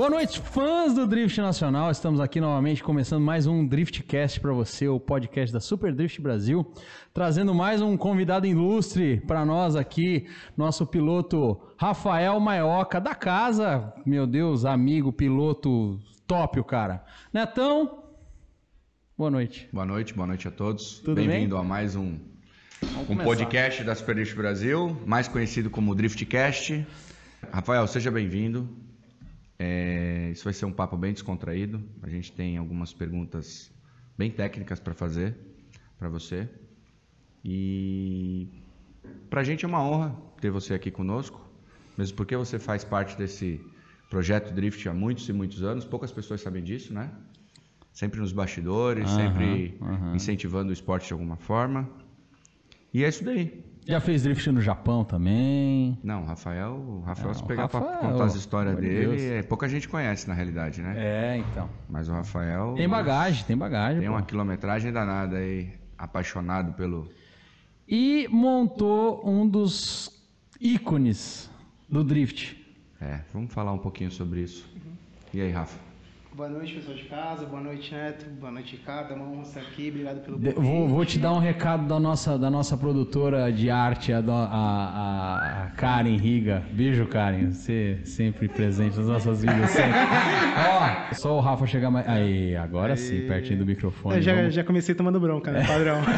Boa 0.00 0.08
noite, 0.08 0.40
fãs 0.40 0.94
do 0.94 1.06
Drift 1.06 1.38
Nacional. 1.42 1.90
Estamos 1.90 2.20
aqui 2.20 2.40
novamente 2.40 2.82
começando 2.82 3.22
mais 3.22 3.46
um 3.46 3.66
Driftcast 3.66 4.40
para 4.40 4.50
você, 4.50 4.88
o 4.88 4.98
podcast 4.98 5.52
da 5.52 5.60
Super 5.60 5.92
Drift 5.92 6.22
Brasil, 6.22 6.72
trazendo 7.12 7.54
mais 7.54 7.82
um 7.82 7.98
convidado 7.98 8.46
ilustre 8.46 9.20
para 9.26 9.44
nós 9.44 9.76
aqui, 9.76 10.26
nosso 10.56 10.86
piloto 10.86 11.60
Rafael 11.76 12.40
Maioca 12.40 12.98
da 12.98 13.14
casa. 13.14 13.92
Meu 14.06 14.26
Deus, 14.26 14.64
amigo, 14.64 15.12
piloto 15.12 16.00
top, 16.26 16.58
o 16.58 16.64
cara. 16.64 17.04
Netão, 17.30 18.04
boa 19.18 19.30
noite. 19.30 19.68
Boa 19.70 19.84
noite, 19.84 20.14
boa 20.14 20.26
noite 20.26 20.48
a 20.48 20.50
todos. 20.50 21.00
Tudo 21.00 21.16
bem? 21.16 21.28
Bem-vindo 21.28 21.58
a 21.58 21.62
mais 21.62 21.94
um, 21.94 22.16
um 22.82 23.04
começar. 23.04 23.24
podcast 23.24 23.84
da 23.84 23.94
Super 23.94 24.14
Drift 24.14 24.34
Brasil, 24.34 24.98
mais 25.04 25.28
conhecido 25.28 25.68
como 25.68 25.94
Driftcast. 25.94 26.86
Rafael, 27.52 27.86
seja 27.86 28.10
bem-vindo. 28.10 28.66
É, 29.62 30.30
isso 30.32 30.44
vai 30.44 30.54
ser 30.54 30.64
um 30.64 30.72
papo 30.72 30.96
bem 30.96 31.12
descontraído. 31.12 31.84
A 32.02 32.08
gente 32.08 32.32
tem 32.32 32.56
algumas 32.56 32.94
perguntas 32.94 33.70
bem 34.16 34.30
técnicas 34.30 34.80
para 34.80 34.94
fazer 34.94 35.36
para 35.98 36.08
você. 36.08 36.48
E 37.44 38.48
para 39.28 39.42
a 39.42 39.44
gente 39.44 39.66
é 39.66 39.68
uma 39.68 39.84
honra 39.84 40.16
ter 40.40 40.50
você 40.50 40.72
aqui 40.72 40.90
conosco, 40.90 41.46
mesmo 41.98 42.16
porque 42.16 42.34
você 42.34 42.58
faz 42.58 42.84
parte 42.84 43.18
desse 43.18 43.60
projeto 44.08 44.50
Drift 44.54 44.88
há 44.88 44.94
muitos 44.94 45.28
e 45.28 45.32
muitos 45.34 45.62
anos. 45.62 45.84
Poucas 45.84 46.10
pessoas 46.10 46.40
sabem 46.40 46.62
disso, 46.64 46.94
né? 46.94 47.12
Sempre 47.92 48.18
nos 48.18 48.32
bastidores, 48.32 49.10
Aham, 49.10 49.16
sempre 49.16 49.78
aham. 49.82 50.16
incentivando 50.16 50.70
o 50.70 50.72
esporte 50.72 51.08
de 51.08 51.12
alguma 51.12 51.36
forma. 51.36 51.86
E 52.94 53.04
é 53.04 53.08
isso 53.08 53.22
daí. 53.22 53.62
Já 53.86 54.00
fez 54.00 54.22
drift 54.22 54.50
no 54.50 54.60
Japão 54.60 55.04
também. 55.04 55.98
Não, 56.02 56.24
Rafael, 56.24 56.74
o 56.74 57.00
Rafael, 57.00 57.28
Não, 57.28 57.34
se 57.34 57.44
pegar 57.44 57.68
para 57.68 57.80
contar 57.80 58.24
as 58.24 58.34
histórias 58.34 58.76
dele, 58.76 59.30
é, 59.30 59.42
pouca 59.42 59.68
gente 59.68 59.88
conhece 59.88 60.28
na 60.28 60.34
realidade, 60.34 60.80
né? 60.80 60.94
É, 60.96 61.36
então. 61.38 61.68
Mas 61.88 62.08
o 62.08 62.12
Rafael 62.12 62.74
Tem 62.76 62.88
bagagem, 62.88 63.44
tem 63.44 63.56
bagagem. 63.56 64.00
tem 64.00 64.08
pô. 64.08 64.14
uma 64.14 64.22
quilometragem 64.22 64.92
danada 64.92 65.36
aí, 65.38 65.72
apaixonado 65.98 66.72
pelo. 66.74 67.08
E 67.88 68.28
montou 68.30 69.28
um 69.28 69.48
dos 69.48 70.10
ícones 70.60 71.50
do 71.88 72.04
drift. 72.04 72.56
É, 73.00 73.20
vamos 73.32 73.52
falar 73.52 73.72
um 73.72 73.78
pouquinho 73.78 74.10
sobre 74.10 74.42
isso. 74.42 74.68
E 75.32 75.40
aí, 75.40 75.50
Rafa? 75.50 75.89
Boa 76.32 76.48
noite, 76.48 76.74
pessoal 76.74 76.96
de 76.96 77.02
casa. 77.04 77.44
Boa 77.44 77.60
noite, 77.60 77.92
Neto. 77.92 78.24
Boa 78.38 78.52
noite, 78.52 78.76
Ricardo. 78.76 79.12
É 79.12 79.16
uma 79.16 79.26
honra 79.28 79.42
estar 79.42 79.60
aqui. 79.60 79.88
Obrigado 79.88 80.20
pelo 80.20 80.36
convite. 80.38 80.54
vou, 80.60 80.88
vou 80.88 81.04
te 81.04 81.18
dar 81.18 81.32
um 81.32 81.38
recado 81.40 81.86
da 81.88 81.98
nossa, 81.98 82.38
da 82.38 82.48
nossa 82.48 82.76
produtora 82.78 83.52
de 83.52 83.68
arte, 83.68 84.12
a, 84.12 84.18
a- 84.20 85.66
a- 85.66 85.70
Karen 85.76 86.16
Riga. 86.16 86.62
Beijo, 86.72 87.04
Karen. 87.06 87.50
Você 87.50 87.98
sempre 88.04 88.48
presente 88.48 88.96
nas 88.96 89.08
nossas 89.08 89.40
vidas. 89.42 89.74
Ó, 91.10 91.14
só 91.14 91.36
o 91.36 91.40
Rafa 91.40 91.66
chegar 91.66 91.90
mais. 91.90 92.08
Aí, 92.08 92.54
agora 92.56 92.96
sim, 92.96 93.26
pertinho 93.26 93.58
do 93.58 93.66
microfone. 93.66 94.16
Eu 94.16 94.22
já, 94.22 94.34
Vamos- 94.34 94.54
já 94.54 94.62
comecei 94.64 94.94
tomando 94.94 95.18
bronca, 95.20 95.50
né? 95.50 95.66
Padrão. 95.66 96.00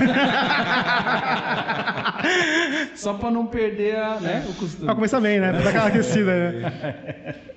Só 2.94 3.14
pra 3.14 3.30
não 3.32 3.46
perder 3.46 3.96
a, 3.96 4.20
né, 4.20 4.44
o 4.48 4.54
costume. 4.54 4.84
Pra 4.86 4.94
começar 4.94 5.20
bem, 5.20 5.40
né? 5.40 5.50
Pra 5.52 5.62
dar 5.62 5.68
aquela 5.70 5.86
aquecida, 5.88 6.52
né? 6.52 7.34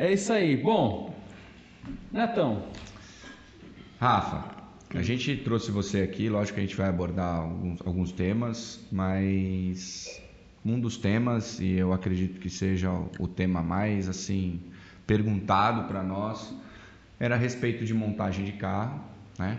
É 0.00 0.12
isso 0.12 0.32
aí. 0.32 0.56
Bom, 0.56 1.12
Netão, 2.12 2.66
Rafa, 4.00 4.56
a 4.94 5.02
gente 5.02 5.36
trouxe 5.38 5.70
você 5.70 6.02
aqui, 6.02 6.28
lógico 6.28 6.54
que 6.54 6.60
a 6.60 6.64
gente 6.64 6.76
vai 6.76 6.88
abordar 6.88 7.40
alguns, 7.40 7.80
alguns 7.84 8.12
temas, 8.12 8.80
mas 8.90 10.20
um 10.64 10.78
dos 10.78 10.96
temas, 10.96 11.58
e 11.60 11.72
eu 11.72 11.92
acredito 11.92 12.40
que 12.40 12.48
seja 12.48 12.90
o 13.18 13.26
tema 13.26 13.62
mais 13.62 14.08
assim 14.08 14.60
perguntado 15.06 15.88
para 15.88 16.02
nós, 16.02 16.54
era 17.18 17.34
a 17.34 17.38
respeito 17.38 17.84
de 17.84 17.92
montagem 17.92 18.44
de 18.44 18.52
carro, 18.52 19.00
né? 19.38 19.58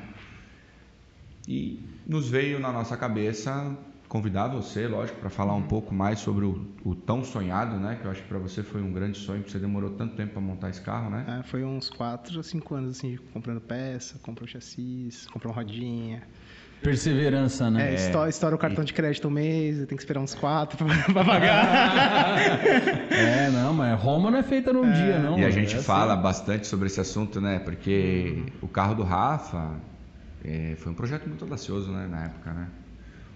E 1.47 1.83
nos 2.07 2.29
veio 2.29 2.59
na 2.59 2.71
nossa 2.71 2.95
cabeça 2.95 3.75
convidar 4.09 4.47
você, 4.47 4.87
lógico, 4.87 5.19
para 5.19 5.29
falar 5.29 5.53
um 5.53 5.61
pouco 5.61 5.93
mais 5.93 6.19
sobre 6.19 6.43
o, 6.43 6.67
o 6.83 6.95
tão 6.95 7.23
sonhado, 7.23 7.77
né? 7.77 7.95
Que 8.01 8.05
eu 8.07 8.11
acho 8.11 8.23
que 8.23 8.27
para 8.27 8.39
você 8.39 8.63
foi 8.63 8.81
um 8.81 8.91
grande 8.91 9.17
sonho, 9.19 9.39
porque 9.39 9.51
você 9.51 9.59
demorou 9.59 9.91
tanto 9.91 10.15
tempo 10.15 10.33
para 10.33 10.41
montar 10.41 10.69
esse 10.71 10.81
carro, 10.81 11.11
né? 11.11 11.39
É, 11.39 11.43
foi 11.43 11.63
uns 11.63 11.89
4 11.91 12.35
ou 12.35 12.43
5 12.43 12.73
anos, 12.75 12.97
assim, 12.97 13.17
comprando 13.31 13.61
peça, 13.61 14.19
comprou 14.23 14.47
chassis, 14.47 15.27
comprou 15.27 15.53
rodinha. 15.53 16.23
perseverança, 16.81 17.69
né? 17.69 17.91
É, 17.91 17.95
estoura, 17.95 18.29
estoura 18.29 18.55
o 18.55 18.57
cartão 18.57 18.83
de 18.83 18.93
crédito 18.93 19.27
um 19.27 19.31
mês, 19.31 19.77
tem 19.85 19.95
que 19.95 20.01
esperar 20.01 20.21
uns 20.21 20.33
4 20.33 20.77
pra, 20.83 20.87
pra 21.13 21.23
pagar. 21.23 22.49
É, 23.11 23.49
não, 23.51 23.73
mas 23.73 23.99
Roma 24.01 24.31
não 24.31 24.39
é 24.39 24.43
feita 24.43 24.71
num 24.73 24.89
dia, 24.91 25.19
não. 25.19 25.37
E 25.37 25.43
a 25.45 25.49
gente 25.51 25.73
É 25.75 25.77
assim. 25.77 25.85
fala 25.85 26.15
bastante 26.15 26.65
sobre 26.65 26.87
esse 26.87 26.99
assunto, 26.99 27.39
né? 27.39 27.59
Porque 27.59 28.43
o 28.61 28.67
carro 28.67 28.95
do 28.95 29.03
Rafa 29.03 29.75
é, 30.43 30.75
foi 30.77 30.91
um 30.91 30.95
projeto 30.95 31.27
muito 31.27 31.43
audacioso, 31.43 31.91
né? 31.91 32.07
Na 32.07 32.25
época, 32.25 32.51
né? 32.53 32.67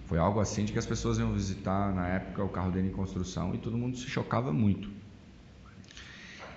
Foi 0.06 0.18
algo 0.18 0.38
assim 0.40 0.64
de 0.64 0.72
que 0.72 0.78
as 0.78 0.86
pessoas 0.86 1.18
iam 1.18 1.32
visitar 1.32 1.94
na 1.94 2.06
época 2.08 2.44
o 2.44 2.48
carro 2.48 2.70
dele 2.70 2.88
em 2.88 2.92
construção 2.92 3.54
e 3.54 3.58
todo 3.58 3.76
mundo 3.76 3.96
se 3.96 4.06
chocava 4.06 4.52
muito. 4.52 4.88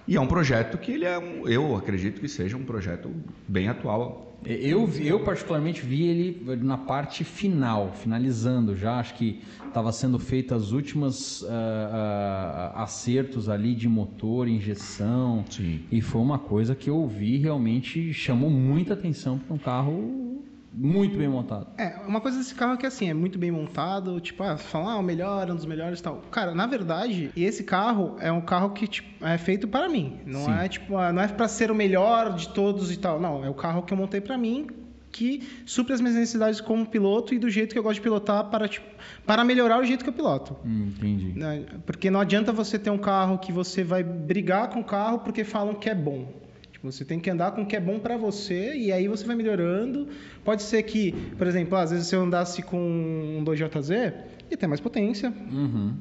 E 0.07 0.15
é 0.15 0.21
um 0.21 0.27
projeto 0.27 0.77
que 0.77 0.91
ele 0.91 1.03
é, 1.05 1.17
um, 1.17 1.47
eu 1.47 1.75
acredito 1.75 2.21
que 2.21 2.29
seja 2.29 2.55
um 2.55 2.63
projeto 2.63 3.11
bem 3.47 3.67
atual. 3.67 4.37
Eu, 4.45 4.85
vi- 4.85 5.07
eu 5.07 5.19
particularmente 5.21 5.81
vi 5.81 6.03
ele 6.03 6.57
na 6.61 6.77
parte 6.77 7.23
final, 7.25 7.91
finalizando 7.93 8.75
já. 8.75 8.99
Acho 8.99 9.15
que 9.15 9.41
estava 9.67 9.91
sendo 9.91 10.17
feitas 10.19 10.63
as 10.63 10.71
últimas 10.71 11.43
ah, 11.49 12.71
ah, 12.75 12.83
acertos 12.83 13.49
ali 13.49 13.73
de 13.75 13.89
motor, 13.89 14.47
injeção. 14.47 15.43
Sim. 15.49 15.81
E 15.91 16.01
foi 16.01 16.21
uma 16.21 16.39
coisa 16.39 16.73
que 16.75 16.89
eu 16.89 17.05
vi 17.07 17.37
realmente 17.37 18.13
chamou 18.13 18.49
muita 18.49 18.93
atenção 18.93 19.37
para 19.39 19.53
um 19.55 19.57
carro 19.59 20.43
muito 20.77 21.17
bem 21.17 21.27
montado. 21.27 21.67
É, 21.77 21.99
uma 22.07 22.21
coisa 22.21 22.37
desse 22.37 22.53
carro 22.53 22.73
é 22.73 22.77
que 22.77 22.85
assim, 22.85 23.09
é 23.09 23.13
muito 23.13 23.39
bem 23.39 23.49
montado, 23.49 24.19
tipo, 24.21 24.43
ah, 24.43 24.57
falar, 24.57 24.93
ah, 24.93 24.97
o 24.97 25.03
melhor, 25.03 25.49
um 25.49 25.55
dos 25.55 25.65
melhores 25.65 25.99
e 25.99 26.03
tal. 26.03 26.21
Cara, 26.29 26.53
na 26.53 26.67
verdade, 26.67 27.31
esse 27.35 27.63
carro 27.63 28.15
é 28.19 28.31
um 28.31 28.41
carro 28.41 28.69
que 28.69 28.87
tipo, 28.87 29.25
é 29.25 29.37
feito 29.37 29.67
para 29.67 29.89
mim. 29.89 30.19
Não 30.25 30.45
Sim. 30.45 30.51
é 30.51 30.67
tipo, 30.67 30.95
ah, 30.95 31.11
não 31.11 31.21
é 31.21 31.27
para 31.27 31.47
ser 31.47 31.71
o 31.71 31.75
melhor 31.75 32.35
de 32.35 32.49
todos 32.49 32.91
e 32.91 32.97
tal. 32.97 33.19
Não, 33.19 33.43
é 33.43 33.49
o 33.49 33.55
carro 33.55 33.81
que 33.81 33.93
eu 33.93 33.97
montei 33.97 34.21
para 34.21 34.37
mim 34.37 34.67
que 35.11 35.41
supre 35.65 35.93
as 35.93 35.99
minhas 35.99 36.15
necessidades 36.15 36.61
como 36.61 36.85
piloto 36.85 37.33
e 37.33 37.39
do 37.39 37.49
jeito 37.49 37.73
que 37.73 37.79
eu 37.79 37.81
gosto 37.81 37.95
de 37.95 38.01
pilotar 38.01 38.45
para 38.51 38.67
tipo, 38.67 38.85
para 39.25 39.43
melhorar 39.43 39.79
o 39.79 39.83
jeito 39.83 40.03
que 40.03 40.09
eu 40.11 40.13
piloto. 40.13 40.55
Hum, 40.63 40.91
entendi. 40.95 41.33
Né? 41.37 41.65
Porque 41.87 42.11
não 42.11 42.19
adianta 42.19 42.53
você 42.53 42.77
ter 42.77 42.91
um 42.91 42.99
carro 42.99 43.39
que 43.39 43.51
você 43.51 43.83
vai 43.83 44.03
brigar 44.03 44.69
com 44.69 44.81
o 44.81 44.83
carro 44.83 45.19
porque 45.19 45.43
falam 45.43 45.73
que 45.73 45.89
é 45.89 45.95
bom. 45.95 46.31
Tipo, 46.77 46.91
você 46.91 47.03
tem 47.03 47.19
que 47.19 47.27
andar 47.27 47.51
com 47.53 47.63
o 47.63 47.65
que 47.65 47.75
é 47.75 47.79
bom 47.79 47.97
pra 47.97 48.15
você 48.17 48.75
e 48.75 48.91
aí 48.91 49.07
você 49.07 49.25
vai 49.25 49.35
melhorando. 49.35 50.07
Pode 50.45 50.61
ser 50.61 50.83
que, 50.83 51.11
por 51.35 51.47
exemplo, 51.47 51.75
às 51.75 51.89
vezes 51.89 52.05
se 52.05 52.15
eu 52.15 52.21
andasse 52.21 52.61
com 52.61 52.77
um 52.79 53.43
2JZ, 53.43 54.13
ele 54.47 54.57
tem 54.57 54.69
mais 54.69 54.79
potência. 54.79 55.33
Uhum. 55.51 55.95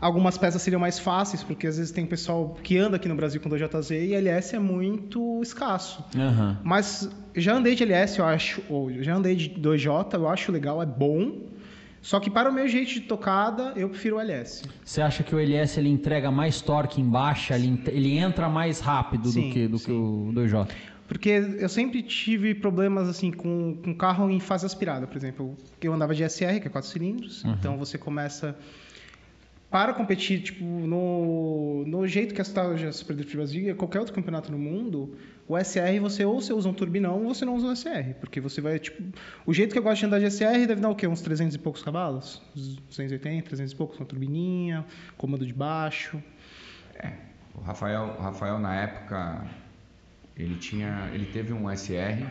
Algumas 0.00 0.38
peças 0.38 0.62
seriam 0.62 0.80
mais 0.80 0.98
fáceis, 0.98 1.42
porque 1.42 1.66
às 1.66 1.76
vezes 1.76 1.92
tem 1.92 2.06
pessoal 2.06 2.56
que 2.62 2.78
anda 2.78 2.96
aqui 2.96 3.08
no 3.08 3.14
Brasil 3.14 3.42
com 3.42 3.50
2JZ 3.50 3.90
e 3.90 4.14
LS 4.14 4.56
é 4.56 4.58
muito 4.58 5.42
escasso. 5.42 6.02
Aham. 6.16 6.58
Mas 6.64 7.10
já 7.34 7.54
andei 7.54 7.74
de 7.74 7.82
LS, 7.82 8.18
eu 8.18 8.24
acho, 8.24 8.62
ou 8.70 8.90
já 9.02 9.14
andei 9.14 9.36
de 9.36 9.50
2J, 9.50 10.14
eu 10.14 10.26
acho 10.26 10.50
legal, 10.50 10.82
é 10.82 10.86
bom. 10.86 11.42
Só 12.04 12.20
que 12.20 12.28
para 12.28 12.50
o 12.50 12.52
meu 12.52 12.68
jeito 12.68 12.92
de 12.92 13.00
tocada, 13.00 13.72
eu 13.76 13.88
prefiro 13.88 14.16
o 14.16 14.20
LS. 14.20 14.62
Você 14.84 15.00
acha 15.00 15.22
que 15.22 15.34
o 15.34 15.38
LS 15.38 15.80
ele 15.80 15.88
entrega 15.88 16.30
mais 16.30 16.60
torque 16.60 17.00
em 17.00 17.08
baixa, 17.08 17.54
ele, 17.54 17.82
ele 17.86 18.18
entra 18.18 18.46
mais 18.46 18.78
rápido 18.78 19.22
do 19.22 19.30
Sim, 19.30 19.50
que, 19.50 19.66
do 19.66 19.80
que 19.80 19.90
o 19.90 20.30
2J? 20.34 20.68
Porque 21.08 21.30
eu 21.30 21.68
sempre 21.68 22.02
tive 22.02 22.54
problemas 22.54 23.08
assim 23.08 23.32
com, 23.32 23.78
com 23.82 23.94
carro 23.94 24.28
em 24.28 24.38
fase 24.38 24.66
aspirada, 24.66 25.06
por 25.06 25.16
exemplo. 25.16 25.56
Eu 25.80 25.94
andava 25.94 26.14
de 26.14 26.28
SR, 26.28 26.60
que 26.60 26.68
é 26.68 26.70
4 26.70 26.90
cilindros, 26.90 27.42
então 27.46 27.78
você 27.78 27.96
começa 27.96 28.54
para 29.74 29.92
competir 29.92 30.40
tipo 30.40 30.64
no, 30.64 31.84
no 31.84 32.06
jeito 32.06 32.32
que 32.32 32.40
está 32.40 32.64
hoje 32.64 32.86
a 32.86 32.92
Super 32.92 33.16
Drift 33.16 33.36
Brasil 33.36 33.70
e 33.70 33.74
qualquer 33.74 33.98
outro 33.98 34.14
campeonato 34.14 34.52
no 34.52 34.56
mundo, 34.56 35.18
o 35.48 35.58
SR 35.58 35.98
você 36.00 36.24
ou 36.24 36.40
você 36.40 36.52
usa 36.52 36.68
um 36.68 36.72
turbinão 36.72 37.24
ou 37.24 37.34
você 37.34 37.44
não 37.44 37.56
usa 37.56 37.66
o 37.66 37.74
SR, 37.74 38.14
porque 38.20 38.40
você 38.40 38.60
vai 38.60 38.78
tipo 38.78 39.02
o 39.44 39.52
jeito 39.52 39.72
que 39.72 39.78
eu 39.80 39.82
gosto 39.82 39.98
de 39.98 40.06
andar 40.06 40.20
de 40.20 40.30
SR 40.30 40.64
deve 40.68 40.76
dar 40.76 40.90
o 40.90 40.94
quê? 40.94 41.08
Uns 41.08 41.20
300 41.22 41.56
e 41.56 41.58
poucos 41.58 41.82
cavalos, 41.82 42.40
Uns 42.54 42.76
280, 42.76 43.48
300 43.48 43.72
e 43.72 43.74
poucos, 43.74 43.98
uma 43.98 44.06
turbininha, 44.06 44.86
comando 45.16 45.44
de 45.44 45.52
baixo. 45.52 46.22
O 47.56 47.60
Rafael, 47.60 48.14
o 48.16 48.22
Rafael 48.22 48.60
na 48.60 48.76
época 48.76 49.44
ele 50.36 50.54
tinha, 50.54 51.10
ele 51.12 51.26
teve 51.26 51.52
um 51.52 51.68
SR, 51.68 52.30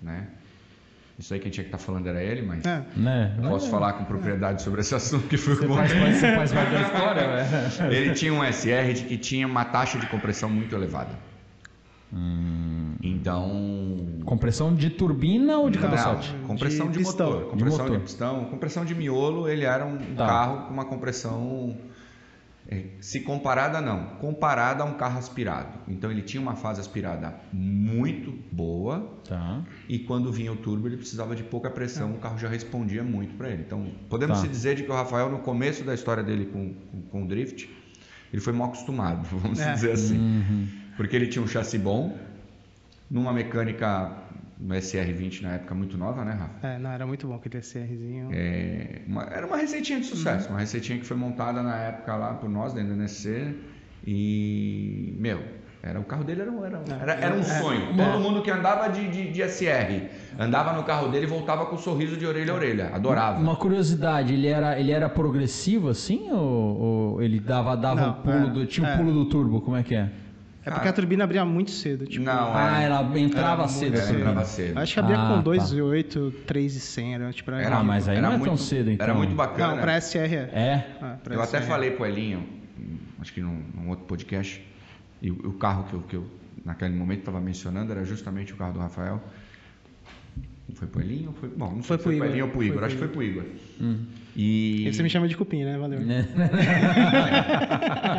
né? 0.00 0.28
Isso 1.18 1.34
aí 1.34 1.40
quem 1.40 1.50
tinha 1.50 1.64
que 1.64 1.68
estar 1.68 1.78
falando 1.78 2.06
era 2.06 2.22
ele, 2.22 2.42
mas 2.42 2.64
É. 2.64 2.82
Né? 2.96 3.34
eu 3.42 3.48
posso 3.50 3.68
falar 3.68 3.94
com 3.94 4.04
propriedade 4.04 4.62
sobre 4.62 4.80
esse 4.82 4.94
assunto 4.94 5.26
que 5.26 5.36
foi 5.36 5.56
Você 5.56 5.66
com 5.66 5.74
faz, 5.74 5.90
você 5.92 6.34
faz 6.36 6.52
parte 6.52 6.70
da 6.72 6.80
história, 6.82 7.22
velho. 7.28 7.90
Ele 7.92 8.14
tinha 8.14 8.32
um 8.32 8.44
SR 8.44 8.92
de 8.94 9.02
que 9.04 9.18
tinha 9.18 9.46
uma 9.46 9.64
taxa 9.64 9.98
de 9.98 10.06
compressão 10.06 10.48
muito 10.48 10.74
elevada. 10.76 11.10
Então. 13.02 14.06
Compressão 14.24 14.74
de 14.74 14.90
turbina 14.90 15.58
ou 15.58 15.70
de 15.70 15.78
cabeçote? 15.78 16.34
compressão 16.46 16.86
de, 16.86 16.92
De 16.92 16.98
pistão. 17.04 17.30
motor. 17.32 17.50
Compressão 17.50 17.84
de, 17.84 17.90
motor. 17.90 18.00
pistão. 18.04 18.44
Compressão 18.46 18.84
de 18.84 18.94
miolo, 18.94 19.48
ele 19.48 19.64
era 19.64 19.84
um 19.84 19.98
Tá. 20.16 20.26
carro 20.26 20.66
com 20.66 20.72
uma 20.74 20.84
compressão 20.84 21.76
É, 21.76 21.97
se 23.00 23.20
comparada, 23.20 23.80
não. 23.80 24.16
Comparada 24.20 24.82
a 24.82 24.86
um 24.86 24.94
carro 24.94 25.18
aspirado. 25.18 25.78
Então 25.88 26.10
ele 26.10 26.20
tinha 26.22 26.40
uma 26.40 26.54
fase 26.54 26.80
aspirada 26.80 27.34
muito 27.52 28.32
boa. 28.52 29.20
Tá. 29.26 29.62
E 29.88 29.98
quando 30.00 30.30
vinha 30.30 30.52
o 30.52 30.56
turbo, 30.56 30.86
ele 30.86 30.96
precisava 30.98 31.34
de 31.34 31.42
pouca 31.42 31.70
pressão, 31.70 32.12
o 32.12 32.18
carro 32.18 32.36
já 32.38 32.48
respondia 32.48 33.02
muito 33.02 33.34
para 33.36 33.48
ele. 33.48 33.62
Então, 33.62 33.90
podemos 34.10 34.36
Tá. 34.38 34.42
se 34.42 34.48
dizer 34.48 34.76
de 34.76 34.82
que 34.82 34.90
o 34.90 34.94
Rafael, 34.94 35.30
no 35.30 35.38
começo 35.38 35.82
da 35.82 35.94
história 35.94 36.22
dele 36.22 36.44
com, 36.46 36.74
com, 36.90 37.02
com 37.02 37.22
o 37.24 37.26
drift, 37.28 37.70
ele 38.32 38.42
foi 38.42 38.52
mal 38.52 38.68
acostumado, 38.68 39.24
vamos 39.38 39.58
É. 39.60 39.72
dizer 39.72 39.92
assim. 39.92 40.18
Uhum. 40.18 40.68
Porque 40.96 41.16
ele 41.16 41.26
tinha 41.28 41.42
um 41.42 41.48
chassi 41.48 41.78
bom, 41.78 42.18
numa 43.10 43.32
mecânica 43.32 44.12
no 44.60 44.74
SR20 44.74 45.42
na 45.42 45.52
época 45.52 45.74
muito 45.74 45.96
nova, 45.96 46.24
né, 46.24 46.32
Rafa? 46.32 46.66
É, 46.66 46.78
não, 46.78 46.90
era 46.90 47.06
muito 47.06 47.26
bom 47.28 47.34
aquele 47.34 47.58
SRzinho. 47.58 48.28
É, 48.32 49.02
uma- 49.06 49.24
era 49.24 49.46
uma 49.46 49.56
receitinha 49.56 50.00
de 50.00 50.06
sucesso, 50.06 50.48
uma 50.48 50.58
receitinha 50.58 50.98
que 50.98 51.04
foi 51.06 51.16
montada 51.16 51.62
na 51.62 51.76
época 51.76 52.14
lá 52.16 52.34
por 52.34 52.48
nós, 52.48 52.72
dentro 52.72 52.90
da 52.90 52.94
NSC. 52.96 53.54
E, 54.06 55.14
meu, 55.18 55.40
era, 55.82 56.00
o 56.00 56.04
carro 56.04 56.24
dele 56.24 56.40
era, 56.42 56.50
um- 56.50 56.64
era, 56.64 56.78
um- 56.78 57.00
era, 57.00 57.12
era 57.14 57.34
um 57.36 57.42
sonho. 57.42 57.94
Todo 57.96 58.20
mundo 58.20 58.42
que 58.42 58.50
andava 58.50 58.88
de, 58.88 59.06
de, 59.08 59.30
de 59.30 59.42
SR 59.42 60.08
andava 60.38 60.72
no 60.72 60.82
carro 60.82 61.08
dele 61.08 61.24
e 61.26 61.28
voltava 61.28 61.66
com 61.66 61.76
um 61.76 61.78
sorriso 61.78 62.16
de 62.16 62.26
orelha 62.26 62.52
a 62.52 62.56
orelha. 62.56 62.90
Adorava. 62.94 63.38
Uma 63.38 63.54
curiosidade, 63.56 64.32
ele 64.34 64.48
era, 64.48 64.78
ele 64.78 64.90
era 64.90 65.08
progressivo 65.08 65.88
assim 65.88 66.30
ou, 66.32 66.80
ou 67.14 67.22
ele 67.22 67.38
dava, 67.38 67.76
dava 67.76 68.00
Não, 68.00 68.10
o 68.10 68.14
pulo 68.22 68.46
é, 68.48 68.50
do. 68.50 68.66
Tinha 68.66 68.88
o 68.88 68.90
é. 68.90 68.96
pulo 68.96 69.12
do 69.12 69.24
turbo, 69.26 69.60
como 69.60 69.76
é 69.76 69.82
que 69.82 69.94
é? 69.94 70.10
É 70.68 70.74
porque 70.74 70.88
a 70.88 70.92
turbina 70.92 71.24
abria 71.24 71.44
muito 71.44 71.70
cedo. 71.70 72.06
Tipo, 72.06 72.24
Não, 72.24 72.54
Ah, 72.54 72.80
é. 72.80 72.84
ela 72.86 73.18
entrava 73.18 73.62
Era 73.62 73.68
cedo. 73.68 73.92
muito 73.98 74.14
entrava 74.14 74.44
cedo. 74.44 74.78
Acho 74.78 74.94
que 74.94 75.00
abria 75.00 75.16
Ah, 75.18 75.28
com 75.28 75.34
tá. 75.36 75.42
2,8, 75.42 76.32
3,100. 76.46 77.14
Era, 77.14 77.32
tipo, 77.32 77.50
era, 77.50 77.76
Ah, 77.76 77.82
mas 77.84 78.08
aí 78.08 78.20
não 78.20 78.32
é 78.34 78.38
tão 78.38 78.56
cedo, 78.56 78.90
então. 78.90 79.04
Era 79.04 79.14
muito 79.14 79.34
bacana. 79.34 79.74
Não, 79.74 79.80
pra 79.82 79.96
SR 80.00 80.16
é. 80.34 80.50
É? 80.52 80.86
Ah, 81.02 81.16
pra 81.22 81.34
Eu 81.34 81.42
até 81.42 81.58
SR. 81.60 81.66
falei 81.66 81.90
pro 81.92 82.06
Elinho, 82.06 82.46
hum, 82.78 82.96
acho 83.20 83.32
que 83.32 83.40
num, 83.40 83.62
num 83.74 83.88
outro 83.88 84.04
podcast, 84.04 84.62
e 85.20 85.30
o, 85.30 85.34
o 85.48 85.52
carro 85.54 85.84
que 85.84 85.94
eu, 85.94 86.00
que 86.02 86.16
eu 86.16 86.24
naquele 86.64 86.94
momento 86.94 87.20
estava 87.20 87.40
mencionando 87.40 87.90
era 87.92 88.04
justamente 88.04 88.52
o 88.52 88.56
carro 88.56 88.72
do 88.74 88.78
Rafael. 88.80 89.22
Foi 90.74 90.86
pro 90.86 91.00
Elinho 91.00 91.28
ou 91.28 91.34
foi? 91.34 91.48
Bom, 91.48 91.72
não 91.76 91.82
sei 91.82 91.96
Foi 91.96 91.96
se 91.96 92.02
pro 92.02 92.10
foi 92.12 92.16
pro 92.16 92.26
Igor. 92.26 92.26
Elinho 92.28 92.44
ou 92.44 92.50
pro 92.50 92.58
Foi 92.58 92.66
Igor, 92.66 92.76
pro 92.78 92.86
acho 92.86 92.94
que 92.94 93.00
foi 93.00 93.08
pro 93.08 93.22
Igor. 93.22 93.44
Hum. 93.80 94.04
E. 94.36 94.86
E 94.86 94.92
você 94.92 95.02
me 95.02 95.10
chama 95.10 95.26
de 95.26 95.36
cupim, 95.36 95.64
né? 95.64 95.76
Valeu. 95.78 95.98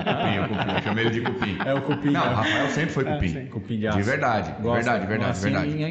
Cupim, 0.09 0.35
eu, 0.35 0.43
cupim, 0.47 0.71
eu 0.75 0.81
chamei 0.83 1.05
ele 1.05 1.11
de 1.13 1.21
cupim. 1.21 1.57
É 1.65 1.73
o 1.73 1.81
cupim, 1.81 2.09
Não, 2.11 2.25
é. 2.25 2.29
o 2.29 2.33
Rafael 2.33 2.69
sempre 2.69 2.91
foi 2.91 3.07
É, 3.07 3.13
cupim. 3.13 3.27
sim. 3.29 3.45
Cupim 3.45 3.73
de 3.75 3.79
de, 3.81 3.87
aço. 3.87 4.01
verdade, 4.03 4.51
de 4.51 4.61
verdade, 4.61 5.05
verdade, 5.07 5.31
assim, 5.31 5.49
verdade. 5.51 5.83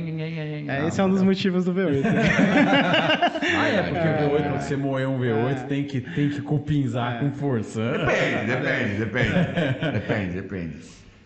É, 0.71 0.87
esse 0.87 1.01
é 1.01 1.05
um 1.05 1.11
dos 1.11 1.23
motivos 1.23 1.65
do 1.65 1.73
V8. 1.75 2.03
Ah, 3.51 3.69
é, 3.69 3.83
porque 3.83 3.99
É. 3.99 4.27
o 4.27 4.31
V8, 4.31 4.43
pra 4.43 4.61
você 4.61 4.77
moer 4.77 5.09
um 5.09 5.19
V8, 5.19 5.67
tem, 5.67 5.85
que, 5.85 6.01
tem 6.01 6.29
que 6.29 6.43
cupinzar 6.43 7.19
com 7.21 7.31
força. 7.33 7.81
Depende, 7.93 8.47
depende, 8.47 8.95
depende. 8.99 9.29
Depende, 9.99 10.33
depende. 10.35 10.77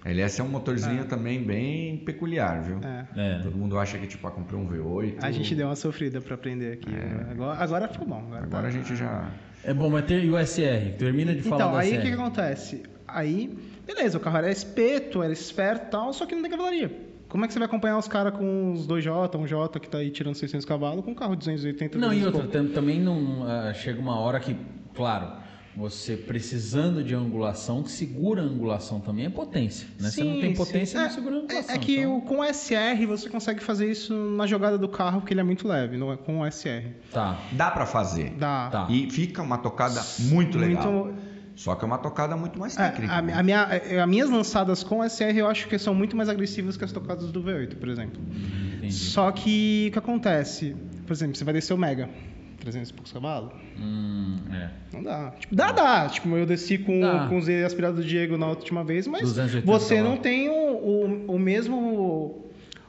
LS 0.05 0.41
é 0.41 0.45
um 0.45 0.49
motorzinho 0.49 1.05
também 1.05 1.43
bem 1.43 1.97
peculiar, 1.99 2.63
viu? 2.63 2.81
É. 2.83 3.37
É. 3.37 3.39
Todo 3.43 3.57
mundo 3.57 3.79
acha 3.79 3.97
que 3.99 4.07
tipo, 4.07 4.27
ah, 4.27 4.31
comprei 4.31 4.59
um 4.59 4.67
V8. 4.69 5.17
A 5.23 5.31
gente 5.31 5.55
deu 5.55 5.67
uma 5.69 5.77
sofrida 5.77 6.21
pra 6.21 6.35
aprender 6.35 6.73
aqui. 6.73 6.91
né? 6.91 7.29
Agora, 7.31 7.59
agora 7.63 7.89
ficou 7.89 8.07
bom. 8.07 8.19
Agora, 8.27 8.43
Agora 8.45 8.63
tá. 8.63 8.69
a 8.69 8.71
gente 8.71 8.97
já. 8.97 9.31
É 9.65 9.73
bom, 9.73 9.89
mas 9.91 10.05
tem 10.05 10.25
e 10.25 10.31
o 10.31 10.37
SR? 10.45 10.97
Termina 10.99 11.33
de 11.35 11.43
falar 11.43 11.57
Então, 11.57 11.71
do 11.73 11.77
aí 11.79 11.91
SR. 11.91 11.99
o 11.99 12.01
que, 12.03 12.07
que 12.09 12.15
acontece? 12.15 12.83
Aí, 13.07 13.57
beleza, 13.87 14.19
o 14.19 14.21
carro 14.21 14.39
era 14.39 14.51
espeto, 14.51 15.23
era 15.23 15.33
esperto 15.33 15.87
e 15.87 15.91
tal, 15.91 16.13
só 16.13 16.27
que 16.27 16.35
não 16.35 16.43
tem 16.43 16.51
cavalaria. 16.51 16.91
Como 17.29 17.45
é 17.45 17.47
que 17.47 17.53
você 17.55 17.59
vai 17.61 17.67
acompanhar 17.67 17.97
os 17.97 18.09
caras 18.09 18.35
com 18.35 18.73
os 18.73 18.87
2J, 18.87 19.39
um 19.39 19.47
J 19.47 19.79
que 19.81 19.89
tá 19.89 19.99
aí 19.99 20.11
tirando 20.11 20.35
600 20.35 20.67
cavalos, 20.67 21.05
com 21.05 21.13
um 21.13 21.15
carro 21.15 21.33
de 21.35 21.39
280 21.41 21.97
Não, 21.97 22.13
e 22.13 22.19
200 22.21 22.41
outra, 22.41 22.65
também 22.75 23.01
não 23.01 23.45
ah, 23.47 23.73
chega 23.73 24.01
uma 24.01 24.19
hora 24.19 24.39
que, 24.41 24.55
claro, 24.95 25.33
você 25.75 26.17
precisando 26.17 27.03
de 27.03 27.15
angulação, 27.15 27.83
que 27.83 27.91
segura 27.91 28.43
a 28.43 28.45
angulação 28.45 29.01
também 29.01 29.25
é 29.27 29.31
potência. 29.31 29.87
Né? 29.99 30.11
você 30.11 30.23
não 30.23 30.35
Sim, 30.35 30.41
tem 30.41 30.51
sim. 30.51 30.57
potência, 30.57 31.01
não 31.01 31.07
É, 31.07 31.11
segura 31.11 31.35
a 31.35 31.39
é- 31.39 31.43
angulação. 31.43 31.75
É 31.75 31.79
que 31.79 31.97
então- 31.99 32.17
o, 32.19 32.23
com 32.23 32.39
o 32.41 32.45
SR 32.45 33.07
você 33.07 33.29
consegue 33.31 33.63
fazer 33.63 33.91
isso 33.91 34.15
na 34.15 34.47
jogada 34.47 34.77
do 34.77 34.89
carro, 34.89 35.21
porque 35.21 35.33
ele 35.33 35.41
é 35.41 35.45
muito 35.45 35.67
leve, 35.67 35.97
não 35.97 36.13
é 36.13 36.17
com 36.17 36.41
o 36.41 36.47
SR. 36.47 36.91
Tá, 37.11 37.39
Dá 37.53 37.71
pra 37.71 37.87
fazer. 37.87 38.31
Dá. 38.39 38.69
Tá. 38.71 38.87
E 38.91 39.11
fica 39.11 39.41
uma 39.43 39.57
tocada 39.59 40.03
muito 40.21 40.59
legal. 40.59 40.93
Muito- 40.93 41.33
Só 41.55 41.75
que 41.75 41.85
é 41.85 41.87
uma 41.87 41.99
tocada 41.99 42.35
muito 42.37 42.59
mais 42.59 42.77
É, 42.79 42.89
técnica. 42.91 43.13
a, 43.15 43.23
né? 43.23 43.33
a 43.35 43.43
minha, 43.43 43.61
é, 43.71 44.01
as 44.01 44.09
minhas 44.09 44.31
lançadas 44.31 44.83
com 44.83 45.03
SR 45.05 45.37
eu 45.39 45.47
acho 45.47 45.69
que 45.69 45.79
são 45.79 45.95
muito 45.95 46.17
mais 46.17 46.29
agressivas 46.31 46.77
que 46.79 46.85
as 46.85 46.91
tocadas 46.93 47.31
do 47.31 47.43
V8, 47.43 47.77
por 47.77 47.89
exemplo. 47.91 48.21
entendi. 48.79 48.93
Só 48.93 49.31
que 49.31 49.87
o 49.89 49.93
que 49.93 49.99
acontece? 49.99 50.75
Por 51.07 51.13
exemplo, 51.13 51.37
você 51.37 51.45
vai 51.45 51.53
descer 51.53 51.75
o 51.75 51.79
Mega, 51.79 52.09
300 52.63 52.91
e 52.91 52.93
poucos 52.95 53.13
cavalos, 53.13 53.53
Hum, 53.79 54.39
é. 54.53 54.71
não 54.93 55.03
dá. 55.03 55.31
Tipo, 55.39 55.55
dá, 55.55 55.73
dá. 55.73 56.09
Tipo, 56.09 56.29
eu 56.37 56.47
desci 56.47 56.79
com, 56.79 57.01
Dá. 57.01 57.27
com 57.29 57.39
o 57.39 57.43
Z 57.43 57.65
aspirado 57.65 57.97
do 57.97 58.05
Diego 58.05 58.39
na 58.39 58.47
última 58.49 58.85
vez, 58.85 59.07
mas 59.07 59.23
280 59.23 59.67
você 59.67 60.01
não 60.03 60.17
tem 60.17 60.49
o, 60.49 60.53
o, 60.55 61.35
o 61.35 61.39
mesmo 61.39 62.39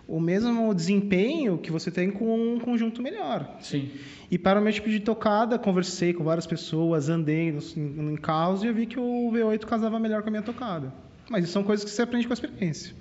o 0.06 0.20
mesmo 0.20 0.74
desempenho 0.76 1.58
que 1.58 1.72
você 1.72 1.90
tem 1.90 2.12
com 2.12 2.56
um 2.56 2.60
conjunto 2.60 3.02
melhor. 3.02 3.50
Sim. 3.62 3.90
E 4.30 4.38
para 4.38 4.60
o 4.60 4.64
meu 4.64 4.72
tipo 4.72 4.90
de 4.90 5.00
tocada, 5.00 5.58
conversei 5.58 6.14
com 6.14 6.24
várias 6.26 6.46
pessoas, 6.46 7.08
andei 7.10 7.52
nos- 7.54 7.76
em, 7.76 7.82
em 8.12 8.16
carros 8.18 8.64
e 8.64 8.68
eu 8.68 8.74
vi 8.74 8.86
que 8.86 9.00
o 9.00 9.32
V8 9.32 9.66
casava 9.66 9.98
melhor 10.00 10.22
com 10.22 10.28
a 10.28 10.32
minha 10.32 10.44
tocada. 10.44 10.94
Mas 11.30 11.46
isso 11.46 11.54
são 11.54 11.64
coisas 11.64 11.86
que 11.86 11.90
você 11.90 12.02
aprende 12.02 12.28
com 12.28 12.34
a 12.34 12.36
experiência. 12.36 12.94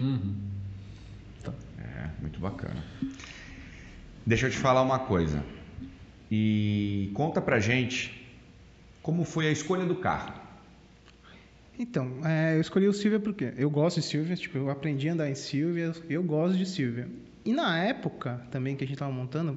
Uhum. 0.00 0.34
É, 1.78 2.08
muito 2.20 2.40
bacana. 2.40 2.82
Deixa 4.26 4.46
eu 4.46 4.50
te 4.50 4.56
falar 4.56 4.82
uma 4.82 4.98
coisa. 5.00 5.44
E 6.30 7.10
conta 7.14 7.40
pra 7.40 7.58
gente 7.58 8.26
como 9.02 9.24
foi 9.24 9.48
a 9.48 9.50
escolha 9.50 9.84
do 9.86 9.96
carro. 9.96 10.34
Então, 11.78 12.18
é, 12.24 12.56
eu 12.56 12.60
escolhi 12.60 12.88
o 12.88 12.92
Silvia 12.92 13.20
porque 13.20 13.54
eu 13.56 13.70
gosto 13.70 14.00
de 14.00 14.06
Silvia, 14.06 14.34
tipo, 14.34 14.58
eu 14.58 14.68
aprendi 14.68 15.08
a 15.08 15.12
andar 15.12 15.30
em 15.30 15.34
Silvia, 15.34 15.92
eu 16.10 16.22
gosto 16.22 16.58
de 16.58 16.66
Silvia. 16.66 17.08
E 17.44 17.52
na 17.52 17.78
época 17.78 18.42
também 18.50 18.74
que 18.74 18.82
a 18.82 18.86
gente 18.86 18.96
estava 18.96 19.12
montando, 19.12 19.56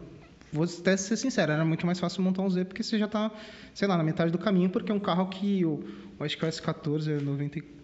vou 0.54 0.64
até 0.64 0.96
ser 0.96 1.18
sincero, 1.18 1.52
era 1.52 1.66
muito 1.66 1.86
mais 1.86 2.00
fácil 2.00 2.22
montar 2.22 2.44
um 2.44 2.50
Z 2.50 2.66
porque 2.66 2.84
você 2.84 2.98
já 2.98 3.08
tá, 3.08 3.32
sei 3.74 3.88
lá, 3.88 3.98
na 3.98 4.04
metade 4.04 4.32
do 4.32 4.38
caminho, 4.38 4.70
porque 4.70 4.92
é 4.92 4.96
um 4.96 5.00
carro 5.00 5.28
que 5.28 5.62
eu, 5.62 5.84
eu 6.20 6.26
acho 6.26 6.38
que 6.38 6.46
o 6.46 6.48
S14 6.48 7.10
é 7.10 7.20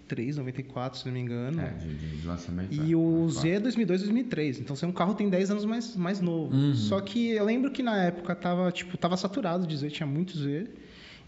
93, 0.08 0.38
94, 0.38 1.00
se 1.00 1.06
não 1.06 1.14
me 1.14 1.20
engano. 1.20 1.62
É, 1.62 1.70
de, 1.72 1.94
de- 1.96 2.28
lançamento. 2.28 2.74
E 2.74 2.94
é. 2.94 2.96
o 2.96 3.30
Z 3.30 3.50
é 3.50 3.60
2002, 3.60 4.02
2003. 4.02 4.60
Então, 4.60 4.76
você 4.76 4.86
é 4.86 4.88
um 4.88 4.92
carro 4.92 5.12
que 5.12 5.20
tem 5.20 5.30
10 5.30 5.52
anos 5.52 5.66
mais, 5.66 5.96
mais 5.96 6.22
novo. 6.22 6.56
Uhum. 6.56 6.74
Só 6.74 7.00
que 7.02 7.32
eu 7.32 7.46
lembro 7.46 7.72
que 7.72 7.84
na 7.84 8.02
época 8.04 8.34
tava, 8.36 8.72
tipo, 8.72 8.98
tava 8.98 9.18
saturado 9.18 9.68
de 9.68 9.76
Z, 9.76 9.90
tinha 9.90 10.08
muito 10.08 10.38
Z. 10.38 10.68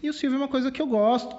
E 0.02 0.08
o 0.08 0.12
Silvio 0.12 0.36
é 0.36 0.38
uma 0.40 0.48
coisa 0.48 0.70
que 0.70 0.80
eu 0.80 0.86
gosto. 0.86 1.36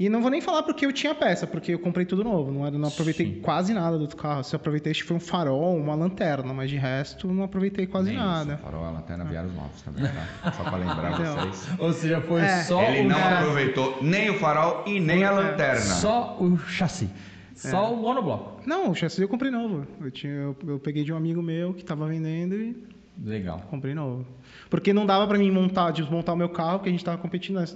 E 0.00 0.08
não 0.08 0.22
vou 0.22 0.30
nem 0.30 0.40
falar 0.40 0.62
porque 0.62 0.86
eu 0.86 0.92
tinha 0.94 1.14
peça, 1.14 1.46
porque 1.46 1.74
eu 1.74 1.78
comprei 1.78 2.06
tudo 2.06 2.24
novo. 2.24 2.50
Não, 2.50 2.70
não 2.70 2.88
aproveitei 2.88 3.26
Sim. 3.34 3.40
quase 3.42 3.74
nada 3.74 3.96
do 3.98 4.00
outro 4.00 4.16
carro. 4.16 4.42
Se 4.42 4.54
eu 4.54 4.56
aproveitei, 4.56 4.92
acho 4.92 5.02
que 5.02 5.06
foi 5.06 5.18
um 5.18 5.20
farol, 5.20 5.76
uma 5.76 5.94
lanterna, 5.94 6.54
mas 6.54 6.70
de 6.70 6.76
resto, 6.76 7.28
não 7.28 7.44
aproveitei 7.44 7.86
quase 7.86 8.08
Nem 8.08 8.16
nada. 8.16 8.54
Isso, 8.54 8.62
farol, 8.62 8.82
a 8.86 8.90
lanterna 8.92 9.24
vieram 9.26 9.48
os 9.48 9.54
novos 9.54 9.82
também, 9.82 10.04
tá? 10.04 10.52
Só 10.52 10.62
pra 10.62 10.78
lembrar 10.78 11.12
Então, 11.12 11.36
vocês. 11.50 11.78
Ou 11.78 11.92
seja, 11.92 12.18
foi 12.22 12.40
É. 12.40 12.62
só 12.62 12.82
Ele 12.82 13.00
o 13.06 13.08
não 13.10 13.18
aproveitou 13.22 13.98
nem 14.00 14.30
o 14.30 14.38
farol 14.38 14.84
e 14.86 14.98
nem 14.98 15.22
a 15.22 15.32
lanterna. 15.32 15.80
Só 15.82 16.38
o 16.40 16.56
chassi. 16.56 17.10
Só 17.54 17.92
o 17.92 17.96
monobloco. 17.98 18.62
Não, 18.66 18.92
o 18.92 18.94
chassi 18.94 19.20
eu 19.20 19.28
comprei 19.28 19.50
novo. 19.50 19.86
Eu, 20.00 20.10
tinha, 20.10 20.32
eu, 20.32 20.56
eu 20.66 20.78
peguei 20.78 21.04
de 21.04 21.12
um 21.12 21.16
amigo 21.18 21.42
meu 21.42 21.74
que 21.74 21.84
tava 21.84 22.06
vendendo 22.06 22.54
e 22.54 22.74
Legal. 23.22 23.60
Comprei 23.68 23.94
novo. 23.94 24.24
Porque 24.70 24.94
não 24.94 25.04
dava 25.04 25.26
pra 25.26 25.36
mim 25.36 25.50
montar, 25.50 25.90
desmontar 25.90 26.34
o 26.34 26.38
meu 26.38 26.48
carro, 26.48 26.78
porque 26.78 26.88
a 26.88 26.92
gente 26.92 27.04
tava 27.04 27.18
competindo 27.18 27.56
na, 27.56 27.66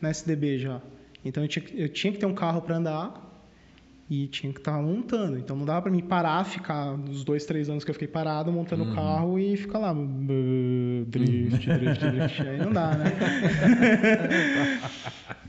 na 0.00 0.10
SDB 0.10 0.58
já. 0.58 0.80
Então 1.24 1.42
eu 1.42 1.48
tinha, 1.48 1.64
que- 1.64 1.80
eu 1.80 1.88
tinha 1.88 2.12
que 2.12 2.18
ter 2.18 2.26
um 2.26 2.34
carro 2.34 2.60
pra 2.62 2.76
andar 2.76 3.20
e 4.10 4.26
tinha 4.28 4.52
que 4.52 4.58
estar 4.58 4.80
montando. 4.82 5.38
Então 5.38 5.56
não 5.56 5.64
dava 5.64 5.80
pra 5.82 5.90
mim 5.90 6.02
parar, 6.02 6.44
ficar 6.44 6.92
os 6.92 7.24
dois, 7.24 7.46
três 7.46 7.68
anos 7.70 7.82
que 7.84 7.90
eu 7.90 7.94
fiquei 7.94 8.08
parado 8.08 8.52
montando 8.52 8.82
o 8.84 8.94
carro 8.94 9.38
e 9.38 9.56
ficar 9.56 9.78
lá. 9.78 9.94
Drift, 11.06 11.66
drift, 11.72 12.10
drift. 12.10 12.42
Aí 12.48 12.58
não 12.58 12.72
dá, 12.72 12.94
né? 12.94 13.04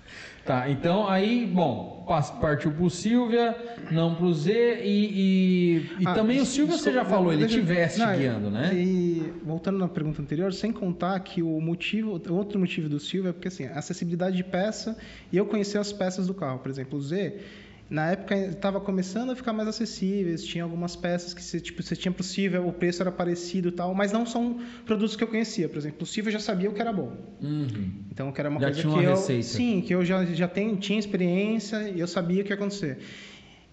Tá, 0.45 0.69
então 0.69 1.07
aí, 1.07 1.43
bom, 1.43 2.05
partiu 2.39 2.71
pro 2.71 2.87
Silvia, 2.87 3.55
não 3.91 4.13
pro 4.13 4.31
Z 4.31 4.79
e, 4.83 4.87
e, 4.87 6.03
e 6.03 6.07
Ah, 6.07 6.13
também 6.13 6.39
o 6.39 6.45
Silvia 6.45 6.77
você 6.77 6.93
já 6.93 7.03
falou, 7.03 7.33
ele 7.33 7.47
te 7.47 7.59
veste 7.59 7.99
não, 7.99 8.15
guiando, 8.15 8.51
né? 8.51 8.71
E 8.75 9.33
voltando 9.43 9.79
na 9.79 9.87
pergunta 9.87 10.21
anterior, 10.21 10.53
sem 10.53 10.71
contar 10.71 11.19
que 11.21 11.41
o 11.41 11.59
motivo, 11.59 12.21
outro 12.29 12.59
motivo 12.59 12.87
do 12.87 12.99
Silvio 12.99 13.29
é 13.29 13.33
porque 13.33 13.47
assim, 13.47 13.65
a 13.65 13.79
acessibilidade 13.79 14.37
de 14.37 14.43
peça 14.43 14.95
e 15.31 15.37
eu 15.37 15.47
conhecer 15.47 15.79
as 15.79 15.91
peças 15.91 16.27
do 16.27 16.33
carro, 16.35 16.59
por 16.59 16.69
exemplo, 16.69 16.99
o 16.99 17.01
Z, 17.01 17.39
na 17.89 18.11
época 18.11 18.35
estava 18.35 18.79
começando 18.79 19.31
a 19.31 19.35
ficar 19.35 19.53
mais 19.53 19.67
acessíveis, 19.67 20.43
tinha 20.43 20.63
algumas 20.63 20.95
peças 20.95 21.33
que 21.33 21.43
você, 21.43 21.59
tipo, 21.59 21.83
você 21.83 21.95
tinha 21.95 22.11
possível, 22.11 22.67
o 22.67 22.73
preço 22.73 23.03
era 23.03 23.11
parecido 23.11 23.69
e 23.69 23.71
tal, 23.71 23.93
mas 23.93 24.11
não 24.11 24.25
são 24.25 24.59
produtos 24.85 25.15
que 25.15 25.23
eu 25.23 25.27
conhecia, 25.27 25.69
por 25.69 25.77
exemplo, 25.77 25.97
o 26.01 26.05
Silvio 26.05 26.29
eu 26.29 26.33
já 26.33 26.39
sabia 26.39 26.69
o 26.69 26.73
que 26.73 26.81
era 26.81 26.91
bom. 26.91 27.15
Uhum. 27.41 27.91
Então, 28.11 28.31
que 28.31 28.41
era 28.41 28.49
uma 28.49 28.59
Já 28.59 28.67
coisa 28.67 28.81
tinha 28.81 28.93
que 28.93 28.99
uma 28.99 29.03
eu, 29.03 29.15
receita. 29.15 29.43
sim, 29.43 29.81
que 29.81 29.93
eu 29.93 30.03
já, 30.03 30.25
já 30.25 30.47
tenho, 30.47 30.75
tinha 30.77 30.97
experiência 30.97 31.89
e 31.89 31.99
eu 31.99 32.07
sabia 32.07 32.41
o 32.41 32.45
que 32.45 32.51
ia 32.51 32.55
acontecer. 32.55 32.97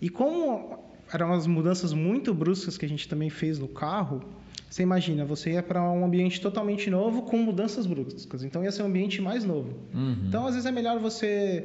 E 0.00 0.10
como 0.10 0.78
eram 1.12 1.28
umas 1.28 1.46
mudanças 1.46 1.92
muito 1.92 2.34
bruscas 2.34 2.76
que 2.76 2.84
a 2.84 2.88
gente 2.88 3.08
também 3.08 3.30
fez 3.30 3.58
no 3.58 3.68
carro, 3.68 4.22
você 4.68 4.82
imagina, 4.82 5.24
você 5.24 5.52
ia 5.52 5.62
para 5.62 5.82
um 5.82 6.04
ambiente 6.04 6.40
totalmente 6.40 6.88
novo 6.88 7.22
com 7.22 7.36
mudanças 7.36 7.86
bruscas. 7.86 8.42
Então 8.42 8.64
ia 8.64 8.72
ser 8.72 8.82
um 8.82 8.86
ambiente 8.86 9.20
mais 9.20 9.44
novo. 9.44 9.74
Uhum. 9.94 10.16
Então, 10.26 10.46
às 10.46 10.54
vezes 10.54 10.66
é 10.66 10.72
melhor 10.72 10.98
você 10.98 11.64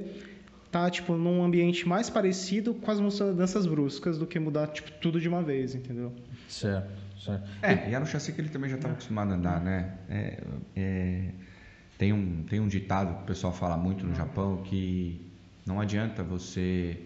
tá 0.72 0.90
tipo 0.90 1.16
num 1.16 1.44
ambiente 1.44 1.88
mais 1.88 2.10
parecido 2.10 2.74
com 2.74 2.92
as 2.92 3.00
mudanças 3.00 3.66
bruscas 3.66 4.18
do 4.18 4.26
que 4.26 4.40
mudar 4.40 4.68
tipo 4.68 4.92
tudo 5.00 5.20
de 5.20 5.28
uma 5.28 5.42
vez, 5.42 5.76
entendeu? 5.76 6.14
Certo, 6.48 6.92
certo. 7.20 7.48
É, 7.62 7.90
e 7.90 7.94
era 7.94 8.04
um 8.04 8.08
chassi 8.08 8.34
que 8.34 8.42
ele 8.42 8.50
também 8.50 8.70
já 8.70 8.76
estava 8.76 8.94
acostumado 8.94 9.32
a 9.32 9.36
andar, 9.36 9.62
né? 9.62 9.98
É, 10.10 10.44
é, 10.76 11.24
tem, 11.98 12.14
um, 12.14 12.44
tem 12.44 12.60
um 12.60 12.68
ditado 12.68 13.16
que 13.16 13.24
o 13.24 13.26
pessoal 13.26 13.54
fala 13.54 13.78
muito 13.78 14.06
no 14.06 14.14
Japão 14.14 14.58
que 14.64 15.26
não 15.66 15.80
adianta 15.80 16.24
você 16.24 17.02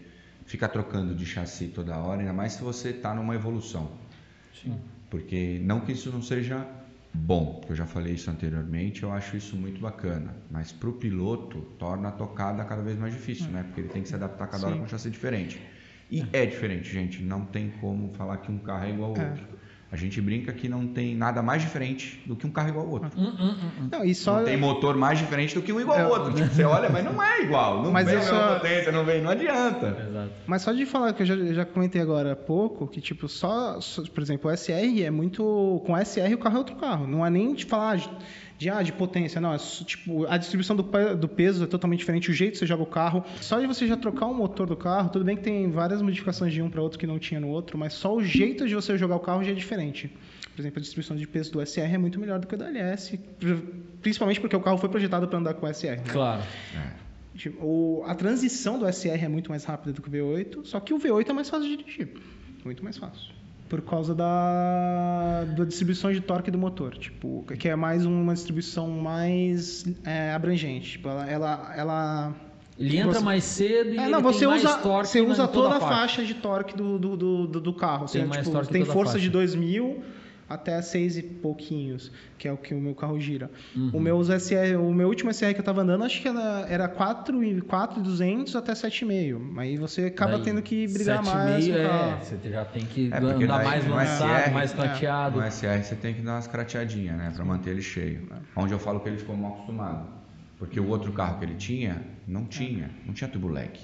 ficar 0.46 0.68
trocando 0.70 1.16
de 1.16 1.26
chassi 1.26 1.68
toda 1.68 1.98
hora, 1.98 2.20
ainda 2.22 2.34
mais 2.34 2.54
se 2.54 2.64
você 2.64 2.90
está 2.90 3.14
numa 3.14 3.36
evolução. 3.36 3.92
Sim. 4.54 4.78
Porque 5.10 5.60
não 5.64 5.82
que 5.82 5.92
isso 5.92 6.12
não 6.12 6.22
seja 6.22 6.66
bom, 7.14 7.62
eu 7.70 7.76
já 7.76 7.86
falei 7.86 8.14
isso 8.14 8.30
anteriormente, 8.30 9.04
eu 9.04 9.12
acho 9.12 9.36
isso 9.38 9.56
muito 9.56 9.82
bacana, 9.82 10.36
mas 10.50 10.72
para 10.72 10.90
o 10.90 10.94
piloto 10.94 11.62
torna 11.78 12.10
a 12.10 12.12
tocada 12.12 12.64
cada 12.64 12.82
vez 12.82 12.98
mais 12.98 13.14
difícil, 13.14 13.52
né? 13.52 13.64
Porque 13.64 13.82
ele 13.82 13.90
tem 13.90 14.02
que 14.02 14.10
se 14.10 14.16
adaptar 14.16 14.48
cada 14.48 14.66
hora 14.66 14.74
Sim. 14.74 14.80
com 14.80 14.86
um 14.86 14.90
chassi 14.90 15.10
diferente. 15.10 15.62
E 16.10 16.26
é 16.34 16.46
diferente, 16.46 16.92
gente, 16.92 17.24
não 17.24 17.46
tem 17.46 17.70
como 17.70 18.14
falar 18.14 18.38
que 18.38 18.52
um 18.52 18.60
carro 18.60 18.86
é 18.86 18.90
igual 18.90 19.12
ao 19.12 19.18
É. 19.22 19.30
outro. 19.30 19.51
A 19.92 19.98
gente 19.98 20.22
brinca 20.22 20.54
que 20.54 20.70
não 20.70 20.88
tem 20.88 21.14
nada 21.16 21.42
mais 21.42 21.62
diferente 21.62 22.22
do 22.26 22.34
que 22.34 22.48
um 22.48 22.50
carro 22.50 22.70
igual 22.70 22.86
ao 22.86 22.92
outro. 22.94 23.12
Hum, 23.18 23.34
hum, 23.38 23.56
hum. 23.82 23.90
Não, 23.92 24.06
e 24.06 24.16
só 24.16 24.38
Não 24.38 24.46
tem 24.46 24.56
motor 24.56 24.96
mais 24.96 25.20
diferente 25.20 25.54
do 25.54 25.62
que 25.62 25.74
um 25.74 25.82
igual 25.82 26.00
ao 26.00 26.06
É. 26.06 26.08
outro. 26.08 26.34
Tipo, 26.34 26.48
você 26.48 26.64
olha, 26.64 26.90
mas 26.90 27.04
não 27.04 27.22
é 27.22 27.42
igual. 27.42 27.84
Não 27.84 27.92
Mas 27.92 28.06
vem 28.06 28.14
eu 28.16 28.22
a 28.22 28.24
mesma 28.24 28.40
só- 28.40 28.54
potência, 28.56 28.92
não 28.94 29.04
vem, 29.04 29.22
não 29.22 29.32
adianta. 29.32 29.88
Exato. 30.10 30.32
Mas 30.48 30.62
só 30.62 30.72
de 30.72 30.86
falar 30.86 31.12
que 31.12 31.24
eu 31.24 31.26
já, 31.26 31.36
já 31.54 31.66
comentei 31.66 32.02
agora 32.02 32.32
há 32.32 32.36
pouco, 32.38 32.88
que 32.88 33.02
tipo, 33.02 33.28
só, 33.28 33.82
só- 33.82 34.02
por 34.04 34.24
exemplo, 34.24 34.50
o 34.50 34.54
SR 34.54 35.04
é 35.04 35.12
muito. 35.12 35.44
Com 35.86 35.92
o 35.92 35.98
SR 35.98 36.34
o 36.36 36.38
carro 36.38 36.56
é 36.56 36.60
outro 36.60 36.76
carro. 36.78 37.06
Não 37.06 37.26
é 37.26 37.30
nem 37.30 37.54
de 37.54 37.66
falar 37.66 38.00
de, 38.62 38.70
ah, 38.70 38.84
de 38.84 38.94
potência, 38.94 39.42
não. 39.42 39.54
É 39.54 39.58
tipo, 39.58 40.26
a 40.28 40.38
distribuição 40.38 40.76
do, 40.76 40.84
do 41.18 41.28
peso 41.28 41.64
é 41.64 41.68
totalmente 41.68 42.00
diferente, 42.00 42.30
o 42.30 42.34
jeito 42.34 42.54
que 42.54 42.58
você 42.60 42.66
joga 42.68 42.84
o 42.84 42.86
carro. 42.86 43.24
Só 43.42 43.60
de 43.60 43.66
você 43.66 43.88
já 43.88 43.98
trocar 43.98 44.28
o 44.28 44.34
motor 44.36 44.68
do 44.68 44.76
carro, 44.78 45.10
tudo 45.10 45.26
bem 45.26 45.36
que 45.36 45.42
tem 45.44 45.70
várias 45.72 46.02
modificações 46.02 46.54
de 46.54 46.62
um 46.62 46.70
para 46.70 46.82
outro 46.82 47.00
que 47.00 47.08
não 47.08 47.18
tinha 47.18 47.40
no 47.40 47.48
outro, 47.48 47.76
mas 47.78 47.94
só 47.94 48.14
o 48.16 48.24
jeito 48.24 48.68
de 48.68 48.76
você 48.76 48.96
jogar 48.98 49.16
o 49.16 49.20
carro 49.20 49.44
já 49.44 49.52
é 49.52 49.56
diferente. 49.56 50.16
Por 50.56 50.62
exemplo, 50.62 50.78
a 50.78 50.82
distribuição 50.82 51.16
de 51.18 51.26
peso 51.28 51.52
do 51.52 51.60
SR 51.66 51.94
é 51.94 51.98
muito 51.98 52.20
melhor 52.20 52.38
do 52.40 52.46
que 52.46 52.54
o 52.54 52.58
da 52.58 52.68
LS, 52.68 53.18
principalmente 54.02 54.40
porque 54.40 54.56
o 54.56 54.60
carro 54.62 54.78
foi 54.78 54.90
projetado 54.90 55.28
para 55.28 55.40
andar 55.40 55.54
com 55.56 55.66
o 55.66 55.70
SR. 55.74 55.98
né? 55.98 56.04
Claro. 56.12 56.44
Tipo, 57.36 57.66
o- 57.66 58.04
a 58.06 58.14
transição 58.14 58.78
do 58.78 58.86
SR 58.86 59.24
é 59.26 59.28
muito 59.28 59.50
mais 59.50 59.64
rápida 59.64 59.94
do 59.94 60.02
que 60.02 60.10
o 60.10 60.12
V8, 60.12 60.66
só 60.66 60.80
que 60.80 60.94
o 60.94 61.00
V8 61.00 61.30
é 61.30 61.34
mais 61.34 61.50
fácil 61.50 61.68
de 61.70 61.78
dirigir. 61.78 62.10
Muito 62.64 62.84
mais 62.84 62.98
fácil. 62.98 63.34
Por 63.72 63.82
causa 63.84 64.14
da, 64.14 65.46
da 65.56 65.64
distribuição 65.64 66.12
de 66.12 66.20
torque 66.20 66.52
do 66.52 66.58
motor. 66.58 66.98
Tipo, 66.98 67.46
que 67.58 67.70
é 67.70 67.76
mais 67.76 68.06
uma 68.06 68.34
distribuição 68.34 68.90
mais 68.90 69.86
é, 70.04 70.34
abrangente. 70.34 70.92
Tipo, 70.92 71.08
ela, 71.08 71.26
ela, 71.30 71.74
ela- 71.78 72.36
Ele 72.78 72.98
entra 72.98 73.14
Você- 73.14 73.24
mais 73.24 73.44
cedo 73.46 73.94
e 73.94 73.98
É, 73.98 74.10
não, 74.10 74.22
você 74.22 74.40
tem 74.40 74.48
mais 74.50 74.66
usa, 74.66 74.78
torque 74.80 75.08
você 75.08 75.22
usa 75.22 75.44
em 75.44 75.48
toda, 75.48 75.76
a 75.76 75.80
faixa. 75.80 76.26
de 76.26 76.34
torque 76.34 76.76
do, 76.76 77.00
do, 77.00 77.16
do, 77.48 77.48
do- 77.62 77.74
carro. 77.74 78.08
Tem 78.08 78.26
mais 78.26 78.46
tipo, 78.46 78.60
tem 78.68 78.82
toda 78.82 78.92
a 78.92 78.94
força 78.94 79.18
de 79.18 79.30
2000 79.30 80.04
até 80.54 80.82
6 80.82 81.18
e 81.18 81.22
pouquinhos, 81.24 82.12
que 82.38 82.48
é 82.48 82.52
o 82.54 82.58
que 82.58 82.74
o 82.74 82.80
meu 82.80 82.94
carro 82.96 83.20
gira. 83.20 83.50
Uhum. 83.76 83.92
O, 83.94 84.00
meu 84.00 84.22
SR, 84.24 84.76
o 84.80 84.94
meu 84.94 85.08
último 85.08 85.34
SR 85.34 85.54
que 85.54 85.60
eu 85.60 85.64
tava 85.64 85.82
andando, 85.82 86.04
acho 86.04 86.22
que 86.22 86.28
era, 86.28 86.66
era 86.70 86.88
4,200 86.88 88.56
até 88.56 88.74
7,5. 88.74 89.58
Aí 89.60 89.78
você 89.78 90.06
acaba 90.06 90.34
Daí, 90.34 90.42
tendo 90.44 90.62
que 90.62 90.88
brigar 90.88 91.24
7,5 91.24 91.34
mais. 91.34 91.66
com 91.68 91.72
o 91.74 91.78
É, 91.78 91.88
carro. 91.88 92.18
você 92.26 92.50
já 92.50 92.66
tem 92.66 92.86
que 92.86 93.10
É, 93.12 93.18
andar 93.18 93.30
daí 93.58 93.66
mais 93.66 93.88
lançado, 93.88 94.44
SR, 94.46 94.52
mais 94.54 94.74
é, 94.74 94.76
tateado. 94.76 95.40
No 95.40 95.46
SR 95.52 95.84
você 95.84 95.96
tem 95.96 96.14
que 96.14 96.22
dar 96.22 96.34
umas 96.34 96.48
crateadinhas, 96.48 97.18
né? 97.18 97.32
Pra 97.36 97.46
manter 97.46 97.72
ele 97.72 97.82
cheio. 97.82 98.28
Onde 98.56 98.74
eu 98.74 98.80
falo 98.80 99.00
que 99.00 99.10
ele 99.10 99.18
ficou 99.18 99.36
mal 99.36 99.54
acostumado. 99.54 100.08
Porque 100.58 100.80
o 100.80 100.88
outro 100.88 101.12
carro 101.12 101.40
que 101.40 101.46
ele 101.46 101.56
tinha, 101.56 102.02
não 102.28 102.46
tinha. 102.46 102.92
Não 103.06 103.14
tinha 103.14 103.28
turbo 103.30 103.48
leque. 103.48 103.84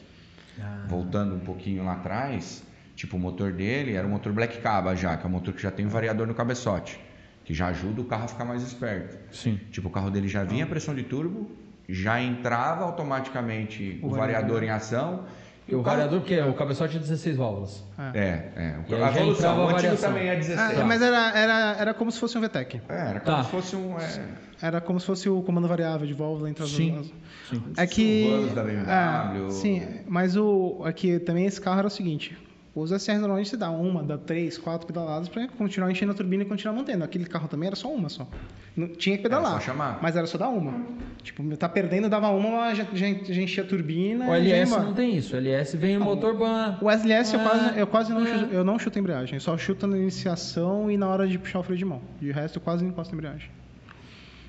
Ah. 0.60 0.86
Voltando 0.88 1.36
um 1.36 1.40
pouquinho 1.40 1.84
lá 1.84 1.94
atrás, 1.94 2.64
tipo, 2.98 3.16
o 3.16 3.20
motor 3.20 3.54
dele 3.54 3.94
era 3.94 4.06
um 4.06 4.10
motor 4.10 4.34
Black 4.34 4.58
Caba 4.60 4.94
já, 4.94 5.16
que 5.16 5.25
é 5.25 5.30
um 5.30 5.32
motor 5.32 5.54
que 5.54 5.62
já 5.62 5.72
tem 5.72 5.86
um 5.86 5.89
variador 5.89 6.27
no 6.27 6.34
cabeçote. 6.34 7.00
Que 7.46 7.54
já 7.54 7.68
ajuda 7.68 8.01
o 8.01 8.04
carro 8.04 8.25
a 8.25 8.27
ficar 8.27 8.44
mais 8.44 8.62
esperto. 8.62 9.18
Sim. 9.32 9.58
Tipo, 9.72 9.88
o 9.88 9.92
carro 9.92 10.12
dele 10.12 10.27
já 10.27 10.44
vinha 10.44 10.66
a 10.66 10.68
pressão 10.68 10.94
de 10.94 11.04
turbo, 11.04 11.50
já 11.88 12.20
entrava 12.22 12.84
automaticamente 12.84 14.00
o, 14.04 14.08
O 14.08 14.10
variador 14.10 14.60
variador. 14.60 14.63
em 14.63 14.70
ação. 14.70 15.24
E 15.66 15.75
o 15.75 15.84
carro- 15.84 15.98
variador, 15.98 16.22
que 16.22 16.34
é 16.34 16.46
o 16.46 16.54
cabeçote 16.54 16.94
de 16.94 17.00
16 17.00 17.36
válvulas. 17.38 17.84
É, 18.13 18.20
é. 18.56 18.75
E 18.88 18.96
aí 18.96 19.04
A 19.04 19.10
evolução, 19.12 19.58
o 19.58 19.62
antigo 19.63 19.75
variação. 19.82 20.10
também 20.10 20.27
é 20.30 20.36
16. 20.36 20.80
Ah, 20.80 20.86
mas 20.86 21.01
era, 21.01 21.32
era, 21.38 21.75
era 21.80 21.94
como 21.94 22.10
se 22.12 22.20
fosse 22.20 22.38
um 22.38 22.42
VTEC. 22.42 22.82
É, 22.89 22.94
era 23.10 23.20
como 23.20 23.38
Tá. 23.38 23.44
se 23.44 23.51
fosse 23.51 23.75
um. 23.75 23.98
É, 24.00 24.25
Era 24.62 24.82
como 24.82 25.00
se 25.00 25.06
fosse 25.06 25.30
o 25.30 25.42
comando 25.44 25.68
variável 25.68 26.08
de 26.08 26.13
válvula 26.13 26.50
entre 26.50 26.63
as 26.63 26.70
Sim. 26.72 26.98
as- 27.00 27.13
Sim. 27.50 27.63
É 27.77 27.86
que. 27.86 28.24
Subaru 28.25 28.56
da 28.56 28.63
BMW. 28.63 29.46
É, 29.48 29.50
sim, 29.51 29.88
mas 30.08 30.36
o 30.36 30.82
aqui 30.84 31.20
também 31.20 31.46
esse 31.46 31.60
carro 31.62 31.80
era 31.80 31.88
o 31.88 31.92
seguinte. 31.92 32.36
Os 32.80 32.92
SR 32.92 33.18
normalmente 33.18 33.50
você 33.50 33.58
dá 33.58 33.72
uma, 33.72 34.04
dá 34.04 34.20
três, 34.20 34.56
quatro 34.56 34.86
pedaladas 34.86 35.28
para 35.28 35.48
continuar 35.48 35.90
enchendo 35.90 36.12
a 36.12 36.16
turbina 36.16 36.44
e 36.44 36.46
continuar 36.46 36.76
mantendo. 36.76 37.04
Aquele 37.04 37.26
carro 37.26 37.48
também 37.48 37.66
era 37.66 37.76
só 37.76 37.92
uma 37.92 38.08
só. 38.08 38.28
Não, 38.76 38.88
tinha 38.90 39.18
que 39.18 39.24
pedalar. 39.24 39.54
Era 39.54 39.60
só 39.62 39.66
chamar. 39.66 40.00
Mas 40.00 40.16
era 40.16 40.28
só 40.28 40.38
dar 40.38 40.50
uma. 40.50 40.86
Tipo, 41.24 41.58
tá 41.58 41.68
perdendo, 41.68 42.08
dava 42.08 42.30
uma, 42.30 42.76
já, 42.76 42.86
já, 42.94 43.08
já 43.08 43.42
enchia 43.42 43.64
a 43.64 43.66
turbina. 43.66 44.30
O 44.30 44.36
e 44.36 44.38
LS 44.38 44.70
não 44.70 44.94
tem 44.94 45.18
isso. 45.18 45.34
O 45.34 45.38
LS 45.38 45.76
vem 45.76 45.98
o 45.98 46.02
motor 46.02 46.38
ban. 46.38 46.78
O 46.80 46.92
SLS 46.92 47.34
eu 47.34 47.40
Ah, 47.40 47.44
quase, 47.44 47.80
eu 47.80 47.88
quase 47.88 48.14
não, 48.14 48.22
ah. 48.22 48.26
chuto, 48.28 48.54
eu 48.54 48.64
não 48.64 48.78
chuto 48.78 49.00
a 49.00 49.02
embreagem, 49.02 49.36
eu 49.38 49.42
só 49.42 49.58
chuto 49.58 49.88
na 49.88 49.98
iniciação 49.98 50.92
e 50.92 50.98
na 50.98 51.08
hora 51.08 51.28
de 51.28 51.40
puxar 51.40 51.60
o 51.60 51.64
freio 51.64 51.80
de 51.80 51.86
mão. 51.86 52.00
De 52.22 52.32
resto 52.32 52.58
eu 52.58 52.62
quase 52.62 52.84
não 52.84 52.92
encosto 52.92 53.12
a 53.12 53.18
embreagem. 53.18 53.50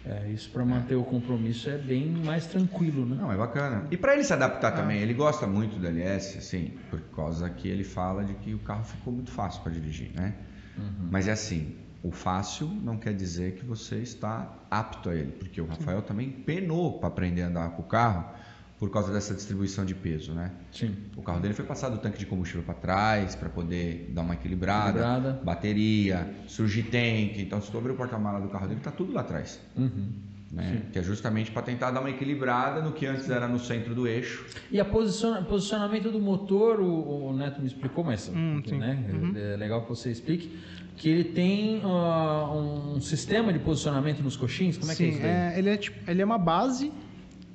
É, 0.09 0.31
isso 0.31 0.49
para 0.51 0.65
manter 0.65 0.95
o 0.95 1.05
compromisso 1.05 1.69
é 1.69 1.77
bem 1.77 2.07
mais 2.07 2.47
tranquilo, 2.47 3.05
né? 3.05 3.17
Não, 3.21 3.31
é 3.31 3.37
bacana. 3.37 3.87
E 3.91 3.97
para 3.97 4.15
ele 4.15 4.25
se 4.25 4.33
adaptar 4.33 4.73
também, 4.73 5.01
ele 5.01 5.13
gosta 5.13 5.47
muito 5.47 5.79
do 5.79 5.87
LS, 5.87 6.39
assim, 6.39 6.73
por 6.89 7.01
causa 7.15 7.51
que 7.51 7.69
ele 7.69 7.85
fala 7.85 8.25
de 8.25 8.33
que 8.35 8.55
o 8.55 8.59
carro 8.59 8.85
ficou 8.85 9.13
muito 9.13 9.31
fácil 9.31 9.63
para 9.63 9.71
dirigir, 9.73 10.11
né? 10.15 10.35
Mas 11.11 11.29
é 11.29 11.33
assim, 11.33 11.77
o 12.03 12.11
fácil 12.11 12.69
não 12.69 12.97
quer 12.97 13.13
dizer 13.13 13.57
que 13.57 13.65
você 13.65 13.97
está 13.97 14.57
apto 14.71 15.11
a 15.11 15.15
ele, 15.15 15.33
porque 15.33 15.61
o 15.61 15.67
Rafael 15.67 16.01
também 16.03 16.31
penou 16.31 16.99
para 16.99 17.09
aprender 17.09 17.43
a 17.43 17.49
andar 17.49 17.71
com 17.71 17.83
o 17.83 17.85
carro 17.85 18.25
por 18.79 18.91
causa 18.91 19.13
dessa 19.13 19.35
distribuição 19.35 19.85
de 19.85 19.95
peso, 19.95 20.33
né? 20.33 20.53
Sim. 20.71 20.95
O 21.17 21.23
carro 21.23 21.41
dele 21.41 21.53
foi 21.55 21.65
passado 21.65 21.95
o 21.97 21.99
tanque 21.99 22.19
de 22.19 22.27
combustível 22.27 22.63
para 22.63 22.75
trás 22.75 23.35
para 23.35 23.49
poder 23.49 24.11
dar 24.15 24.23
uma 24.23 24.35
equilibrada, 24.35 25.01
Equilibrada. 25.01 25.41
bateria, 25.45 26.33
surgir 26.47 26.85
tanque. 26.85 27.43
Então, 27.43 27.61
se 27.61 27.71
tu 27.71 27.79
abrir 27.79 27.93
o 27.93 27.97
porta-mala 27.97 28.41
do 28.41 28.49
carro 28.49 28.69
dele, 28.69 28.81
tá 28.81 28.91
tudo 28.93 29.13
lá 29.13 29.23
atrás 29.23 29.61
Uhum. 29.77 30.11
né? 30.53 30.83
Que 30.93 30.99
é 31.01 31.03
justamente 31.03 31.51
para 31.51 31.63
tentar 31.63 31.91
dar 31.91 31.99
uma 32.01 32.09
equilibrada 32.11 32.81
no 32.81 32.93
que 32.93 33.05
antes 33.05 33.29
era 33.29 33.49
no 33.49 33.59
centro 33.59 33.95
do 33.97 34.07
eixo. 34.07 34.47
E 34.71 34.79
a 34.79 34.85
posiciona- 34.85 35.43
posicionamento 35.43 36.11
do 36.13 36.21
motor, 36.21 36.79
o, 36.81 37.27
o 37.31 37.37
Neto 37.37 37.61
me 37.61 37.67
explicou, 37.67 38.05
mas 38.05 38.29
Hum, 38.33 38.63
sim. 38.65 38.79
né, 38.79 39.05
é 39.55 39.57
legal 39.57 39.83
que 39.83 39.89
você 39.89 40.11
explique, 40.13 40.57
que 40.97 41.09
ele 41.09 41.25
tem 41.25 41.81
ah, 41.85 42.53
um 42.55 43.01
sistema 43.01 43.53
de 43.53 43.59
posicionamento 43.59 44.23
nos 44.23 44.37
coxins. 44.37 44.79
Como 44.79 44.91
é 44.91 44.95
que 44.95 45.03
é 45.03 45.07
Sim, 45.07 45.13
isso 45.13 45.23
daí? 45.23 45.59
ele, 45.59 45.69
é, 45.71 45.77
tipo, 45.77 46.11
ele 46.11 46.23
é 46.23 46.25
uma 46.25 46.39
base, 46.39 46.93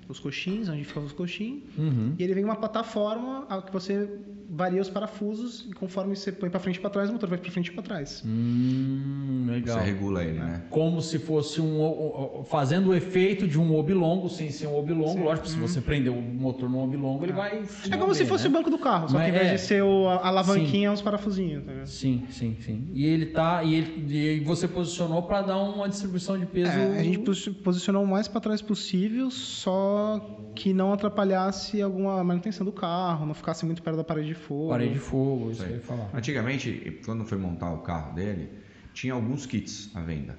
os 0.09 0.19
coxins, 0.19 0.69
onde 0.69 0.83
ficam 0.83 1.03
os 1.05 1.11
coxins, 1.11 1.61
Uhum. 1.77 2.13
e 2.17 2.23
ele 2.23 2.33
vem 2.33 2.43
uma 2.43 2.55
plataforma 2.55 3.45
que 3.65 3.71
você 3.71 4.09
varia 4.55 4.81
os 4.81 4.89
parafusos 4.89 5.65
e 5.69 5.73
conforme 5.73 6.15
você 6.15 6.31
põe 6.31 6.49
para 6.49 6.59
frente 6.59 6.75
e 6.77 6.79
para 6.79 6.89
trás, 6.89 7.09
o 7.09 7.13
motor 7.13 7.27
vai 7.29 7.37
para 7.39 7.51
frente 7.51 7.67
e 7.67 7.71
para 7.71 7.83
trás. 7.83 8.21
Hum, 8.25 9.45
legal. 9.49 9.79
Você 9.79 9.85
regula 9.85 10.23
ele, 10.23 10.39
né? 10.39 10.61
Como 10.69 11.01
se 11.01 11.19
fosse 11.19 11.59
um. 11.61 12.43
fazendo 12.45 12.89
o 12.89 12.93
efeito 12.95 13.47
de 13.47 13.59
um 13.59 13.75
oblongo, 13.75 14.29
sem 14.29 14.51
ser 14.51 14.67
um 14.67 14.77
oblongo. 14.77 15.13
Sim. 15.13 15.23
Lógico, 15.23 15.47
se 15.47 15.57
você 15.57 15.81
prender 15.81 16.11
o 16.11 16.21
motor 16.21 16.69
no 16.69 16.83
oblongo, 16.83 17.25
ele 17.25 17.33
vai. 17.33 17.63
se 17.65 17.91
É 17.93 17.97
como 17.97 18.13
se 18.13 18.25
fosse 18.25 18.43
né? 18.45 18.49
o 18.49 18.53
banco 18.53 18.69
do 18.69 18.77
carro, 18.77 19.07
só 19.09 19.15
Mas 19.17 19.25
que 19.25 19.31
ao 19.31 19.35
invés 19.37 19.51
é. 19.51 19.55
de 19.55 19.61
ser 19.61 19.83
o, 19.83 20.07
a 20.07 20.27
alavanquinha, 20.27 20.87
é 20.87 20.91
uns 20.91 21.01
parafusinhos. 21.01 21.63
Tá 21.65 21.71
vendo? 21.73 21.85
Sim, 21.87 22.23
sim, 22.29 22.55
sim. 22.61 22.87
E 22.93 23.05
ele 23.05 23.27
tá. 23.27 23.63
E, 23.63 23.75
ele, 23.75 24.17
e 24.17 24.39
você 24.41 24.67
posicionou 24.67 25.23
para 25.23 25.41
dar 25.41 25.57
uma 25.57 25.89
distribuição 25.89 26.37
de 26.37 26.45
peso. 26.45 26.71
É, 26.71 26.99
a 26.99 27.03
gente 27.03 27.19
posi- 27.19 27.51
posicionou 27.51 28.03
o 28.03 28.07
mais 28.07 28.27
para 28.27 28.41
trás 28.41 28.61
possível, 28.61 29.29
só 29.31 30.19
que 30.55 30.73
não 30.73 30.93
atrapalhasse 30.93 31.81
alguma 31.81 32.23
manutenção 32.23 32.65
do 32.65 32.71
carro, 32.71 33.25
não 33.25 33.33
ficasse 33.33 33.65
muito 33.65 33.81
perto 33.81 33.97
da 33.97 34.03
parede 34.03 34.27
de 34.29 34.33
fogo. 34.43 34.69
Parede 34.69 34.93
de 34.93 34.99
fogo, 34.99 35.51
isso 35.51 35.51
Isso 35.51 35.63
que 35.63 35.69
eu 35.69 35.75
aí. 35.75 35.79
ia 35.81 35.85
falar. 35.85 36.09
Antigamente, 36.13 37.01
quando 37.05 37.25
foi 37.25 37.37
montar 37.37 37.71
o 37.71 37.79
carro 37.79 38.13
dele, 38.13 38.49
tinha 38.93 39.13
alguns 39.13 39.45
kits 39.45 39.89
à 39.95 40.01
venda. 40.01 40.37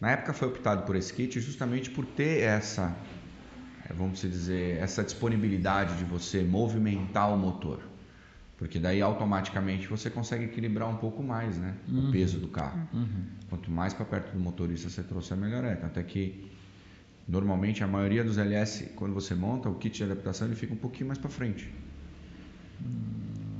Na 0.00 0.10
época 0.10 0.32
foi 0.32 0.48
optado 0.48 0.82
por 0.82 0.94
esse 0.96 1.12
kit 1.12 1.40
justamente 1.40 1.90
por 1.90 2.04
ter 2.04 2.42
essa, 2.42 2.94
eh, 3.88 3.92
vamos 3.96 4.20
dizer, 4.20 4.76
essa 4.78 5.02
disponibilidade 5.02 5.96
de 5.96 6.04
você 6.04 6.42
movimentar 6.42 7.32
o 7.32 7.38
motor. 7.38 7.80
Porque 8.58 8.78
daí 8.78 9.02
automaticamente 9.02 9.86
você 9.86 10.08
consegue 10.08 10.44
equilibrar 10.44 10.88
um 10.88 10.96
pouco 10.96 11.22
mais, 11.22 11.58
né? 11.58 11.74
O 11.90 12.10
peso 12.10 12.38
do 12.38 12.48
carro. 12.48 12.88
Quanto 13.50 13.70
mais 13.70 13.92
para 13.92 14.04
perto 14.06 14.32
do 14.32 14.38
motorista 14.40 14.88
você 14.88 15.02
trouxer, 15.02 15.36
melhor 15.36 15.62
é. 15.62 15.74
Até 15.74 16.02
que 16.02 16.50
normalmente 17.28 17.84
a 17.84 17.86
maioria 17.86 18.24
dos 18.24 18.38
LS, 18.38 18.86
quando 18.96 19.12
você 19.12 19.34
monta 19.34 19.68
o 19.68 19.74
kit 19.74 19.94
de 19.98 20.04
adaptação, 20.04 20.46
ele 20.46 20.56
fica 20.56 20.72
um 20.72 20.76
pouquinho 20.78 21.08
mais 21.08 21.18
para 21.18 21.28
frente. 21.28 21.70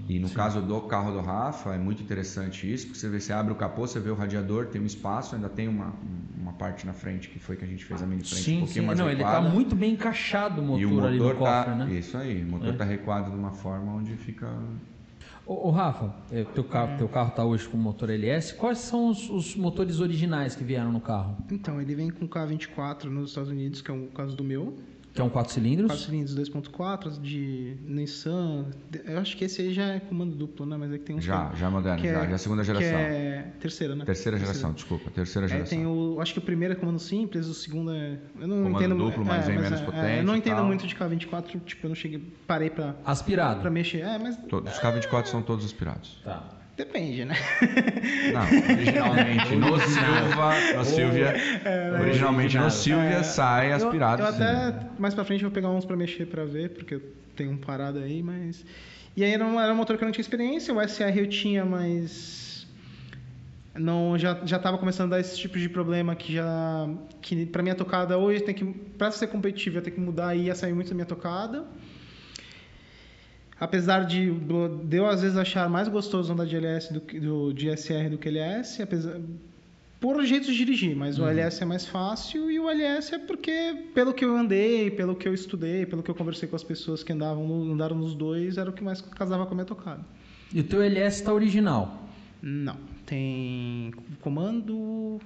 E 0.08 0.20
no 0.20 0.30
caso 0.30 0.60
do 0.62 0.80
carro 0.82 1.10
do 1.12 1.20
Rafa, 1.20 1.74
é 1.74 1.78
muito 1.78 2.00
interessante 2.00 2.72
isso, 2.72 2.86
porque 2.86 2.98
você 3.00 3.08
vê, 3.08 3.18
você 3.18 3.32
abre 3.32 3.52
o 3.52 3.56
capô, 3.56 3.86
você 3.88 3.98
vê 3.98 4.08
o 4.10 4.14
radiador, 4.14 4.66
tem 4.66 4.80
um 4.80 4.86
espaço, 4.86 5.34
ainda 5.34 5.48
tem 5.48 5.66
uma, 5.66 5.92
uma 6.40 6.52
parte 6.52 6.86
na 6.86 6.92
frente 6.92 7.28
que 7.28 7.40
foi 7.40 7.56
que 7.56 7.64
a 7.64 7.66
gente 7.66 7.84
fez 7.84 8.00
a 8.02 8.06
mini 8.06 8.22
frente 8.22 8.40
um 8.40 8.44
Sim, 8.44 8.58
pouquinho 8.60 8.82
sim. 8.82 8.86
mais 8.86 8.98
Não, 9.00 9.08
ele 9.10 9.16
recuada. 9.24 9.48
tá 9.48 9.52
muito 9.52 9.74
bem 9.74 9.94
encaixado 9.94 10.60
o 10.60 10.64
motor, 10.64 10.80
E 10.80 10.86
o 10.86 11.04
ali 11.04 11.18
no 11.18 11.24
motor 11.24 11.38
cofre, 11.38 11.64
tá, 11.72 11.74
né? 11.74 11.92
isso 11.92 12.16
aí, 12.16 12.40
o 12.44 12.46
motor 12.46 12.68
É. 12.68 12.72
tá 12.76 12.84
recuado 12.84 13.30
de 13.32 13.36
uma 13.36 13.50
forma 13.50 13.92
onde 13.94 14.12
fica 14.16 14.48
Ô, 15.44 15.68
ô, 15.68 15.70
Rafa, 15.70 16.12
é, 16.30 16.42
teu 16.44 16.64
carro, 16.64 16.98
teu 16.98 17.08
carro 17.08 17.30
tá 17.30 17.44
hoje 17.44 17.68
com 17.68 17.76
motor 17.76 18.10
LS. 18.10 18.52
Quais 18.54 18.78
são 18.78 19.10
os, 19.10 19.30
os 19.30 19.54
motores 19.54 20.00
originais 20.00 20.56
que 20.56 20.64
vieram 20.64 20.90
no 20.90 21.00
carro? 21.00 21.36
Então, 21.52 21.80
ele 21.80 21.94
vem 21.94 22.10
com 22.10 22.28
K24 22.28 23.04
nos 23.04 23.28
Estados 23.30 23.48
Unidos, 23.50 23.80
que 23.80 23.88
é 23.88 23.94
o 23.94 24.08
caso 24.08 24.36
do 24.36 24.42
meu. 24.42 24.76
Que 25.16 25.22
é 25.22 25.24
um 25.24 25.30
4 25.30 25.50
cilindros? 25.50 25.86
4 25.88 26.04
cilindros 26.04 26.36
2.4 26.38 27.18
de 27.22 27.74
Nissan. 27.86 28.66
Eu 29.06 29.18
acho 29.18 29.34
que 29.34 29.46
esse 29.46 29.62
aí 29.62 29.72
já 29.72 29.84
é 29.94 29.98
comando 30.00 30.36
duplo, 30.36 30.66
né? 30.66 30.76
Mas 30.76 30.92
é 30.92 30.98
que 30.98 31.04
tem 31.04 31.16
um 31.16 31.20
já, 31.22 31.50
já 31.54 31.70
moderno, 31.70 32.02
que 32.02 32.06
já, 32.12 32.22
é- 32.22 32.28
já 32.30 32.36
segunda 32.36 32.60
Que 32.60 32.66
geração. 32.66 32.98
é 32.98 33.46
terceira, 33.58 33.96
né? 33.96 34.04
Terceira 34.04 34.38
geração, 34.38 34.72
desculpa, 34.74 35.10
terceira 35.10 35.48
geração. 35.48 35.74
tem 35.78 35.86
o. 35.86 36.20
Acho 36.20 36.34
que 36.34 36.38
o 36.38 36.42
primeiro 36.42 36.74
é 36.74 36.76
comando 36.76 36.98
simples, 36.98 37.46
o 37.46 37.54
segundo 37.54 37.92
é. 37.92 38.18
Eu 38.38 38.46
não 38.46 38.56
Comando 38.64 38.76
entendo 38.84 38.94
duplo, 38.98 39.24
mas 39.24 39.46
vem 39.46 39.56
menos 39.58 39.80
é, 39.80 39.84
potente 39.84 40.04
É, 40.04 40.20
eu 40.20 40.24
não 40.24 40.36
entendo 40.36 40.56
tal. 40.56 40.66
muito 40.66 40.86
de 40.86 40.94
K24, 40.94 41.60
tipo, 41.64 41.86
eu 41.86 41.88
não 41.88 41.94
cheguei. 41.96 42.22
Parei 42.46 42.68
pra, 42.68 42.94
Aspirado. 43.02 43.62
pra 43.62 43.70
mexer. 43.70 44.00
É, 44.02 44.18
mas 44.18 44.36
Todos, 44.48 44.70
os 44.70 44.78
K24 44.78 45.24
são 45.28 45.40
todos 45.40 45.64
aspirados. 45.64 46.20
Tá. 46.22 46.46
Depende, 46.76 47.24
né? 47.24 47.34
Não, 48.32 48.74
originalmente 48.74 49.56
no 49.56 49.80
Silva, 49.80 50.52
no 50.76 50.84
Silvia, 50.84 51.34
originalmente 52.00 52.58
no 52.58 52.70
Silvia 52.70 53.22
sai 53.24 53.72
Eu, 53.72 53.76
aspirado. 53.76 54.22
eu 54.22 54.32
sim. 54.32 54.42
até 54.42 54.86
mais 54.98 55.14
pra 55.14 55.24
frente 55.24 55.42
vou 55.42 55.50
pegar 55.50 55.70
uns 55.70 55.84
pra 55.84 55.96
mexer 55.96 56.26
pra 56.26 56.44
ver, 56.44 56.70
porque 56.70 56.94
eu 56.96 57.02
tenho 57.34 57.52
um 57.52 57.56
parado 57.56 57.98
aí, 57.98 58.22
mas. 58.22 58.64
E 59.16 59.24
aí 59.24 59.32
era 59.32 59.44
um, 59.44 59.58
era 59.58 59.72
um 59.72 59.76
motor 59.76 59.96
que 59.96 60.04
eu 60.04 60.06
não 60.06 60.12
tinha 60.12 60.22
experiência, 60.22 60.74
o 60.74 60.80
SR 60.86 61.16
eu 61.16 61.26
tinha, 61.28 61.64
mas. 61.64 62.66
Não, 63.74 64.16
já, 64.16 64.38
já 64.44 64.58
tava 64.58 64.78
começando 64.78 65.12
a 65.12 65.16
dar 65.16 65.20
esse 65.20 65.38
tipo 65.38 65.58
de 65.58 65.68
problema 65.68 66.14
que 66.14 66.34
já. 66.34 66.88
Que 67.20 67.44
pra 67.46 67.62
minha 67.62 67.74
tocada 67.74 68.16
hoje 68.18 68.40
tem 68.42 68.54
que. 68.54 68.64
Pra 68.64 69.10
ser 69.10 69.26
competitivo, 69.28 69.78
eu 69.78 69.82
tenho 69.82 69.96
que 69.96 70.00
mudar 70.00 70.34
e 70.34 70.44
ia 70.44 70.54
sair 70.54 70.72
muito 70.74 70.88
da 70.88 70.94
minha 70.94 71.06
tocada. 71.06 71.64
Apesar 73.58 74.04
de, 74.04 74.30
de 74.84 74.96
eu 74.96 75.06
às 75.06 75.22
vezes 75.22 75.36
achar 75.36 75.68
mais 75.68 75.88
gostoso 75.88 76.32
andar 76.32 76.44
de 76.46 76.56
LS 76.56 76.92
do 76.92 77.00
que 77.00 77.18
do, 77.18 77.52
de 77.54 77.74
SR 77.74 78.10
do 78.10 78.18
que 78.18 78.28
LS, 78.28 78.82
apesar, 78.82 79.18
por 79.98 80.22
jeito 80.24 80.46
de 80.46 80.56
dirigir, 80.58 80.94
mas 80.94 81.18
o 81.18 81.26
LS 81.26 81.62
é 81.62 81.64
mais 81.66 81.86
fácil 81.86 82.50
e 82.50 82.60
o 82.60 82.68
LS 82.68 83.14
é 83.14 83.18
porque, 83.18 83.84
pelo 83.94 84.12
que 84.12 84.24
eu 84.26 84.36
andei, 84.36 84.90
pelo 84.90 85.16
que 85.16 85.26
eu 85.26 85.32
estudei, 85.32 85.86
pelo 85.86 86.02
que 86.02 86.10
eu 86.10 86.14
conversei 86.14 86.46
com 86.46 86.54
as 86.54 86.62
pessoas 86.62 87.02
que 87.02 87.12
andavam 87.14 87.48
no- 87.48 87.72
andaram 87.72 87.96
nos 87.96 88.14
dois, 88.14 88.58
era 88.58 88.68
o 88.68 88.72
que 88.74 88.84
mais 88.84 89.00
casava 89.00 89.46
com 89.46 89.52
a 89.52 89.54
minha 89.54 89.64
tocada. 89.64 90.04
E 90.52 90.60
o 90.60 90.64
teu 90.64 90.82
LS 90.82 91.24
tá 91.24 91.32
original? 91.32 92.02
Não, 92.42 92.76
tem 93.06 93.90
comando, 94.20 95.18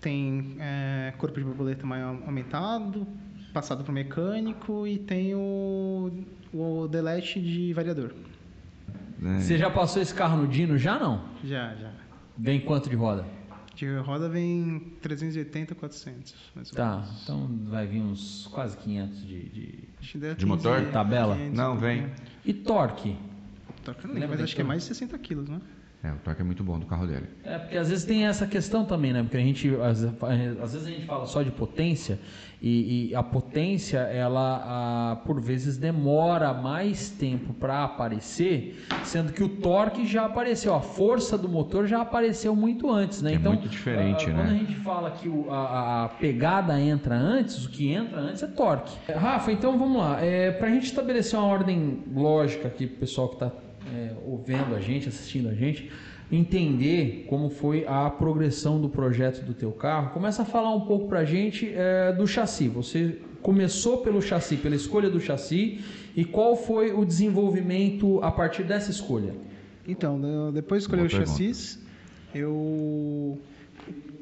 tem 0.00 0.56
é, 0.60 1.12
corpo 1.16 1.38
de 1.38 1.44
borboleta 1.44 1.86
maior 1.86 2.18
aumentado, 2.26 3.06
passado 3.52 3.82
para 3.82 3.92
mecânico 3.92 4.86
e 4.86 4.98
tem 4.98 5.34
o, 5.34 6.10
o 6.52 6.86
delete 6.88 7.40
de 7.40 7.72
variador. 7.72 8.12
Né? 9.18 9.40
Você 9.40 9.58
já 9.58 9.70
passou 9.70 10.00
esse 10.00 10.14
carro 10.14 10.38
no 10.42 10.48
Dino? 10.48 10.78
Já 10.78 10.98
não? 10.98 11.22
Já, 11.44 11.74
já. 11.74 11.90
Vem 12.36 12.60
quanto 12.60 12.88
de 12.88 12.96
roda? 12.96 13.24
De 13.74 13.96
roda 13.98 14.28
vem 14.28 14.92
380, 15.00 15.74
400. 15.74 16.34
Mais 16.54 16.70
ou 16.70 16.76
Tá, 16.76 16.96
menos. 16.96 17.22
então 17.22 17.50
vai 17.64 17.86
vir 17.86 18.00
uns 18.00 18.48
quase 18.52 18.76
500 18.76 19.26
de... 19.26 19.42
de- 19.48 20.34
De 20.36 20.46
motor? 20.46 20.82
Tabela? 20.90 21.34
500, 21.36 21.56
Não, 21.56 21.76
vem. 21.78 22.06
E 22.44 22.52
torque? 22.52 23.16
Torque 23.84 24.06
não 24.06 24.14
lembro, 24.14 24.30
mas 24.30 24.40
acho 24.42 24.54
que 24.54 24.60
é 24.60 24.64
mais 24.64 24.82
de 24.82 24.88
60 24.88 25.16
quilos, 25.18 25.48
né? 25.48 25.60
É, 26.02 26.10
o 26.12 26.16
torque 26.24 26.40
é 26.40 26.44
muito 26.44 26.64
bom 26.64 26.78
do 26.78 26.86
carro 26.86 27.06
dele. 27.06 27.26
É, 27.44 27.58
porque 27.58 27.76
às 27.76 27.90
vezes 27.90 28.04
tem 28.06 28.26
essa 28.26 28.46
questão 28.46 28.86
também, 28.86 29.12
né? 29.12 29.22
Porque 29.22 29.36
a 29.36 29.40
gente, 29.40 29.68
às, 29.82 30.02
às 30.62 30.72
vezes 30.72 30.86
a 30.86 30.90
gente 30.90 31.04
fala 31.04 31.26
só 31.26 31.42
de 31.42 31.50
potência 31.50 32.18
e, 32.62 33.10
e 33.10 33.14
a 33.14 33.22
potência, 33.22 33.98
ela, 33.98 34.62
ah, 34.64 35.16
por 35.26 35.38
vezes, 35.42 35.76
demora 35.76 36.54
mais 36.54 37.10
tempo 37.10 37.52
para 37.52 37.84
aparecer, 37.84 38.82
sendo 39.04 39.30
que 39.32 39.42
o 39.44 39.48
torque 39.48 40.06
já 40.06 40.24
apareceu, 40.24 40.74
a 40.74 40.80
força 40.80 41.36
do 41.36 41.50
motor 41.50 41.86
já 41.86 42.00
apareceu 42.00 42.56
muito 42.56 42.90
antes, 42.90 43.20
né? 43.20 43.32
É 43.32 43.34
então, 43.34 43.52
muito 43.52 43.68
diferente, 43.68 44.24
ah, 44.30 44.32
né? 44.32 44.42
Quando 44.42 44.50
a 44.50 44.58
gente 44.58 44.74
fala 44.76 45.10
que 45.10 45.28
o- 45.28 45.50
a, 45.50 45.56
a- 45.58 46.04
a 46.04 46.08
pegada 46.08 46.80
entra 46.80 47.14
antes, 47.14 47.66
o 47.66 47.68
que 47.70 47.92
entra 47.92 48.20
antes 48.20 48.42
é 48.42 48.46
torque. 48.46 48.96
Rafa, 49.12 49.52
então 49.52 49.78
vamos 49.78 49.98
lá. 49.98 50.18
É, 50.24 50.50
para 50.50 50.68
a 50.68 50.70
gente 50.70 50.84
estabelecer 50.84 51.38
uma 51.38 51.46
ordem 51.48 52.04
lógica 52.10 52.68
aqui 52.68 52.86
pro 52.86 53.00
pessoal 53.00 53.28
que 53.28 53.34
está 53.34 53.50
ouvindo 54.26 54.74
a 54.74 54.80
gente, 54.80 55.08
assistindo 55.08 55.48
a 55.48 55.54
gente, 55.54 55.90
entender 56.32 57.26
como 57.28 57.50
foi 57.50 57.84
a 57.86 58.08
progressão 58.08 58.80
do 58.80 58.88
projeto 58.88 59.44
do 59.44 59.52
teu 59.52 59.72
carro, 59.72 60.10
começa 60.10 60.42
a 60.42 60.44
falar 60.44 60.74
um 60.74 60.82
pouco 60.82 61.08
pra 61.08 61.24
gente 61.24 61.70
é, 61.74 62.12
do 62.12 62.26
chassi. 62.26 62.68
Você 62.68 63.18
começou 63.42 63.98
pelo 63.98 64.20
chassi, 64.22 64.56
pela 64.56 64.76
escolha 64.76 65.10
do 65.10 65.18
chassi, 65.20 65.80
e 66.16 66.24
qual 66.24 66.54
foi 66.56 66.92
o 66.92 67.04
desenvolvimento 67.04 68.20
a 68.22 68.30
partir 68.30 68.62
dessa 68.62 68.90
escolha? 68.90 69.34
Então, 69.88 70.20
da- 70.20 70.50
depois 70.52 70.82
de 70.82 70.84
escolher 70.86 71.02
o 71.02 71.08
Boa 71.08 71.18
pergunta. 71.18 71.30
chassis, 71.38 71.78
eu 72.34 73.38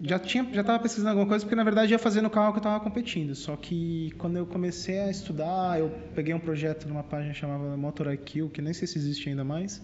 já 0.02 0.18
tinha 0.18 0.46
já 0.52 0.60
estava 0.60 0.78
pesquisando 0.78 1.10
alguma 1.10 1.26
coisa 1.26 1.44
porque 1.44 1.56
na 1.56 1.64
verdade 1.64 1.92
ia 1.92 1.98
fazer 1.98 2.20
no 2.20 2.30
carro 2.30 2.52
que 2.52 2.58
eu 2.58 2.60
estava 2.60 2.80
competindo. 2.80 3.34
Só 3.34 3.56
que 3.56 4.12
quando 4.18 4.36
eu 4.36 4.46
comecei 4.46 4.98
a 5.00 5.10
estudar, 5.10 5.78
eu 5.78 5.90
peguei 6.14 6.34
um 6.34 6.38
projeto 6.38 6.88
numa 6.88 7.02
página 7.02 7.34
chamada 7.34 7.76
Motor 7.76 8.12
IQ, 8.12 8.50
que 8.50 8.62
nem 8.62 8.72
sei 8.72 8.86
se 8.86 8.98
existe 8.98 9.28
ainda 9.28 9.44
mais. 9.44 9.82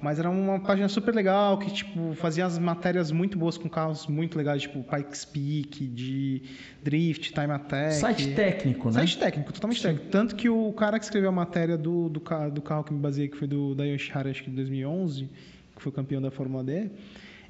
Mas 0.00 0.18
era 0.18 0.28
uma 0.28 0.60
página 0.60 0.88
super 0.88 1.14
legal 1.14 1.58
que 1.58 1.72
tipo 1.72 2.14
fazia 2.14 2.44
as 2.44 2.58
matérias 2.58 3.10
muito 3.10 3.38
boas 3.38 3.56
com 3.56 3.68
carros 3.68 4.06
muito 4.06 4.36
legais, 4.36 4.62
tipo 4.62 4.84
Pikes 4.84 5.24
Peak, 5.24 5.86
de 5.86 6.42
drift, 6.82 7.32
time 7.32 7.52
attack. 7.52 7.94
Site 7.94 8.34
técnico, 8.34 8.88
né? 8.88 8.92
Site 8.92 9.18
técnico, 9.18 9.52
totalmente 9.52 9.82
técnico. 9.82 10.06
Tanto 10.10 10.36
que 10.36 10.50
o 10.50 10.72
cara 10.72 10.98
que 10.98 11.04
escreveu 11.04 11.30
a 11.30 11.32
matéria 11.32 11.78
do, 11.78 12.10
do, 12.10 12.20
do 12.50 12.62
carro 12.62 12.84
que 12.84 12.92
me 12.92 13.00
baseei, 13.00 13.28
que 13.28 13.36
foi 13.36 13.48
do 13.48 13.74
da 13.74 13.84
Yoshihara, 13.84 14.30
acho 14.30 14.44
que 14.44 14.50
de 14.50 14.56
2011, 14.56 15.30
que 15.74 15.82
foi 15.82 15.90
campeão 15.90 16.20
da 16.20 16.30
Fórmula 16.30 16.62
D, 16.62 16.90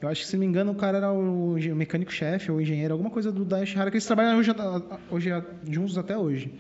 eu 0.01 0.09
acho 0.09 0.23
que, 0.23 0.27
se 0.29 0.35
não 0.35 0.41
me 0.41 0.47
engano, 0.47 0.73
o 0.73 0.75
cara 0.75 0.99
era 0.99 1.13
o 1.13 1.55
mecânico-chefe 1.75 2.51
ou 2.51 2.61
engenheiro, 2.61 2.93
alguma 2.95 3.11
coisa 3.11 3.31
do 3.33 3.45
da 3.45 3.59
Yoshihara, 3.59 3.91
que 3.91 3.97
eles 3.97 4.07
trabalham 4.07 4.39
hoje, 4.39 4.51
hoje, 5.11 5.31
juntos 5.69 5.97
até 5.99 6.17
hoje. 6.17 6.53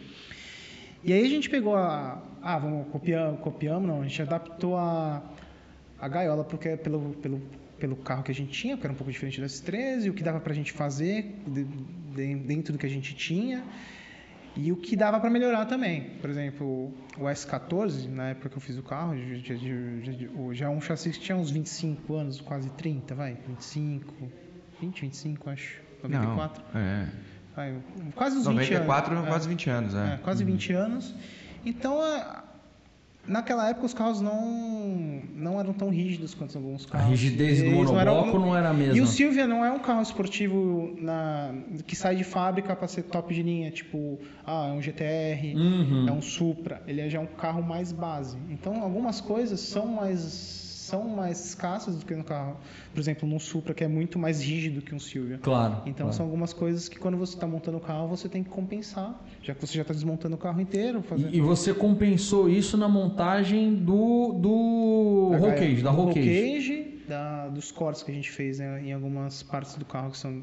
E 1.04 1.12
aí 1.12 1.24
a 1.24 1.28
gente 1.28 1.48
pegou 1.48 1.76
a... 1.76 2.22
Ah, 2.42 2.58
vamos, 2.58 2.88
copiamos, 2.88 3.40
copiamos 3.40 3.86
não, 3.88 4.00
a 4.02 4.04
gente 4.04 4.20
adaptou 4.22 4.76
a, 4.76 5.22
a 5.98 6.08
gaiola 6.08 6.44
porque, 6.44 6.76
pelo, 6.76 7.10
pelo, 7.22 7.40
pelo 7.78 7.96
carro 7.96 8.22
que 8.22 8.30
a 8.30 8.34
gente 8.34 8.50
tinha, 8.52 8.76
que 8.76 8.84
era 8.84 8.92
um 8.92 8.96
pouco 8.96 9.12
diferente 9.12 9.40
do 9.40 9.46
S13, 9.46 10.10
o 10.10 10.14
que 10.14 10.22
dava 10.22 10.40
pra 10.40 10.54
gente 10.54 10.72
fazer 10.72 11.34
de- 11.46 11.64
de- 11.64 12.34
dentro 12.36 12.72
do 12.72 12.78
que 12.78 12.86
a 12.86 12.90
gente 12.90 13.14
tinha 13.14 13.62
e 14.56 14.72
o 14.72 14.76
que 14.76 14.96
dava 14.96 15.20
para 15.20 15.28
melhorar 15.30 15.66
também. 15.66 16.10
Por 16.20 16.30
exemplo, 16.30 16.92
o 17.18 17.24
S14, 17.24 18.08
na 18.08 18.28
época 18.30 18.48
que 18.48 18.56
eu 18.56 18.60
fiz 18.60 18.78
o 18.78 18.82
carro, 18.82 19.14
já, 19.16 19.54
já- 19.54 19.56
já- 19.56 20.52
já 20.52 20.66
é 20.66 20.68
um 20.68 20.80
chassi 20.80 21.10
que 21.10 21.20
tinha 21.20 21.36
uns 21.36 21.50
25 21.50 22.14
anos, 22.14 22.40
quase 22.40 22.70
30, 22.70 23.14
vai, 23.14 23.36
25, 23.46 24.14
20, 24.80 25.00
25, 25.02 25.50
acho, 25.50 25.80
94. 26.02 26.64
Não, 26.72 26.80
é. 26.80 27.08
Vai, 27.54 27.74
quase 28.14 28.36
uns 28.36 28.46
20 28.46 28.56
94, 28.56 29.14
anos. 29.16 29.28
quase 29.28 29.48
20 29.48 29.70
anos, 29.70 29.94
é. 29.94 30.14
É, 30.14 30.16
quase 30.18 30.44
20 30.44 30.72
anos. 30.72 31.14
Então, 31.64 32.00
a- 32.00 32.44
naquela 33.28 33.68
época 33.68 33.86
os 33.86 33.94
carros 33.94 34.20
não, 34.20 35.20
não 35.34 35.58
eram 35.60 35.72
tão 35.72 35.88
rígidos 35.90 36.34
quanto 36.34 36.56
alguns 36.56 36.86
A 36.86 36.90
carros. 36.90 37.10
rigidez 37.10 37.58
do 37.58 37.64
Eles 37.66 37.76
não 37.78 37.84
monobloco 37.94 38.38
não 38.38 38.56
era 38.56 38.70
a 38.70 38.72
mesma. 38.74 38.96
E 38.96 39.00
o 39.00 39.06
Silvia 39.06 39.46
não 39.46 39.64
é 39.64 39.70
um 39.70 39.78
carro 39.78 40.02
esportivo 40.02 40.94
na, 41.00 41.54
que 41.86 41.94
sai 41.96 42.16
de 42.16 42.24
fábrica 42.24 42.74
para 42.76 42.88
ser 42.88 43.02
top 43.04 43.34
de 43.34 43.42
linha, 43.42 43.70
tipo, 43.70 44.18
ah, 44.44 44.68
é 44.68 44.72
um 44.72 44.80
GTR, 44.82 45.54
Uhum. 45.56 46.06
é 46.08 46.12
um 46.12 46.22
Supra. 46.22 46.82
Ele 46.86 47.00
é 47.00 47.08
já 47.08 47.20
um 47.20 47.26
carro 47.26 47.62
mais 47.62 47.92
base. 47.92 48.36
Então, 48.50 48.82
algumas 48.82 49.20
coisas 49.20 49.60
são 49.60 49.86
mais 49.86 50.65
são 50.86 51.08
mais 51.08 51.44
escassas 51.44 51.96
do 51.96 52.06
que 52.06 52.14
no 52.14 52.22
carro. 52.22 52.56
Por 52.94 53.00
exemplo, 53.00 53.28
num 53.28 53.40
Supra 53.40 53.74
que 53.74 53.82
é 53.82 53.88
muito 53.88 54.18
mais 54.18 54.40
rígido 54.40 54.80
que 54.80 54.94
um 54.94 55.00
Silvia. 55.00 55.38
Claro. 55.42 55.82
Então 55.84 56.06
claro. 56.06 56.12
são 56.12 56.24
algumas 56.24 56.52
coisas 56.52 56.88
que 56.88 56.98
quando 56.98 57.16
você 57.16 57.34
está 57.34 57.46
montando 57.46 57.78
o 57.78 57.80
carro 57.80 58.06
você 58.06 58.28
tem 58.28 58.42
que 58.42 58.50
compensar, 58.50 59.20
já 59.42 59.54
que 59.54 59.66
você 59.66 59.74
já 59.74 59.82
está 59.82 59.92
desmontando 59.92 60.36
o 60.36 60.38
carro 60.38 60.60
inteiro, 60.60 61.02
fazendo 61.02 61.34
E, 61.34 61.38
e 61.38 61.40
você 61.40 61.74
compensou 61.74 62.48
isso 62.48 62.76
na 62.76 62.88
montagem 62.88 63.74
do, 63.74 64.32
do 64.32 65.36
roll 65.38 65.52
cage, 65.54 65.82
da 65.82 65.90
roll 65.90 66.14
cage. 66.14 66.95
Da- 67.08 67.48
dos 67.48 67.70
cortes 67.70 68.02
que 68.02 68.10
a 68.10 68.14
gente 68.14 68.30
fez 68.30 68.58
né, 68.58 68.82
em 68.84 68.92
algumas 68.92 69.42
partes 69.42 69.74
do 69.76 69.84
carro 69.84 70.10
que 70.10 70.18
são 70.18 70.42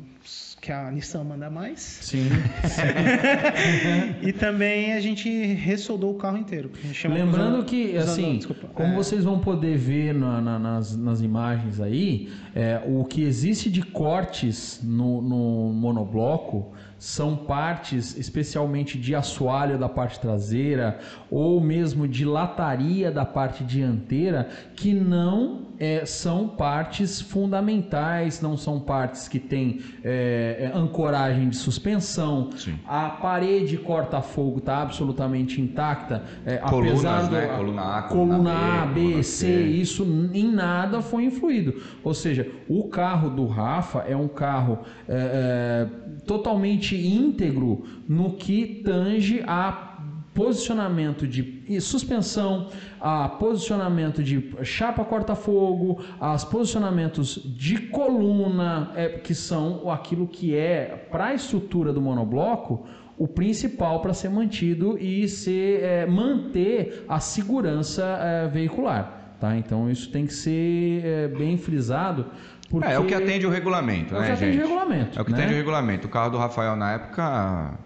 que 0.62 0.71
a 0.71 0.89
Nissan 0.89 1.26
manda 1.26 1.49
mais. 1.49 1.80
Sim. 1.82 2.30
E 4.21 4.32
também 4.32 4.93
a 4.93 5.02
gente 5.02 5.30
ressoldou 5.54 6.12
o 6.12 6.15
carro 6.17 6.38
inteiro. 6.38 6.71
Lembrando 7.06 7.30
usando- 7.58 7.65
que, 7.65 7.97
usando- 7.97 8.10
assim, 8.10 8.38
desculpa, 8.38 8.67
como 8.73 8.93
é, 8.93 8.95
vocês 8.95 9.23
vão 9.23 9.39
poder 9.39 9.78
ver 9.78 10.13
na- 10.13 10.39
na- 10.41 10.60
nas, 10.60 10.95
nas 10.95 11.21
imagens 11.21 11.80
aí, 11.82 12.32
é, 12.56 12.82
o 12.86 13.04
que 13.04 13.23
existe 13.23 13.69
de 13.69 13.82
cortes 13.82 14.80
no, 14.84 15.21
no 15.21 15.73
monobloco 15.73 16.71
são 16.97 17.36
partes, 17.36 18.15
especialmente 18.17 18.97
de 18.97 19.13
assoalho 19.13 19.78
da 19.78 19.89
parte 19.89 20.19
traseira 20.21 20.99
ou 21.30 21.60
mesmo 21.60 22.08
de 22.08 22.23
lataria 22.23 23.12
da 23.12 23.26
parte 23.26 23.63
dianteira, 23.65 24.47
que 24.76 24.93
não 24.93 25.63
é, 25.83 26.05
são 26.05 26.47
partes 26.47 27.19
fundamentais, 27.19 28.39
não 28.41 28.55
são 28.55 28.79
partes 28.79 29.27
que 29.27 29.37
têm 29.37 29.81
é, 30.01 30.71
é 30.73 30.77
ancoragem 30.77 31.49
de 31.49 31.57
suspensão. 31.57 32.51
Sim. 32.55 32.75
A 32.87 33.09
parede 33.09 33.77
corta-fogo 33.77 34.59
está 34.59 34.81
absolutamente 34.81 35.59
intacta, 35.59 36.23
é, 36.45 36.55
Colunas, 36.57 37.03
apesar 37.03 37.27
do 37.27 37.35
né? 37.35 37.47
coluna 37.47 37.97
A, 37.97 38.01
coluna 38.03 38.83
A, 38.83 38.85
B, 38.85 39.15
B 39.15 39.23
C, 39.23 39.61
isso 39.61 40.03
em 40.33 40.49
nada 40.49 41.01
foi 41.01 41.25
influído. 41.25 41.81
Ou 42.01 42.13
seja, 42.13 42.49
o 42.69 42.87
carro 42.87 43.29
do 43.29 43.45
Rafa 43.45 44.05
é 44.07 44.15
um 44.15 44.29
carro 44.29 44.79
é, 45.05 45.89
é, 45.89 46.19
totalmente 46.25 46.95
íntegro 46.95 47.83
no 48.07 48.33
que 48.33 48.81
tange 48.85 49.43
a 49.45 49.92
posicionamento 50.33 51.27
de 51.27 51.79
suspensão, 51.79 52.69
a 52.99 53.29
posicionamento 53.29 54.23
de 54.23 54.51
chapa 54.63 55.05
corta-fogo, 55.05 56.03
as 56.19 56.43
posicionamentos 56.43 57.39
de 57.43 57.77
coluna, 57.77 58.91
é, 58.95 59.09
que 59.09 59.35
são 59.35 59.89
aquilo 59.91 60.27
que 60.27 60.55
é 60.55 61.07
para 61.11 61.27
a 61.27 61.33
estrutura 61.33 61.93
do 61.93 62.01
monobloco 62.01 62.85
o 63.17 63.27
principal 63.27 64.01
para 64.01 64.13
ser 64.13 64.29
mantido 64.29 64.97
e 64.97 65.27
ser, 65.29 65.83
é, 65.83 66.05
manter 66.05 67.05
a 67.07 67.19
segurança 67.19 68.03
é, 68.03 68.47
veicular. 68.47 69.35
Tá? 69.39 69.55
Então 69.55 69.89
isso 69.89 70.11
tem 70.11 70.25
que 70.25 70.33
ser 70.33 71.05
é, 71.05 71.27
bem 71.27 71.57
frisado. 71.57 72.25
Porque... 72.69 72.87
É, 72.87 72.93
é 72.93 72.99
o 72.99 73.05
que 73.05 73.13
atende 73.13 73.45
o 73.45 73.49
regulamento, 73.49 74.15
é 74.15 74.19
né, 74.19 74.23
o 74.23 74.25
que 74.25 74.31
atende 74.31 74.57
o 74.57 74.61
regulamento. 74.61 75.19
É 75.19 75.21
o 75.21 75.25
que 75.25 75.31
né? 75.31 75.37
atende 75.37 75.53
o 75.53 75.57
regulamento. 75.57 76.07
O 76.07 76.09
carro 76.09 76.31
do 76.31 76.37
Rafael 76.37 76.75
na 76.75 76.93
época 76.93 77.77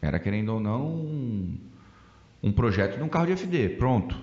era, 0.00 0.18
querendo 0.18 0.54
ou 0.54 0.60
não, 0.60 1.58
um, 2.48 2.52
projeto 2.52 2.96
de 2.96 3.02
um 3.02 3.08
carro 3.08 3.26
de 3.26 3.32
FD. 3.32 3.70
Pronto. 3.70 4.16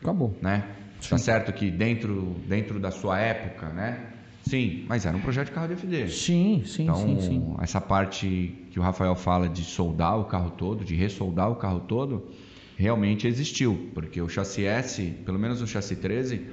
Acabou. 0.00 0.36
Né? 0.40 0.64
Tá 1.08 1.18
certo 1.18 1.52
que 1.52 1.70
dentro, 1.70 2.36
dentro 2.46 2.80
da 2.80 2.90
sua 2.90 3.18
época, 3.18 3.68
né? 3.68 4.06
Sim, 4.42 4.86
mas 4.88 5.04
era 5.04 5.16
um 5.16 5.20
projeto 5.20 5.48
de 5.48 5.52
carro 5.52 5.68
de 5.68 5.74
FD. 5.74 6.08
Sim, 6.08 6.62
sim, 6.64 6.84
então, 6.84 6.96
sim, 6.96 7.20
sim. 7.20 7.54
Essa 7.60 7.80
parte 7.80 8.66
que 8.70 8.80
o 8.80 8.82
Rafael 8.82 9.14
fala 9.14 9.48
de 9.48 9.62
soldar 9.62 10.18
o 10.18 10.24
carro 10.24 10.50
todo, 10.50 10.84
de 10.84 10.94
ressoldar 10.94 11.50
o 11.50 11.56
carro 11.56 11.80
todo, 11.80 12.28
realmente 12.76 13.26
existiu. 13.26 13.90
Porque 13.94 14.20
o 14.22 14.28
chassi 14.28 14.64
S, 14.64 15.02
pelo 15.24 15.38
menos 15.38 15.60
o 15.60 15.66
chassi 15.66 15.96
13, 15.96 16.46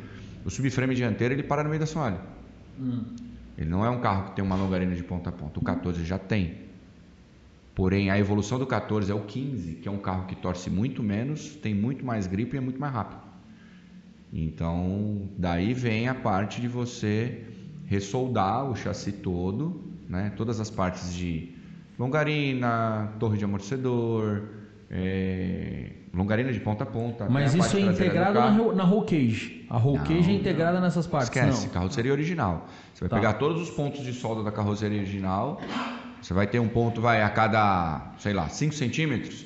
o 0.43 0.49
subframe 0.49 0.93
dianteiro 0.93 1.34
ele 1.34 1.43
para 1.43 1.63
no 1.63 1.69
meio 1.69 1.80
da 1.80 1.86
soalha. 1.86 2.19
Hum. 2.80 3.04
Ele 3.58 3.69
não 3.69 3.86
é 3.86 3.89
um 3.89 4.01
carro 4.01 4.25
que 4.25 4.36
tem 4.36 4.43
uma 4.43 4.56
longarina 4.56 4.93
de 4.93 5.04
ponta 5.04 5.30
a 5.30 5.34
ponta. 5.34 5.60
O 5.60 5.63
14 5.63 6.04
já 6.04 6.19
tem. 6.19 6.64
Porém, 7.75 8.09
a 8.09 8.17
evolução 8.17 8.57
do 8.57 8.65
14 8.65 9.11
é 9.11 9.15
o 9.15 9.19
15, 9.19 9.73
que 9.75 9.88
é 9.88 9.91
um 9.91 9.97
carro 9.97 10.25
que 10.25 10.35
torce 10.35 10.69
muito 10.69 11.03
menos, 11.03 11.55
tem 11.57 11.75
muito 11.75 12.05
mais 12.05 12.25
gripe 12.25 12.55
e 12.55 12.57
é 12.57 12.61
muito 12.61 12.79
mais 12.79 12.93
rápido. 12.93 13.21
Então, 14.31 15.29
daí 15.38 15.73
vem 15.73 16.07
a 16.07 16.15
parte 16.15 16.61
de 16.61 16.69
você 16.69 17.43
ressoldar 17.85 18.69
o 18.69 18.75
chassi 18.75 19.11
todo, 19.11 19.83
né? 20.07 20.31
todas 20.38 20.61
as 20.61 20.69
partes 20.69 21.13
de 21.13 21.53
longarina, 21.99 23.13
torre 23.19 23.38
de 23.38 23.43
amortecedor, 23.43 24.43
é, 24.89 25.91
longarina 26.13 26.53
de 26.53 26.59
ponta 26.61 26.85
a 26.85 26.88
ponta. 26.88 27.27
Mas 27.29 27.53
isso 27.53 27.75
é 27.75 27.81
integrado 27.81 28.39
na, 28.39 28.73
na 28.73 28.83
roll 28.83 29.03
cage. 29.03 29.65
A 29.69 29.77
roll 29.77 29.97
não, 29.97 30.03
cage 30.03 30.31
é 30.31 30.33
integrada 30.33 30.75
não. 30.75 30.81
nessas 30.81 31.07
partes. 31.07 31.29
Esquece, 31.29 31.67
não. 31.67 31.73
carroceria 31.73 32.13
original. 32.13 32.67
Você 32.93 33.01
vai 33.01 33.09
tá. 33.09 33.15
pegar 33.17 33.33
todos 33.33 33.61
os 33.61 33.69
pontos 33.69 34.01
de 34.01 34.13
solda 34.13 34.43
da 34.43 34.51
carroceria 34.51 34.97
original. 34.97 35.59
Você 36.25 36.33
vai 36.33 36.47
ter 36.47 36.59
um 36.59 36.67
ponto, 36.67 36.99
vai 37.01 37.21
a 37.21 37.29
cada, 37.29 38.13
sei 38.17 38.33
lá, 38.33 38.49
5 38.49 38.73
centímetros. 38.73 39.45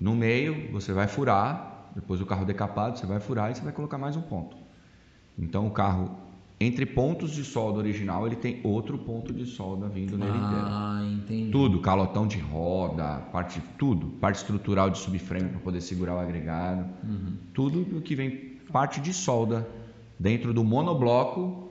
No 0.00 0.16
meio, 0.16 0.72
você 0.72 0.94
vai 0.94 1.06
furar. 1.06 1.90
Depois 1.94 2.22
o 2.22 2.24
carro 2.24 2.46
decapado, 2.46 2.98
você 2.98 3.04
vai 3.04 3.20
furar 3.20 3.50
e 3.50 3.54
você 3.54 3.60
vai 3.60 3.70
colocar 3.70 3.98
mais 3.98 4.16
um 4.16 4.22
ponto. 4.22 4.56
Então 5.38 5.66
o 5.66 5.70
carro 5.70 6.18
entre 6.58 6.86
pontos 6.86 7.32
de 7.32 7.44
solda 7.44 7.80
original, 7.80 8.26
ele 8.26 8.36
tem 8.36 8.62
outro 8.64 8.96
ponto 8.96 9.30
de 9.30 9.44
solda 9.44 9.88
vindo 9.88 10.16
nele 10.16 10.32
ah, 10.32 11.02
inteiro. 11.02 11.22
entendi. 11.22 11.50
Tudo, 11.50 11.80
calotão 11.80 12.26
de 12.26 12.38
roda, 12.38 13.16
parte 13.30 13.60
tudo, 13.76 14.06
parte 14.06 14.36
estrutural 14.36 14.88
de 14.88 14.96
subframe 14.96 15.50
para 15.50 15.60
poder 15.60 15.82
segurar 15.82 16.14
o 16.14 16.18
agregado. 16.18 16.88
Uhum. 17.04 17.36
Tudo 17.52 17.98
o 17.98 18.00
que 18.00 18.14
vem 18.14 18.58
parte 18.72 19.02
de 19.02 19.12
solda 19.12 19.68
dentro 20.18 20.54
do 20.54 20.64
monobloco, 20.64 21.69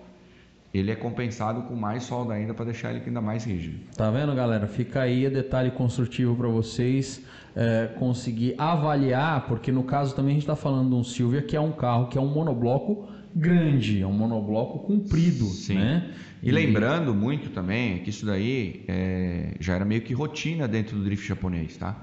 ele 0.73 0.91
é 0.91 0.95
compensado 0.95 1.63
com 1.63 1.75
mais 1.75 2.03
solda 2.03 2.33
ainda 2.33 2.53
para 2.53 2.65
deixar 2.65 2.91
ele 2.91 3.03
ainda 3.05 3.21
mais 3.21 3.43
rígido. 3.43 3.79
Tá 3.95 4.11
vendo, 4.11 4.33
galera? 4.35 4.67
Fica 4.67 5.01
aí 5.01 5.25
o 5.25 5.31
detalhe 5.31 5.71
construtivo 5.71 6.35
para 6.35 6.47
vocês 6.47 7.23
é, 7.55 7.87
conseguir 7.97 8.55
avaliar, 8.57 9.47
porque 9.47 9.71
no 9.71 9.83
caso 9.83 10.15
também 10.15 10.31
a 10.31 10.33
gente 10.33 10.43
está 10.43 10.55
falando 10.55 10.89
de 10.89 10.95
um 10.95 11.03
Silvia 11.03 11.41
que 11.41 11.55
é 11.55 11.61
um 11.61 11.71
carro 11.71 12.07
que 12.07 12.17
é 12.17 12.21
um 12.21 12.27
monobloco 12.27 13.07
grande, 13.35 14.01
é 14.01 14.07
um 14.07 14.13
monobloco 14.13 14.79
comprido, 14.79 15.45
Sim. 15.45 15.75
né? 15.75 16.11
E, 16.41 16.49
e 16.49 16.51
lembrando 16.51 17.13
muito 17.13 17.49
também 17.49 17.99
que 17.99 18.09
isso 18.09 18.25
daí 18.25 18.85
é, 18.87 19.55
já 19.59 19.75
era 19.75 19.85
meio 19.85 20.01
que 20.01 20.13
rotina 20.13 20.67
dentro 20.67 20.97
do 20.97 21.03
drift 21.03 21.27
japonês, 21.27 21.77
tá? 21.77 21.95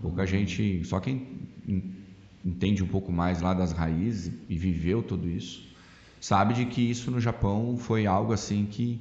Pouca 0.00 0.26
gente, 0.26 0.84
só 0.84 1.00
quem 1.00 1.26
entende 2.44 2.82
um 2.82 2.86
pouco 2.86 3.10
mais 3.10 3.40
lá 3.40 3.54
das 3.54 3.72
raízes 3.72 4.32
e 4.48 4.56
viveu 4.56 5.02
tudo 5.02 5.28
isso, 5.28 5.73
sabe 6.24 6.54
de 6.54 6.64
que 6.64 6.80
isso 6.80 7.10
no 7.10 7.20
Japão 7.20 7.76
foi 7.76 8.06
algo 8.06 8.32
assim 8.32 8.64
que 8.64 8.98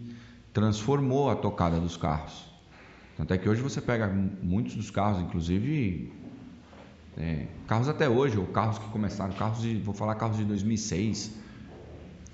transformou 0.52 1.30
a 1.30 1.36
tocada 1.38 1.80
dos 1.80 1.96
carros. 1.96 2.52
Tanto 3.16 3.34
é 3.34 3.38
que 3.38 3.48
hoje 3.48 3.62
você 3.62 3.80
pega 3.80 4.10
muitos 4.10 4.76
dos 4.76 4.92
carros, 4.92 5.22
inclusive 5.22 6.12
é, 7.18 7.48
carros 7.66 7.88
até 7.88 8.10
hoje, 8.10 8.38
ou 8.38 8.46
carros 8.48 8.78
que 8.78 8.90
começaram, 8.90 9.34
carros 9.36 9.62
de, 9.62 9.78
vou 9.78 9.94
falar 9.94 10.16
carros 10.16 10.36
de 10.36 10.44
2006, 10.44 11.38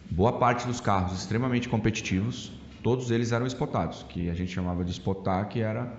boa 0.10 0.40
parte 0.40 0.66
dos 0.66 0.82
carros 0.82 1.20
extremamente 1.20 1.70
competitivos, 1.70 2.52
todos 2.82 3.12
eles 3.12 3.32
eram 3.32 3.46
spotados, 3.46 4.02
que 4.10 4.28
a 4.28 4.34
gente 4.34 4.52
chamava 4.52 4.84
de 4.84 4.92
spotar, 4.92 5.50
que 5.50 5.60
era 5.60 5.96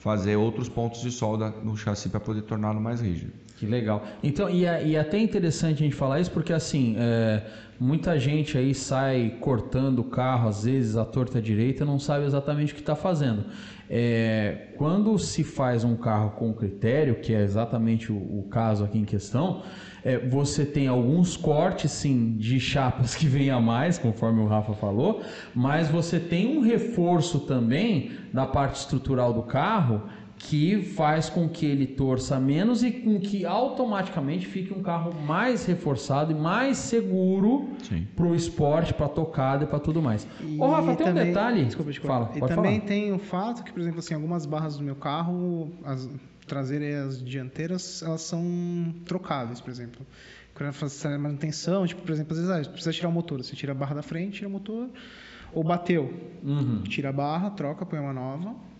fazer 0.00 0.36
outros 0.36 0.70
pontos 0.70 1.02
de 1.02 1.10
solda 1.10 1.50
no 1.50 1.76
chassi 1.76 2.08
para 2.08 2.18
poder 2.18 2.40
torná-lo 2.42 2.80
mais 2.80 3.02
rígido. 3.02 3.34
Que 3.62 3.66
legal. 3.68 4.02
Então, 4.24 4.50
e 4.50 4.66
é, 4.66 4.84
e 4.84 4.96
é 4.96 4.98
até 4.98 5.16
interessante 5.20 5.74
a 5.74 5.84
gente 5.84 5.94
falar 5.94 6.18
isso, 6.18 6.32
porque 6.32 6.52
assim, 6.52 6.96
é, 6.98 7.44
muita 7.78 8.18
gente 8.18 8.58
aí 8.58 8.74
sai 8.74 9.36
cortando 9.38 10.00
o 10.00 10.04
carro, 10.04 10.48
às 10.48 10.64
vezes, 10.64 10.96
à 10.96 11.04
torta 11.04 11.40
direita, 11.40 11.84
não 11.84 11.96
sabe 11.96 12.24
exatamente 12.24 12.72
o 12.72 12.74
que 12.74 12.82
está 12.82 12.96
fazendo. 12.96 13.44
É, 13.88 14.70
quando 14.76 15.16
se 15.16 15.44
faz 15.44 15.84
um 15.84 15.94
carro 15.94 16.30
com 16.30 16.52
critério, 16.52 17.20
que 17.20 17.32
é 17.32 17.40
exatamente 17.40 18.10
o, 18.10 18.16
o 18.16 18.48
caso 18.50 18.82
aqui 18.82 18.98
em 18.98 19.04
questão, 19.04 19.62
é, 20.04 20.18
você 20.18 20.66
tem 20.66 20.88
alguns 20.88 21.36
cortes 21.36 21.92
sim 21.92 22.36
de 22.36 22.58
chapas 22.58 23.14
que 23.14 23.28
vêm 23.28 23.50
a 23.50 23.60
mais, 23.60 23.96
conforme 23.96 24.40
o 24.40 24.46
Rafa 24.48 24.72
falou, 24.72 25.22
mas 25.54 25.88
você 25.88 26.18
tem 26.18 26.58
um 26.58 26.62
reforço 26.62 27.38
também 27.38 28.10
da 28.32 28.44
parte 28.44 28.80
estrutural 28.80 29.32
do 29.32 29.44
carro 29.44 30.02
que 30.48 30.82
faz 30.82 31.30
com 31.30 31.48
que 31.48 31.64
ele 31.64 31.86
torça 31.86 32.38
menos 32.40 32.82
e 32.82 32.90
com 32.90 33.18
que 33.20 33.46
automaticamente 33.46 34.46
fique 34.46 34.74
um 34.74 34.82
carro 34.82 35.14
mais 35.22 35.64
reforçado 35.64 36.32
e 36.32 36.34
mais 36.34 36.78
seguro 36.78 37.70
para 38.16 38.26
o 38.26 38.34
esporte, 38.34 38.92
para 38.92 39.06
a 39.06 39.08
tocada 39.08 39.64
e 39.64 39.66
para 39.66 39.78
tudo 39.78 40.02
mais. 40.02 40.26
E 40.40 40.58
Ô, 40.58 40.68
Rafa, 40.68 40.96
tem 40.96 41.06
também, 41.06 41.22
um 41.22 41.26
detalhe. 41.26 41.64
Desculpa, 41.64 41.90
desculpa. 41.90 42.14
Fala, 42.14 42.30
e 42.34 42.40
também 42.40 42.76
falar. 42.78 42.88
tem 42.88 43.12
o 43.12 43.18
fato 43.18 43.62
que, 43.62 43.72
por 43.72 43.80
exemplo, 43.80 44.00
assim, 44.00 44.14
algumas 44.14 44.44
barras 44.44 44.76
do 44.76 44.82
meu 44.82 44.96
carro, 44.96 45.72
as 45.84 46.10
traseiras 46.46 46.88
e 46.88 46.94
as 46.94 47.24
dianteiras, 47.24 48.02
elas 48.02 48.22
são 48.22 48.44
trocáveis, 49.04 49.60
por 49.60 49.70
exemplo. 49.70 50.04
Quando 50.54 50.72
fazer 50.72 51.16
manutenção, 51.18 51.86
tipo, 51.86 52.02
por 52.02 52.10
exemplo, 52.10 52.32
às 52.32 52.38
vezes 52.38 52.66
ah, 52.66 52.70
precisa 52.70 52.92
tirar 52.92 53.08
o 53.08 53.12
motor, 53.12 53.42
você 53.42 53.54
tira 53.54 53.72
a 53.72 53.74
barra 53.74 53.94
da 53.94 54.02
frente, 54.02 54.38
tira 54.38 54.48
o 54.48 54.50
motor, 54.50 54.88
ou 55.54 55.62
bateu, 55.62 56.12
uhum. 56.42 56.82
tira 56.82 57.10
a 57.10 57.12
barra, 57.12 57.50
troca, 57.50 57.86
põe 57.86 58.00
uma 58.00 58.12
nova 58.12 58.71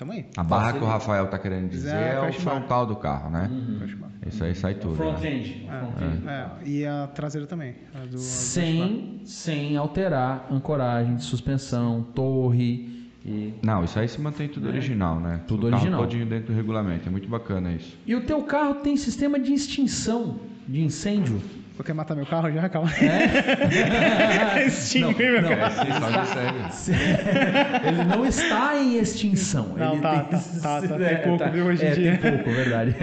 Tamo 0.00 0.12
aí. 0.12 0.24
A 0.34 0.42
barra 0.42 0.72
que 0.72 0.82
o 0.82 0.86
Rafael 0.86 1.26
está 1.26 1.38
querendo 1.38 1.68
dizer 1.68 1.94
é, 1.94 2.14
é 2.14 2.20
o 2.30 2.32
frontal 2.32 2.86
do 2.86 2.96
carro, 2.96 3.28
né? 3.28 3.50
Uhum. 3.52 3.86
Isso 4.26 4.42
aí 4.42 4.54
sai 4.54 4.72
tudo. 4.72 4.96
Front 4.96 5.22
end. 5.22 5.66
Né? 5.66 6.50
É. 6.64 6.64
É. 6.64 6.68
E 6.70 6.86
a 6.86 7.06
traseira 7.08 7.46
também. 7.46 7.74
A 7.94 8.06
do, 8.06 8.16
sem, 8.16 9.20
sem 9.26 9.76
alterar 9.76 10.46
ancoragem, 10.50 11.18
suspensão, 11.18 12.02
torre. 12.14 13.10
E... 13.26 13.52
Não, 13.62 13.84
isso 13.84 13.98
aí 13.98 14.08
se 14.08 14.18
mantém 14.18 14.48
tudo 14.48 14.68
é. 14.68 14.70
original, 14.70 15.20
né? 15.20 15.42
Tudo 15.46 15.64
o 15.64 15.66
original. 15.66 16.00
todinho 16.00 16.24
dentro 16.24 16.46
do 16.46 16.56
regulamento. 16.56 17.06
É 17.06 17.12
muito 17.12 17.28
bacana 17.28 17.70
isso. 17.70 17.94
E 18.06 18.14
o 18.14 18.22
teu 18.22 18.42
carro 18.44 18.76
tem 18.76 18.96
sistema 18.96 19.38
de 19.38 19.52
extinção 19.52 20.40
de 20.66 20.80
incêndio 20.80 21.42
Pô, 21.80 21.84
quer 21.84 21.94
matar 21.94 22.14
meu 22.14 22.26
carro 22.26 22.52
já? 22.52 22.68
Calma. 22.68 22.90
É? 22.94 24.66
Extingue 24.68 25.30
meu 25.30 25.56
carro. 25.56 25.80
Ele 27.88 28.04
não 28.04 28.26
está 28.26 28.76
em 28.76 28.98
extinção. 28.98 29.74
Não, 29.78 29.94
ele 29.94 30.02
tá, 30.02 30.24
tem... 30.24 30.38
tá, 30.38 30.44
tá, 30.60 30.88
tá, 30.88 30.98
Tem 30.98 31.22
pouco, 31.22 31.38
tá, 31.38 31.48
viu, 31.48 31.64
hoje 31.64 31.82
em 31.82 31.88
é, 31.88 31.94
dia. 31.94 32.18
Tem 32.18 32.32
pouco, 32.32 32.50
verdade. 32.50 32.94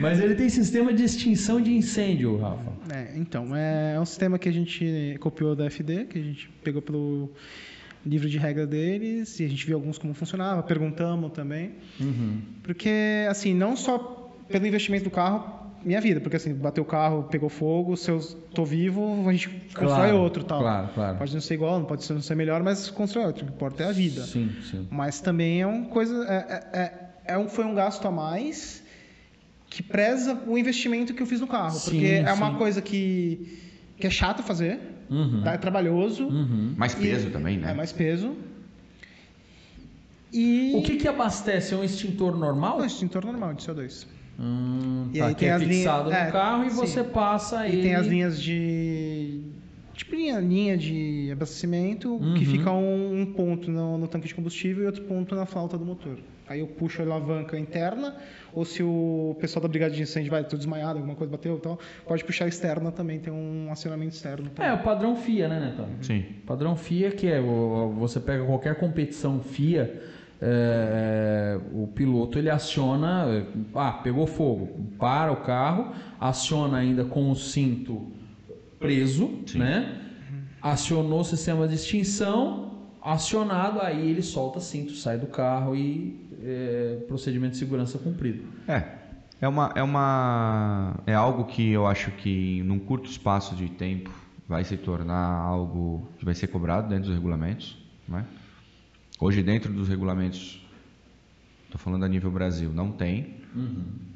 Mas 0.00 0.18
ele 0.18 0.34
tem 0.34 0.48
sistema 0.48 0.92
de 0.92 1.04
extinção 1.04 1.60
de 1.60 1.72
incêndio, 1.72 2.36
Rafa. 2.38 2.72
É, 2.92 3.16
então, 3.16 3.54
é 3.54 4.00
um 4.00 4.04
sistema 4.04 4.36
que 4.36 4.48
a 4.48 4.52
gente 4.52 5.16
copiou 5.20 5.54
da 5.54 5.70
FD, 5.70 6.06
que 6.06 6.18
a 6.18 6.22
gente 6.22 6.48
pegou 6.64 6.82
pelo 6.82 7.30
livro 8.04 8.28
de 8.28 8.36
regra 8.36 8.66
deles 8.66 9.38
e 9.38 9.44
a 9.44 9.48
gente 9.48 9.64
viu 9.64 9.76
alguns 9.76 9.96
como 9.96 10.12
funcionava, 10.12 10.60
perguntamos 10.64 11.30
também. 11.30 11.76
Uhum. 12.00 12.40
Porque, 12.64 13.28
assim, 13.30 13.54
não 13.54 13.76
só 13.76 14.28
pelo 14.48 14.66
investimento 14.66 15.04
do 15.04 15.10
carro, 15.10 15.67
minha 15.84 16.00
vida, 16.00 16.20
porque 16.20 16.36
assim, 16.36 16.52
bateu 16.54 16.82
o 16.82 16.86
carro, 16.86 17.24
pegou 17.24 17.48
fogo, 17.48 17.96
se 17.96 18.10
eu 18.10 18.20
tô 18.54 18.64
vivo, 18.64 19.28
a 19.28 19.32
gente 19.32 19.48
constrói 19.48 19.86
Claro, 20.10 20.18
outro 20.20 20.44
tal. 20.44 20.60
claro, 20.60 20.88
claro. 20.94 21.18
Pode 21.18 21.32
não 21.34 21.40
ser 21.40 21.54
igual, 21.54 21.78
não 21.78 21.86
pode 21.86 22.04
ser, 22.04 22.14
não 22.14 22.20
ser 22.20 22.34
melhor, 22.34 22.62
mas 22.62 22.90
constrói 22.90 23.26
outro. 23.26 23.44
O 23.44 23.46
que 23.48 23.52
importa 23.54 23.84
é 23.84 23.88
a 23.88 23.92
vida. 23.92 24.22
Sim, 24.22 24.50
sim. 24.70 24.86
Mas 24.90 25.20
também 25.20 25.62
é 25.62 25.66
uma 25.66 25.86
coisa. 25.86 26.24
É, 26.24 26.34
é- 26.36 26.80
é- 26.80 27.08
é 27.34 27.38
um, 27.38 27.48
foi 27.48 27.64
um 27.64 27.74
gasto 27.74 28.06
a 28.06 28.10
mais 28.10 28.82
que 29.70 29.82
preza 29.82 30.40
o 30.46 30.56
investimento 30.56 31.12
que 31.12 31.22
eu 31.22 31.26
fiz 31.26 31.40
no 31.40 31.46
carro. 31.46 31.72
Sim, 31.78 31.90
porque 31.90 32.06
é 32.24 32.32
uma 32.32 32.54
coisa 32.56 32.80
que, 32.80 33.58
que 33.98 34.06
é 34.06 34.10
chato 34.10 34.42
fazer, 34.42 34.80
Uhum. 35.10 35.42
tá? 35.42 35.52
é 35.52 35.58
trabalhoso, 35.58 36.24
Uhum. 36.26 36.74
Mais 36.76 36.94
peso 36.94 37.28
E- 37.28 37.30
também, 37.30 37.58
né? 37.58 37.70
é 37.70 37.74
mais 37.74 37.92
peso. 37.92 38.34
E. 40.32 40.72
O 40.76 40.82
que 40.82 40.96
que 40.96 41.08
abastece? 41.08 41.72
É 41.74 41.76
um 41.76 41.84
extintor 41.84 42.36
normal? 42.36 42.80
É 42.80 42.82
um 42.82 42.86
extintor 42.86 43.24
normal 43.24 43.54
de 43.54 43.62
CO2. 43.64 44.06
Hum, 44.38 45.10
E 45.12 45.18
tá, 45.18 45.26
aí 45.26 45.34
que 45.34 45.40
tem 45.40 45.48
é 45.48 45.52
as 45.52 45.62
linhas- 45.62 45.76
fixado 45.78 46.12
é, 46.12 46.26
no 46.26 46.32
carro 46.32 46.64
e 46.64 46.70
sim. 46.70 46.76
você 46.76 47.02
passa 47.04 47.66
E 47.66 47.72
ele... 47.72 47.82
tem 47.82 47.94
as 47.94 48.06
linhas 48.06 48.40
de. 48.40 49.40
Tipo, 49.94 50.14
linha, 50.14 50.38
linha 50.38 50.76
de 50.78 51.28
abastecimento, 51.32 52.08
Uhum. 52.14 52.34
que 52.34 52.44
fica 52.44 52.70
um, 52.70 53.20
um 53.22 53.26
ponto 53.32 53.68
no, 53.68 53.98
no 53.98 54.06
tanque 54.06 54.28
de 54.28 54.34
combustível 54.34 54.84
e 54.84 54.86
outro 54.86 55.02
ponto 55.02 55.34
na 55.34 55.44
flauta 55.44 55.76
do 55.76 55.84
motor. 55.84 56.18
Aí 56.46 56.60
eu 56.60 56.68
puxo 56.68 57.02
a 57.02 57.04
alavanca 57.04 57.58
interna, 57.58 58.16
ou 58.54 58.64
se 58.64 58.80
o 58.82 59.36
pessoal 59.40 59.60
da 59.60 59.68
brigada 59.68 59.92
de 59.92 60.00
incêndio 60.00 60.30
vai, 60.30 60.44
tô 60.44 60.56
desmaiado, 60.56 60.98
alguma 60.98 61.16
coisa 61.16 61.30
bateu 61.30 61.56
e 61.56 61.60
tal, 61.60 61.78
pode 62.06 62.24
puxar 62.24 62.44
a 62.44 62.48
externa 62.48 62.92
também, 62.92 63.18
tem 63.18 63.32
um 63.32 63.68
acionamento 63.72 64.14
externo 64.14 64.46
É, 64.46 64.50
também. 64.50 64.72
o 64.72 64.82
padrão 64.84 65.16
FIA, 65.16 65.48
né, 65.48 65.60
Neto? 65.60 65.84
Sim. 66.00 66.24
Padrão 66.46 66.74
FIA, 66.76 67.10
que 67.10 67.26
é 67.26 67.40
o- 67.40 67.92
você 67.98 68.18
pega 68.20 68.44
qualquer 68.44 68.76
competição 68.76 69.40
FIA, 69.42 70.00
é, 70.40 71.58
o 71.72 71.86
piloto 71.88 72.38
ele 72.38 72.48
aciona, 72.48 73.24
é, 73.28 73.46
ah, 73.74 73.92
pegou 73.92 74.26
fogo, 74.26 74.92
para 74.98 75.32
o 75.32 75.36
carro, 75.36 75.92
aciona 76.20 76.78
ainda 76.78 77.04
com 77.04 77.30
o 77.30 77.36
cinto 77.36 78.12
preso, 78.78 79.30
Sim. 79.46 79.58
né? 79.58 80.00
Acionou 80.62 81.20
o 81.20 81.24
sistema 81.24 81.66
de 81.66 81.74
extinção, 81.74 82.72
acionado, 83.02 83.80
aí 83.80 84.10
ele 84.10 84.22
solta 84.22 84.60
cinto, 84.60 84.92
sai 84.92 85.18
do 85.18 85.26
carro 85.26 85.74
e 85.74 86.28
é, 86.42 86.98
procedimento 87.06 87.52
de 87.52 87.58
segurança 87.58 87.98
cumprido. 87.98 88.44
É. 88.66 88.98
É 89.40 89.46
uma, 89.46 89.72
é 89.76 89.82
uma. 89.84 90.96
É 91.06 91.14
algo 91.14 91.44
que 91.44 91.70
eu 91.70 91.86
acho 91.86 92.10
que 92.10 92.60
num 92.64 92.80
curto 92.80 93.08
espaço 93.08 93.54
de 93.54 93.68
tempo 93.68 94.10
vai 94.48 94.64
se 94.64 94.76
tornar 94.76 95.40
algo 95.40 96.08
que 96.18 96.24
vai 96.24 96.34
ser 96.34 96.48
cobrado 96.48 96.88
dentro 96.88 97.04
dos 97.04 97.14
regulamentos. 97.14 97.78
Né? 98.08 98.24
Hoje, 99.20 99.42
dentro 99.42 99.72
dos 99.72 99.88
regulamentos, 99.88 100.64
estou 101.64 101.78
falando 101.78 102.04
a 102.04 102.08
nível 102.08 102.30
Brasil, 102.30 102.70
não 102.72 102.92
tem. 102.92 103.36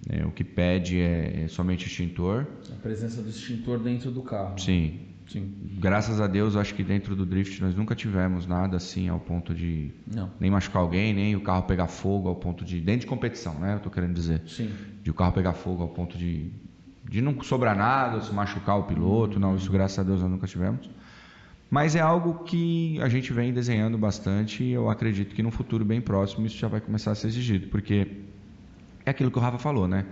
É, 0.08 0.24
o 0.24 0.30
que 0.30 0.44
pede 0.44 1.00
é, 1.00 1.44
é 1.44 1.48
somente 1.48 1.86
extintor. 1.86 2.46
A 2.70 2.76
presença 2.76 3.22
do 3.22 3.28
extintor 3.28 3.78
dentro 3.78 4.10
do 4.10 4.22
carro. 4.22 4.58
Sim. 4.58 5.00
Sim. 5.28 5.54
Graças 5.78 6.20
a 6.20 6.26
Deus, 6.26 6.54
eu 6.54 6.60
acho 6.60 6.74
que 6.74 6.84
dentro 6.84 7.16
do 7.16 7.24
drift 7.24 7.60
nós 7.62 7.74
nunca 7.74 7.94
tivemos 7.94 8.46
nada 8.46 8.76
assim 8.76 9.08
ao 9.08 9.18
ponto 9.18 9.54
de 9.54 9.90
Não. 10.06 10.30
nem 10.38 10.50
machucar 10.50 10.82
alguém, 10.82 11.14
nem 11.14 11.34
o 11.34 11.40
carro 11.40 11.62
pegar 11.62 11.86
fogo 11.86 12.28
ao 12.28 12.36
ponto 12.36 12.64
de. 12.64 12.80
Dentro 12.80 13.02
de 13.02 13.06
competição, 13.06 13.54
né? 13.54 13.74
Eu 13.74 13.80
tô 13.80 13.90
querendo 13.90 14.12
dizer. 14.12 14.42
Sim. 14.46 14.70
de 15.02 15.10
o 15.10 15.14
carro 15.14 15.32
pegar 15.32 15.54
fogo 15.54 15.82
ao 15.82 15.88
ponto 15.88 16.18
de, 16.18 16.50
de 17.08 17.22
não 17.22 17.40
sobrar 17.42 17.76
nada, 17.76 18.20
se 18.20 18.32
machucar 18.32 18.78
o 18.78 18.84
piloto, 18.84 19.40
não, 19.40 19.56
isso 19.56 19.70
graças 19.70 19.98
a 19.98 20.02
Deus 20.02 20.20
nós 20.20 20.30
nunca 20.30 20.46
tivemos. 20.46 20.88
Mas 21.72 21.96
é 21.96 22.00
algo 22.00 22.44
que 22.44 23.00
a 23.00 23.08
gente 23.08 23.32
vem 23.32 23.50
desenhando 23.50 23.96
bastante 23.96 24.62
e 24.62 24.72
eu 24.72 24.90
acredito 24.90 25.34
que 25.34 25.42
no 25.42 25.50
futuro 25.50 25.86
bem 25.86 26.02
próximo 26.02 26.44
isso 26.44 26.58
já 26.58 26.68
vai 26.68 26.82
começar 26.82 27.12
a 27.12 27.14
ser 27.14 27.28
exigido, 27.28 27.68
porque 27.68 28.08
é 29.06 29.10
aquilo 29.10 29.30
que 29.30 29.38
o 29.38 29.40
Rafa 29.40 29.56
falou, 29.56 29.88
né? 29.88 30.04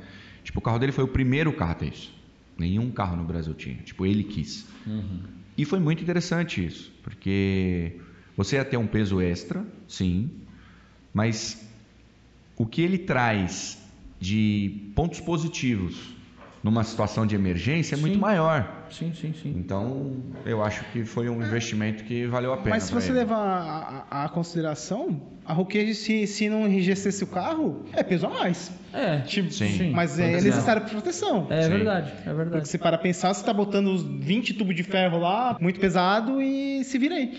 Tipo, 0.42 0.60
o 0.60 0.62
carro 0.62 0.78
dele 0.78 0.90
foi 0.90 1.04
o 1.04 1.08
primeiro 1.08 1.52
carro 1.52 1.72
a 1.72 1.74
ter 1.74 1.92
isso. 1.92 2.14
Nenhum 2.56 2.90
carro 2.90 3.14
no 3.14 3.24
Brasil 3.24 3.52
tinha. 3.52 3.76
Tipo, 3.82 4.06
ele 4.06 4.24
quis. 4.24 4.66
E 5.58 5.66
foi 5.66 5.78
muito 5.78 6.02
interessante 6.02 6.64
isso, 6.64 6.90
porque 7.02 7.94
você 8.34 8.56
ia 8.56 8.64
ter 8.64 8.78
um 8.78 8.86
peso 8.86 9.20
extra, 9.20 9.62
sim, 9.86 10.30
mas 11.12 11.62
o 12.56 12.64
que 12.64 12.80
ele 12.80 12.96
traz 12.96 13.78
de 14.18 14.90
pontos 14.94 15.20
positivos 15.20 16.14
numa 16.62 16.84
situação 16.84 17.26
de 17.26 17.34
emergência 17.34 17.94
é 17.94 17.98
muito 17.98 18.14
Sim. 18.14 18.20
maior. 18.20 18.86
Sim, 18.90 19.12
sim, 19.14 19.32
sim. 19.32 19.54
Então, 19.56 20.16
eu 20.44 20.62
acho 20.62 20.84
que 20.92 21.04
foi 21.04 21.28
um 21.28 21.42
investimento 21.42 22.04
que 22.04 22.26
valeu 22.26 22.52
a 22.52 22.56
pena. 22.56 22.70
Mas 22.70 22.82
se 22.84 22.92
você 22.92 23.08
ele. 23.10 23.20
levar 23.20 23.36
a, 23.38 24.06
a- 24.10 24.24
a 24.24 24.28
consideração, 24.28 25.20
a 25.46 25.52
Roqueige, 25.52 25.94
se, 25.94 26.26
se 26.26 26.48
não 26.48 26.66
enrijecesse 26.66 27.22
o 27.24 27.26
carro, 27.28 27.84
é 27.92 28.02
peso 28.02 28.26
a 28.26 28.30
mais. 28.30 28.70
É, 28.92 29.18
Tipo, 29.20 29.50
Sim. 29.52 29.92
Mas 29.92 30.18
é 30.18 30.24
Proteção. 30.32 30.48
necessário 30.50 30.82
proteção. 30.86 31.46
É 31.50 31.62
Sim. 31.62 31.68
verdade, 31.70 32.10
é 32.10 32.14
Porque 32.24 32.34
verdade. 32.34 32.68
se 32.68 32.76
para 32.78 32.98
pensar, 32.98 33.32
você 33.32 33.40
está 33.40 33.52
botando 33.52 33.86
os 33.88 34.02
20 34.02 34.54
tubos 34.54 34.74
de 34.74 34.82
ferro 34.82 35.18
lá, 35.18 35.56
muito 35.60 35.78
pesado, 35.80 36.42
e 36.42 36.82
se 36.84 36.98
vira 36.98 37.14
aí. 37.14 37.38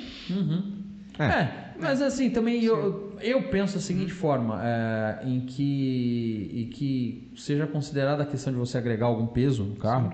É. 1.19 1.23
É, 1.25 1.49
mas 1.79 2.01
assim, 2.01 2.29
também 2.29 2.63
eu, 2.63 3.10
eu 3.23 3.43
penso 3.43 3.75
da 3.75 3.79
seguinte 3.81 4.11
forma, 4.11 4.59
é, 4.63 5.19
em, 5.25 5.41
que, 5.41 6.51
em 6.53 6.65
que 6.69 7.31
seja 7.35 7.65
considerada 7.67 8.23
a 8.23 8.25
questão 8.25 8.51
de 8.53 8.59
você 8.59 8.77
agregar 8.77 9.05
algum 9.07 9.27
peso 9.27 9.63
no 9.63 9.75
carro, 9.75 10.13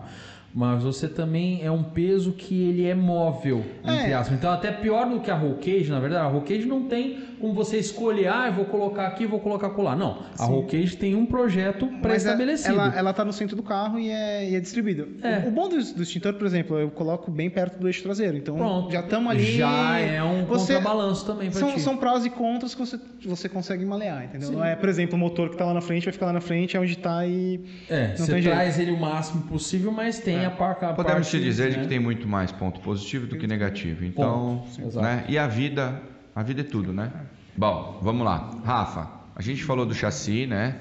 mas 0.53 0.81
você 0.81 1.07
também 1.07 1.61
é 1.63 1.69
um 1.71 1.83
peso 1.83 2.31
que 2.31 2.55
ele 2.69 2.85
é 2.85 2.95
móvel, 2.95 3.63
entre 3.83 4.11
É. 4.11 4.13
aspas. 4.13 4.37
Então 4.37 4.51
até 4.51 4.71
pior 4.71 5.07
do 5.09 5.19
que 5.19 5.29
a 5.29 5.35
roll 5.35 5.55
cage, 5.55 5.89
na 5.89 5.99
verdade, 5.99 6.25
a 6.25 6.29
roll 6.29 6.41
cage 6.41 6.65
não 6.65 6.83
tem 6.87 7.19
como 7.39 7.53
você 7.53 7.77
escolher, 7.77 8.27
ah, 8.27 8.47
eu 8.47 8.53
vou 8.53 8.65
colocar 8.65 9.07
aqui, 9.07 9.25
vou 9.25 9.39
colocar 9.39 9.69
colar. 9.69 9.95
Não, 9.95 10.23
a 10.37 10.45
roll 10.45 10.63
cage 10.65 10.95
tem 10.97 11.15
um 11.15 11.25
projeto 11.25 11.85
é- 11.85 12.01
pré-estabelecido. 12.01 12.73
ela, 12.73 12.93
ela 12.95 13.13
tá 13.13 13.23
no 13.23 13.33
centro 13.33 13.55
do 13.55 13.63
carro 13.63 13.99
e 13.99 14.09
é, 14.09 14.49
e 14.49 14.55
é 14.55 14.59
distribuída. 14.59 15.07
É. 15.21 15.39
O, 15.39 15.49
o 15.49 15.51
bom 15.51 15.69
do, 15.69 15.75
do 15.93 16.03
extintor, 16.03 16.33
por 16.33 16.45
exemplo, 16.47 16.77
eu 16.79 16.89
coloco 16.89 17.29
bem 17.31 17.49
perto 17.49 17.79
do 17.79 17.87
eixo 17.87 18.01
traseiro. 18.03 18.37
Então 18.37 18.55
Pronto. 18.55 18.91
já 18.91 19.01
estamos 19.01 19.31
ali. 19.31 19.57
Já 19.57 19.99
é 19.99 20.21
um 20.23 20.45
Você- 20.45 20.73
contrabalanço 20.75 21.25
também 21.25 21.49
pra 21.51 21.59
São, 21.59 21.71
ti. 21.73 21.79
são 21.81 21.97
prós 21.97 22.25
e 22.25 22.29
contras 22.29 22.73
que 22.73 22.79
você, 22.79 22.99
você 23.25 23.47
consegue 23.49 23.85
malear, 23.85 24.25
entendeu? 24.25 24.51
Não 24.51 24.63
é, 24.65 24.75
por 24.75 24.89
exemplo, 24.89 25.15
o 25.15 25.19
motor 25.19 25.49
que 25.49 25.55
está 25.55 25.65
lá 25.65 25.73
na 25.73 25.81
frente 25.81 26.05
vai 26.05 26.13
ficar 26.13 26.27
lá 26.27 26.33
na 26.33 26.41
frente, 26.41 26.75
é 26.75 26.79
onde 26.79 26.93
está 26.93 27.25
e. 27.25 27.63
É, 27.89 28.09
não 28.09 28.17
você 28.17 28.31
tem 28.33 28.41
jeito. 28.41 28.55
traz 28.55 28.79
ele 28.79 28.91
o 28.91 28.99
máximo 28.99 29.43
possível, 29.43 29.91
mas 29.91 30.19
tem 30.19 30.45
a 30.45 30.51
parca. 30.51 30.89
a 30.89 30.93
Podemos 30.93 31.21
parte, 31.27 31.37
te 31.37 31.43
dizer 31.43 31.71
né? 31.71 31.83
que 31.83 31.87
tem 31.87 31.99
muito 31.99 32.27
mais 32.27 32.51
ponto 32.51 32.79
positivo 32.81 33.27
do 33.27 33.37
que 33.37 33.45
negativo. 33.47 34.03
Então, 34.05 34.57
Ponto, 34.63 34.69
sim. 34.69 34.85
Exato. 34.85 35.05
né? 35.05 35.23
E 35.27 35.37
a 35.37 35.47
vida, 35.47 36.01
a 36.37 36.43
vida 36.43 36.61
é 36.61 36.63
tudo, 36.63 36.93
né? 36.93 37.11
Bom, 37.57 37.99
vamos 37.99 38.23
lá. 38.23 38.61
Rafa, 38.63 39.09
a 39.35 39.41
gente 39.41 39.63
falou 39.63 39.87
do 39.87 39.95
chassi, 39.95 40.45
né? 40.45 40.79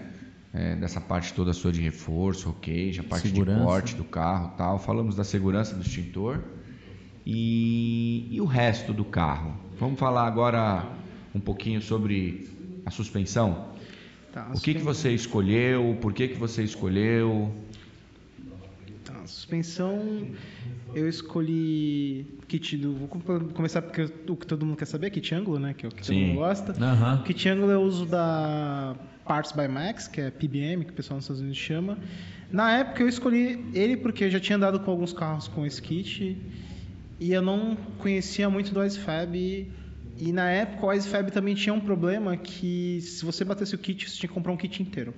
É, 0.52 0.76
dessa 0.76 1.00
parte 1.00 1.32
toda 1.32 1.54
sua 1.54 1.72
de 1.72 1.80
reforço, 1.80 2.50
ok, 2.50 2.94
a 3.00 3.02
parte 3.02 3.28
Segurança. 3.28 3.58
de 3.58 3.64
porte 3.64 3.94
do 3.96 4.04
carro 4.04 4.52
tal. 4.58 4.78
Falamos 4.78 5.16
da 5.16 5.24
segurança 5.24 5.74
do 5.74 5.80
extintor. 5.80 6.44
E, 7.24 8.28
e 8.30 8.38
o 8.38 8.44
resto 8.44 8.92
do 8.92 9.02
carro? 9.02 9.54
Vamos 9.80 9.98
falar 9.98 10.26
agora 10.26 10.86
um 11.34 11.40
pouquinho 11.40 11.80
sobre 11.80 12.50
a 12.84 12.90
suspensão. 12.90 13.68
Tá, 14.34 14.50
O 14.54 14.60
que, 14.60 14.74
que 14.74 14.82
você 14.82 15.10
escolheu? 15.14 15.96
Por 16.02 16.12
que, 16.12 16.28
que 16.28 16.36
você 16.36 16.62
escolheu? 16.62 17.50
Suspensão, 19.50 20.26
eu 20.92 21.08
escolhi 21.08 22.26
kit 22.48 22.76
do. 22.76 22.94
Vou 22.96 23.06
com- 23.08 23.20
começar 23.50 23.80
porque 23.80 24.02
o 24.28 24.34
que 24.36 24.44
todo 24.44 24.66
mundo 24.66 24.76
quer 24.76 24.86
saber, 24.86 25.08
kit 25.10 25.32
ângulo, 25.36 25.60
né? 25.60 25.72
Que 25.72 25.86
é 25.86 25.88
o 25.88 25.92
que 25.92 25.98
todo 26.02 26.06
Sim. 26.06 26.26
mundo 26.26 26.38
gosta. 26.38 26.72
Aham. 26.84 27.20
O 27.20 27.22
kit 27.22 27.48
ângulo 27.48 27.70
eu 27.70 27.80
uso 27.80 28.06
da 28.06 28.96
Parts 29.24 29.52
by 29.52 29.68
Max, 29.68 30.08
que 30.08 30.20
é 30.20 30.30
PBM, 30.32 30.84
que 30.84 30.90
o 30.90 30.94
pessoal 30.94 31.16
nos 31.18 31.24
Estados 31.26 31.40
Unidos 31.40 31.58
chama. 31.58 31.96
Na 32.50 32.72
época 32.72 33.02
eu 33.04 33.08
escolhi 33.08 33.64
ele 33.72 33.96
porque 33.96 34.24
eu 34.24 34.30
já 34.30 34.40
tinha 34.40 34.56
andado 34.56 34.80
com 34.80 34.90
alguns 34.90 35.12
carros 35.12 35.46
com 35.46 35.64
esse 35.64 35.80
kit 35.80 36.36
e 37.20 37.32
eu 37.32 37.40
não 37.42 37.76
conhecia 37.98 38.50
muito 38.50 38.74
do 38.74 38.84
IceFab. 38.84 39.36
E, 39.38 39.70
e 40.18 40.32
na 40.32 40.50
época 40.50 40.86
o 40.86 40.92
IceFab 40.92 41.30
também 41.30 41.54
tinha 41.54 41.72
um 41.72 41.80
problema 41.80 42.36
que 42.36 42.98
se 43.00 43.24
você 43.24 43.44
batesse 43.44 43.76
o 43.76 43.78
kit, 43.78 44.10
você 44.10 44.16
tinha 44.18 44.28
que 44.28 44.34
comprar 44.34 44.50
um 44.50 44.56
kit 44.56 44.82
inteiro. 44.82 45.14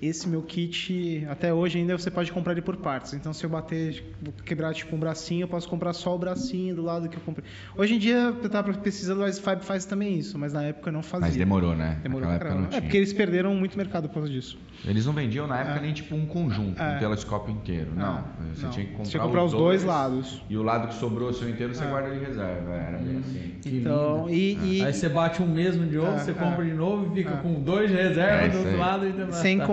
Esse 0.00 0.28
meu 0.28 0.42
kit, 0.42 1.26
até 1.28 1.52
hoje 1.52 1.78
ainda 1.78 1.98
você 1.98 2.08
pode 2.08 2.30
comprar 2.30 2.52
ele 2.52 2.62
por 2.62 2.76
partes. 2.76 3.14
Então, 3.14 3.32
se 3.32 3.44
eu 3.44 3.50
bater, 3.50 4.04
vou 4.22 4.32
quebrar 4.44 4.72
tipo 4.72 4.94
um 4.94 4.98
bracinho, 4.98 5.42
eu 5.42 5.48
posso 5.48 5.68
comprar 5.68 5.92
só 5.92 6.14
o 6.14 6.18
bracinho 6.18 6.76
do 6.76 6.82
lado 6.82 7.08
que 7.08 7.16
eu 7.16 7.20
comprei. 7.22 7.44
Hoje 7.76 7.94
em 7.96 7.98
dia, 7.98 8.32
eu 8.40 8.48
tava 8.48 8.72
pesquisando, 8.74 9.22
o 9.22 9.26
Icefab 9.28 9.64
faz 9.64 9.84
também 9.84 10.16
isso, 10.16 10.38
mas 10.38 10.52
na 10.52 10.62
época 10.62 10.88
eu 10.90 10.92
não 10.92 11.02
fazia. 11.02 11.26
Mas 11.26 11.36
demorou, 11.36 11.74
né? 11.74 11.98
Demorou 12.00 12.28
pra 12.28 12.38
caramba. 12.38 12.68
É 12.76 12.80
porque 12.80 12.96
eles 12.96 13.12
perderam 13.12 13.52
muito 13.56 13.76
mercado 13.76 14.08
por 14.08 14.14
causa 14.14 14.28
disso. 14.28 14.56
Eles 14.84 15.04
não 15.04 15.12
vendiam 15.12 15.48
na 15.48 15.58
época 15.58 15.80
nem 15.80 15.92
tipo 15.92 16.14
um 16.14 16.24
conjunto, 16.26 16.80
um 16.80 16.84
É. 16.86 16.98
telescópio 16.98 17.52
inteiro. 17.52 17.90
Não. 17.96 18.22
Você 18.54 18.62
não. 18.66 18.70
tinha 18.70 18.86
que 18.86 18.92
comprar, 18.92 19.10
Tinha 19.10 19.20
que 19.20 19.26
comprar 19.26 19.44
os 19.44 19.52
dois 19.52 19.82
lados. 19.82 20.40
E 20.48 20.56
o 20.56 20.62
lado 20.62 20.86
que 20.86 20.94
sobrou 20.94 21.30
o 21.30 21.34
seu 21.34 21.48
inteiro 21.50 21.72
É. 21.72 21.74
você 21.74 21.84
guarda 21.84 22.10
de 22.16 22.24
reserva. 22.24 22.72
Era 22.74 22.98
bem 22.98 23.16
assim. 23.18 23.54
Que 23.60 23.78
então, 23.78 24.30
e, 24.30 24.76
e 24.78 24.84
Aí 24.84 24.92
você 24.92 25.08
bate 25.08 25.42
um 25.42 25.46
mesmo 25.48 25.84
de 25.88 25.98
outro, 25.98 26.14
É, 26.14 26.18
você 26.20 26.30
é. 26.30 26.34
compra 26.34 26.64
de 26.64 26.72
novo 26.74 27.12
e 27.12 27.16
fica 27.16 27.34
É. 27.34 27.36
com 27.38 27.54
dois 27.60 27.90
de 27.90 27.96
reserva 27.96 28.44
É, 28.46 28.48
do 28.48 28.58
outro 28.58 28.78
lado. 28.78 29.06
E... 29.08 29.32
sem 29.34 29.58
tá. 29.58 29.66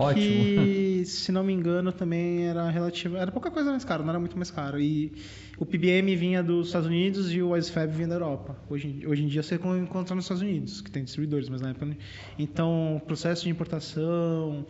Ótimo. 0.00 0.22
que 0.26 1.02
se 1.06 1.30
não 1.32 1.42
me 1.44 1.52
engano, 1.52 1.92
também 1.92 2.46
era 2.46 2.68
relativo. 2.70 3.16
Era 3.16 3.30
pouca 3.30 3.50
coisa 3.50 3.70
mais 3.70 3.84
caro, 3.84 4.02
não 4.02 4.10
era 4.10 4.18
muito 4.20 4.36
mais 4.36 4.50
caro. 4.50 4.80
E 4.80 5.12
o 5.58 5.64
PBM 5.66 6.14
vinha 6.16 6.42
dos 6.42 6.68
Estados 6.68 6.86
Unidos 6.88 7.32
e 7.32 7.40
o 7.42 7.50
WiseFab 7.50 7.92
vinha 7.92 8.08
da 8.08 8.14
Europa. 8.16 8.56
Hoje, 8.68 9.02
hoje 9.06 9.22
em 9.24 9.26
dia 9.26 9.42
você 9.42 9.54
encontra 9.56 10.14
nos 10.14 10.24
Estados 10.24 10.42
Unidos, 10.42 10.80
que 10.80 10.90
tem 10.90 11.04
distribuidores, 11.04 11.48
mas 11.48 11.60
na 11.60 11.70
época. 11.70 11.86
não- 11.86 11.96
Então, 12.38 13.00
processo 13.06 13.44
de 13.44 13.50
importação, 13.50 14.66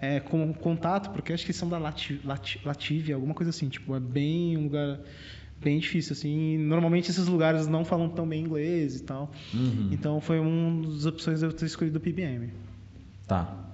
é, 0.00 0.20
com 0.20 0.52
contato, 0.52 1.10
porque 1.10 1.32
acho 1.32 1.44
que 1.46 1.52
são 1.52 1.68
da 1.68 1.78
Lati, 1.78 2.20
Lati, 2.24 2.60
Lativia, 2.64 3.14
alguma 3.14 3.34
coisa 3.34 3.50
assim. 3.50 3.68
Tipo, 3.68 3.94
é 3.96 4.00
bem 4.00 4.56
um 4.56 4.64
lugar 4.64 5.00
bem 5.60 5.78
difícil, 5.80 6.12
assim. 6.12 6.56
Normalmente 6.58 7.10
esses 7.10 7.26
lugares 7.26 7.66
não 7.66 7.84
falam 7.84 8.08
tão 8.08 8.28
bem 8.28 8.44
inglês 8.44 8.96
e 8.96 9.02
tal. 9.02 9.32
Então, 9.92 10.20
foi 10.20 10.38
uma 10.38 10.86
das 10.86 11.04
opções 11.06 11.40
de 11.40 11.46
eu 11.46 11.52
ter 11.52 11.64
escolhido 11.66 11.98
o 11.98 12.00
PBM. 12.00 12.52
Tá. 13.26 13.67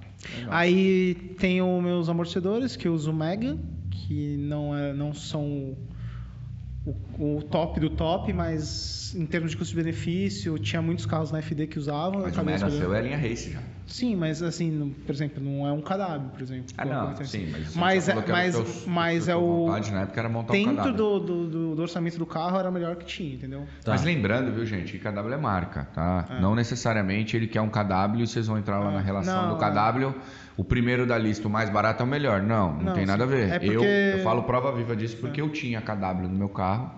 Aí 0.48 1.14
tem 1.38 1.62
os 1.62 1.82
meus 1.82 2.08
amortecedores, 2.08 2.76
que 2.76 2.88
eu 2.88 2.94
uso 2.94 3.12
Mega, 3.12 3.56
que 3.90 4.36
não, 4.36 4.76
é, 4.76 4.92
não 4.92 5.12
são 5.12 5.76
o, 6.84 7.36
o 7.36 7.42
top 7.42 7.80
do 7.80 7.90
top, 7.90 8.32
mas 8.32 9.14
em 9.14 9.26
termos 9.26 9.52
de 9.52 9.56
custo-benefício, 9.56 10.58
tinha 10.58 10.82
muitos 10.82 11.06
carros 11.06 11.30
na 11.30 11.40
FD 11.40 11.66
que 11.66 11.78
usavam. 11.78 12.22
Mas 12.22 12.36
o 12.36 12.44
Mega 12.44 12.70
seu 12.70 12.94
é 12.94 13.02
linha 13.02 13.16
race 13.16 13.52
já. 13.52 13.62
Sim, 13.86 14.16
mas 14.16 14.42
assim, 14.42 14.70
não- 14.70 14.88
por 14.90 15.12
exemplo, 15.14 15.42
não 15.44 15.66
é 15.68 15.70
um 15.72 15.82
KW, 15.82 16.30
por 16.32 16.40
exemplo. 16.40 16.72
Ah, 16.78 16.84
não, 16.86 17.06
coisa 17.14 17.24
sim, 17.30 17.46
mas 17.52 17.76
mas, 17.76 18.06
já 18.06 18.12
é, 18.12 18.24
mas, 18.32 18.86
mas 18.86 19.28
é 19.28 19.36
o. 19.36 19.66
vontade 19.66 19.92
na 19.92 20.00
época 20.02 20.20
era 20.20 20.28
montar 20.28 20.52
um 20.54 20.56
Dentro 20.56 20.84
KW. 20.84 20.92
do, 20.96 21.20
do, 21.20 21.46
do- 21.48 21.76
do 21.76 21.82
orçamento 21.82 22.18
do 22.18 22.24
carro 22.24 22.58
era 22.58 22.70
o 22.70 22.72
melhor 22.72 22.96
que 22.96 23.04
tinha, 23.04 23.34
entendeu? 23.34 23.66
Tá. 23.84 23.92
Mas 23.92 24.02
lembrando, 24.02 24.52
viu, 24.52 24.64
gente, 24.64 24.92
que 24.92 24.98
KW 24.98 25.32
é 25.32 25.36
marca, 25.36 25.84
tá? 25.94 26.38
Não 26.40 26.54
necessariamente 26.54 27.36
ele 27.36 27.46
quer 27.46 27.60
um 27.60 27.68
KW 27.68 28.22
e 28.22 28.26
vocês 28.26 28.46
vão 28.46 28.56
entrar 28.58 28.78
lá 28.78 28.90
na 28.90 29.00
relação 29.00 29.48
Não, 29.48 29.58
do 29.58 29.60
KW. 29.60 30.14
O 30.56 30.64
primeiro 30.64 31.04
da 31.06 31.18
lista, 31.18 31.46
o 31.46 31.50
mais 31.50 31.68
barato 31.68 32.02
é 32.02 32.06
o 32.06 32.08
melhor. 32.08 32.40
Não, 32.42 32.72
não, 32.72 32.82
Não, 32.84 32.92
tem 32.94 33.04
nada 33.04 33.24
a 33.24 33.26
ver. 33.26 33.50
É 33.50 33.56
eu, 33.56 33.74
porque- 33.74 34.12
eu 34.14 34.18
falo 34.24 34.44
prova 34.44 34.72
viva 34.72 34.96
disso 34.96 35.16
porque 35.18 35.40
eu 35.42 35.50
tinha 35.50 35.80
KW 35.82 36.22
no 36.28 36.38
meu 36.38 36.48
carro. 36.48 36.90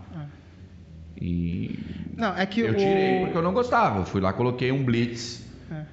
E 1.20 1.78
Não, 2.16 2.36
é 2.36 2.44
que 2.46 2.60
eu 2.60 2.72
o. 2.72 2.76
tirei 2.76 3.20
porque 3.20 3.36
eu 3.36 3.42
não 3.42 3.52
gostava. 3.52 4.00
Eu 4.00 4.04
fui 4.04 4.20
lá, 4.20 4.32
coloquei 4.32 4.70
um 4.70 4.84
Blitz. 4.84 5.45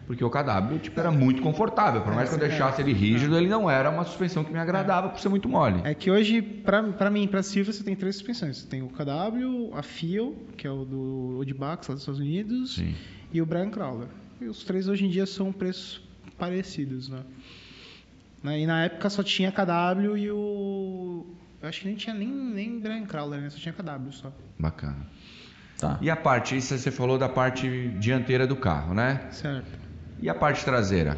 É. 0.04 0.08
Porque 0.08 0.24
o 0.24 0.30
KW 0.30 0.80
tipo, 0.82 1.00
era 1.00 1.12
muito 1.12 1.42
confortável. 1.42 2.02
Por 2.02 2.14
mais 2.14 2.30
que 2.30 2.36
eu 2.36 2.40
deixasse 2.40 2.82
ele 2.82 2.94
rígido, 2.94 3.38
ele 3.38 3.48
não 3.48 3.70
era 3.70 3.90
uma 3.90 4.04
suspensão 4.04 4.44
que 4.44 4.52
me 4.52 4.60
agradava 4.60 5.10
por 5.10 5.20
ser 5.20 5.30
muito 5.30 5.48
mole. 5.48 5.82
É 5.84 5.94
que 5.94 6.12
hoje, 6.12 6.42
pra, 6.42 6.84
pra 6.84 7.10
mim, 7.10 7.28
pra 7.28 7.42
Silvia, 7.42 7.72
você 7.72 7.84
tem 7.84 7.96
três 7.96 8.16
suspensões. 8.16 8.58
Você 8.58 8.68
tem 8.68 8.82
o 8.82 8.90
KW, 8.90 9.74
a 9.76 9.82
FIO, 9.82 10.36
que 10.58 10.68
é 10.68 10.72
o 10.72 10.84
do 10.86 11.38
Odibax, 11.40 11.88
lá 11.88 11.94
dos 11.96 12.02
Estados 12.04 12.20
Unidos, 12.20 12.76
Sim. 12.76 12.94
e 13.32 13.42
o 13.42 13.46
Brian 13.46 13.70
Crowler. 13.70 14.08
E 14.42 14.46
os 14.46 14.64
três 14.64 14.88
hoje 14.88 15.06
em 15.06 15.10
dia 15.10 15.26
são 15.26 15.52
preços 15.52 16.02
parecidos, 16.38 17.10
né? 17.10 17.20
Né, 18.44 18.60
E 18.60 18.68
na 18.68 18.84
época 18.84 19.10
só 19.10 19.24
tinha 19.24 19.52
KW 19.52 20.18
e 20.18 20.30
o... 20.30 21.26
Eu 21.62 21.70
acho 21.70 21.80
que 21.80 21.88
nem 21.88 21.96
tinha 21.96 22.14
nem, 22.14 22.28
nem 22.28 22.80
Brian 22.80 23.06
Crowler, 23.06 23.40
né? 23.40 23.50
Só 23.50 23.58
tinha 23.58 23.74
KW 23.74 24.12
só. 24.12 24.34
Bacana. 24.60 25.08
Tá. 25.80 25.98
E 26.02 26.10
a 26.10 26.16
parte, 26.16 26.58
isso 26.58 26.78
você 26.78 26.92
falou 26.92 27.18
da 27.18 27.30
parte 27.30 27.90
dianteira 28.00 28.46
do 28.46 28.56
carro, 28.56 28.94
né? 28.94 29.28
Certo. 29.32 29.83
E 30.24 30.30
a 30.30 30.34
parte 30.34 30.64
traseira? 30.64 31.18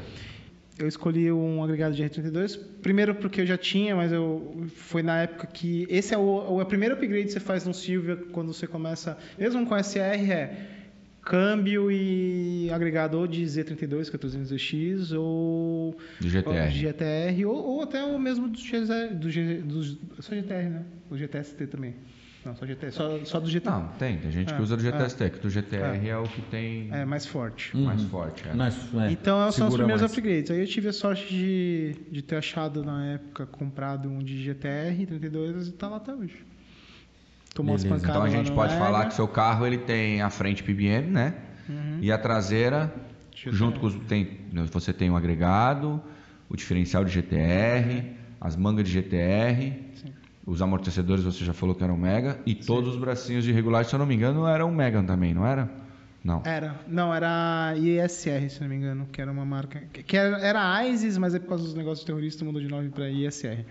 Eu 0.80 0.88
escolhi 0.88 1.32
um 1.32 1.64
agregado 1.64 1.94
de 1.94 2.04
R32, 2.04 2.60
primeiro 2.82 3.14
porque 3.14 3.42
eu 3.42 3.46
já 3.46 3.56
tinha, 3.56 3.96
mas 3.96 4.12
eu 4.12 4.66
foi 4.76 5.04
na 5.04 5.22
época 5.22 5.46
que 5.46 5.86
esse 5.92 6.16
é 6.16 6.18
o, 6.18 6.60
o 6.60 6.66
primeiro 6.66 6.96
upgrade 6.96 7.26
que 7.26 7.32
você 7.32 7.40
faz 7.40 7.64
no 7.66 7.74
Silvia 7.74 8.18
quando 8.32 8.52
você 8.52 8.66
começa, 8.66 9.16
mesmo 9.38 9.64
com 9.68 9.78
SR 9.78 10.32
é 10.32 10.68
câmbio 11.22 11.92
e 11.92 12.68
agregado 12.72 13.20
ou 13.20 13.28
de 13.28 13.44
Z32, 13.44 14.10
que 14.10 14.16
é 14.16 14.20
300X, 14.20 15.16
ou 15.16 15.96
GTR. 16.20 16.50
ou 16.50 16.72
GTR, 16.72 17.46
ou, 17.46 17.56
ou 17.56 17.82
até 17.84 18.04
o 18.04 18.18
mesmo 18.18 18.48
do, 18.48 18.58
GZ, 18.58 19.16
do, 19.20 19.30
G, 19.30 19.62
do 19.62 19.84
GTR, 19.84 20.70
né? 20.70 20.84
O 21.12 21.16
GTST 21.16 21.68
também. 21.68 21.94
Não, 22.46 22.56
só 22.56 22.66
GTR, 22.66 22.92
só, 22.92 23.26
só 23.26 23.40
do 23.40 23.50
GTR. 23.50 23.72
Não, 23.72 23.88
tem. 23.98 24.18
Tem 24.20 24.32
gente 24.32 24.54
que 24.54 24.60
É, 24.60 24.62
usa 24.64 24.78
do 24.78 24.88
é. 24.88 24.92
GTST, 24.92 25.30
que 25.32 25.40
do 25.40 25.50
GTR 25.50 26.08
é, 26.08 26.18
o 26.18 26.24
que 26.24 26.42
tem 26.44 26.90
É 26.94 27.04
mais 27.04 27.26
forte. 27.26 27.76
mais 27.76 28.04
forte. 28.04 28.48
É. 28.48 28.54
Mas, 28.54 28.76
é, 28.94 29.12
Então 29.12 29.52
são 29.52 29.68
os 29.68 29.74
primeiros 29.76 30.02
mais. 30.02 30.12
upgrades. 30.14 30.52
Aí 30.52 30.60
eu 30.60 30.68
tive 30.68 30.90
a 30.90 30.94
sorte 30.94 31.28
de, 31.28 31.96
de 32.12 32.22
ter 32.22 32.36
achado 32.36 32.84
na 32.84 33.06
época, 33.14 33.46
comprado 33.48 34.08
um 34.10 34.20
de 34.20 34.44
GTR 34.44 35.06
32 35.08 35.70
e 35.70 35.72
tá 35.72 35.88
lá 35.88 35.98
até 35.98 36.14
hoje. 36.14 36.46
Tomou 37.54 37.76
Beleza. 37.78 37.88
pancadas 37.96 38.10
Então 38.16 38.24
a 38.24 38.30
gente 38.30 38.52
pode 38.52 38.74
Mega. 38.74 38.86
falar 38.86 39.06
que 39.08 39.14
seu 39.16 39.28
carro 39.28 39.66
ele 39.66 39.78
tem 39.80 40.22
a 40.22 40.30
frente 40.30 40.62
PBM, 40.62 41.10
né? 41.10 41.34
E 42.02 42.12
a 42.12 42.18
traseira, 42.18 42.94
GTR. 43.34 43.56
junto 43.56 43.80
com 43.80 43.88
os. 43.88 43.96
Tem, 44.08 44.38
você 44.72 44.94
tem 44.94 45.10
o 45.10 45.16
agregado, 45.16 46.00
o 46.48 46.56
diferencial 46.56 47.04
de 47.04 47.12
GTR, 47.12 48.04
as 48.40 48.56
mangas 48.56 48.86
de 48.88 48.92
GTR, 48.94 49.74
os 50.46 50.62
amortecedores 50.62 51.24
você 51.24 51.44
já 51.44 51.54
falou 51.54 51.74
que 51.76 51.84
eram 51.84 51.98
Mega, 51.98 52.40
e 52.46 52.54
todos 52.54 52.94
os 52.96 53.00
bracinhos 53.00 53.44
de 53.44 53.52
regulagem, 53.52 53.90
se 53.90 53.96
eu 53.96 54.00
não 54.00 54.06
me 54.06 54.16
engano, 54.16 54.46
eram 54.48 54.72
Mega 54.72 55.02
também, 55.04 55.34
não 55.34 55.46
era? 55.46 55.70
Não. 56.24 56.42
Era. 56.44 56.80
Não, 56.88 57.14
era 57.14 57.74
ISR, 57.78 58.50
se 58.50 58.60
não 58.62 58.68
me 58.68 58.76
engano, 58.76 59.08
que 59.12 59.22
era 59.22 59.32
uma 59.32 59.46
marca. 59.46 59.84
Que 59.94 60.18
era, 60.18 60.38
era 60.40 60.88
ISIS, 60.88 61.18
mas 61.20 61.36
é 61.36 61.40
por 61.40 61.50
causa 61.50 61.64
dos 61.64 61.76
negócios 61.76 62.04
terroristas 62.06 62.42
mudou 62.42 62.60
de 62.62 62.68
nome 62.68 62.90
pra 62.90 63.08
ISR. 63.10 63.64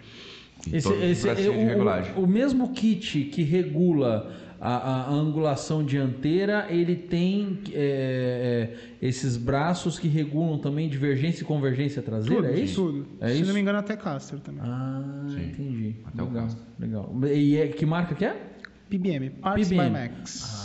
E 0.68 0.76
Esse, 0.76 0.86
todos 0.88 1.02
os 1.02 1.10
esse- 1.10 1.22
bracinhos 1.26 1.52
de 1.58 1.64
o- 1.64 1.66
regulagem. 1.68 2.12
o, 2.14 2.20
o 2.20 2.26
mesmo 2.28 2.72
kit 2.72 3.24
que 3.24 3.42
regula 3.42 4.32
a, 4.66 4.76
a- 4.76 5.10
angulação 5.10 5.84
dianteira, 5.84 6.66
ele 6.70 6.96
tem 6.96 7.60
é, 7.72 8.70
é, 9.00 9.06
esses 9.06 9.36
braços 9.36 9.98
que 9.98 10.08
regulam 10.08 10.58
também 10.58 10.88
divergência 10.88 11.42
e 11.42 11.44
convergência 11.44 12.00
traseira, 12.02 12.42
Tudo, 12.48 12.54
é 12.54 12.58
isso? 12.60 12.82
tudo. 12.82 13.06
É 13.20 13.28
se 13.28 13.34
isso? 13.36 13.46
não 13.46 13.54
me 13.54 13.60
engano, 13.60 13.78
até 13.78 13.96
Caster 13.96 14.38
também. 14.40 14.62
Ah, 14.64 15.24
Sim. 15.28 15.44
entendi. 15.48 15.96
Até 16.06 16.22
o 16.22 16.26
legal, 16.26 16.42
Castro. 16.44 16.64
legal. 16.78 17.14
E 17.32 17.56
é, 17.58 17.68
que 17.68 17.84
marca 17.84 18.14
que 18.14 18.24
é? 18.24 18.36
PBM, 18.88 19.30
Parts 19.30 19.68
PBM. 19.68 19.84
by 19.86 19.92
Max. 19.92 20.64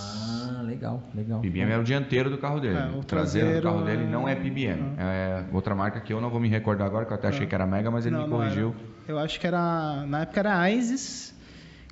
Ah, 0.57 0.61
legal, 0.61 1.03
legal. 1.15 1.39
PBM 1.41 1.71
é 1.71 1.77
o 1.77 1.83
dianteiro 1.83 2.29
do 2.29 2.37
carro 2.37 2.59
dele. 2.59 2.77
É, 2.77 2.85
o 2.87 2.99
o 2.99 3.03
traseiro, 3.03 3.47
do 3.47 3.51
traseiro 3.53 3.61
carro 3.63 3.83
dele 3.83 4.03
é- 4.03 4.07
não 4.09 4.27
é 4.27 4.35
PBM. 4.35 4.81
É 4.97 5.43
outra 5.51 5.73
marca 5.75 5.99
que 5.99 6.13
eu 6.13 6.21
não 6.21 6.29
vou 6.29 6.39
me 6.39 6.47
recordar 6.47 6.85
agora, 6.87 7.05
que 7.05 7.11
eu 7.11 7.15
até 7.15 7.27
achei 7.29 7.47
que 7.47 7.55
era 7.55 7.65
Mega, 7.65 7.89
mas 7.89 8.05
ele 8.05 8.15
Não, 8.15 8.23
me 8.23 8.29
corrigiu. 8.29 8.75
Eu 9.07 9.17
acho 9.17 9.39
que 9.39 9.47
era. 9.47 10.05
Na 10.05 10.21
época 10.21 10.39
era 10.41 10.69
ISIS, 10.71 11.33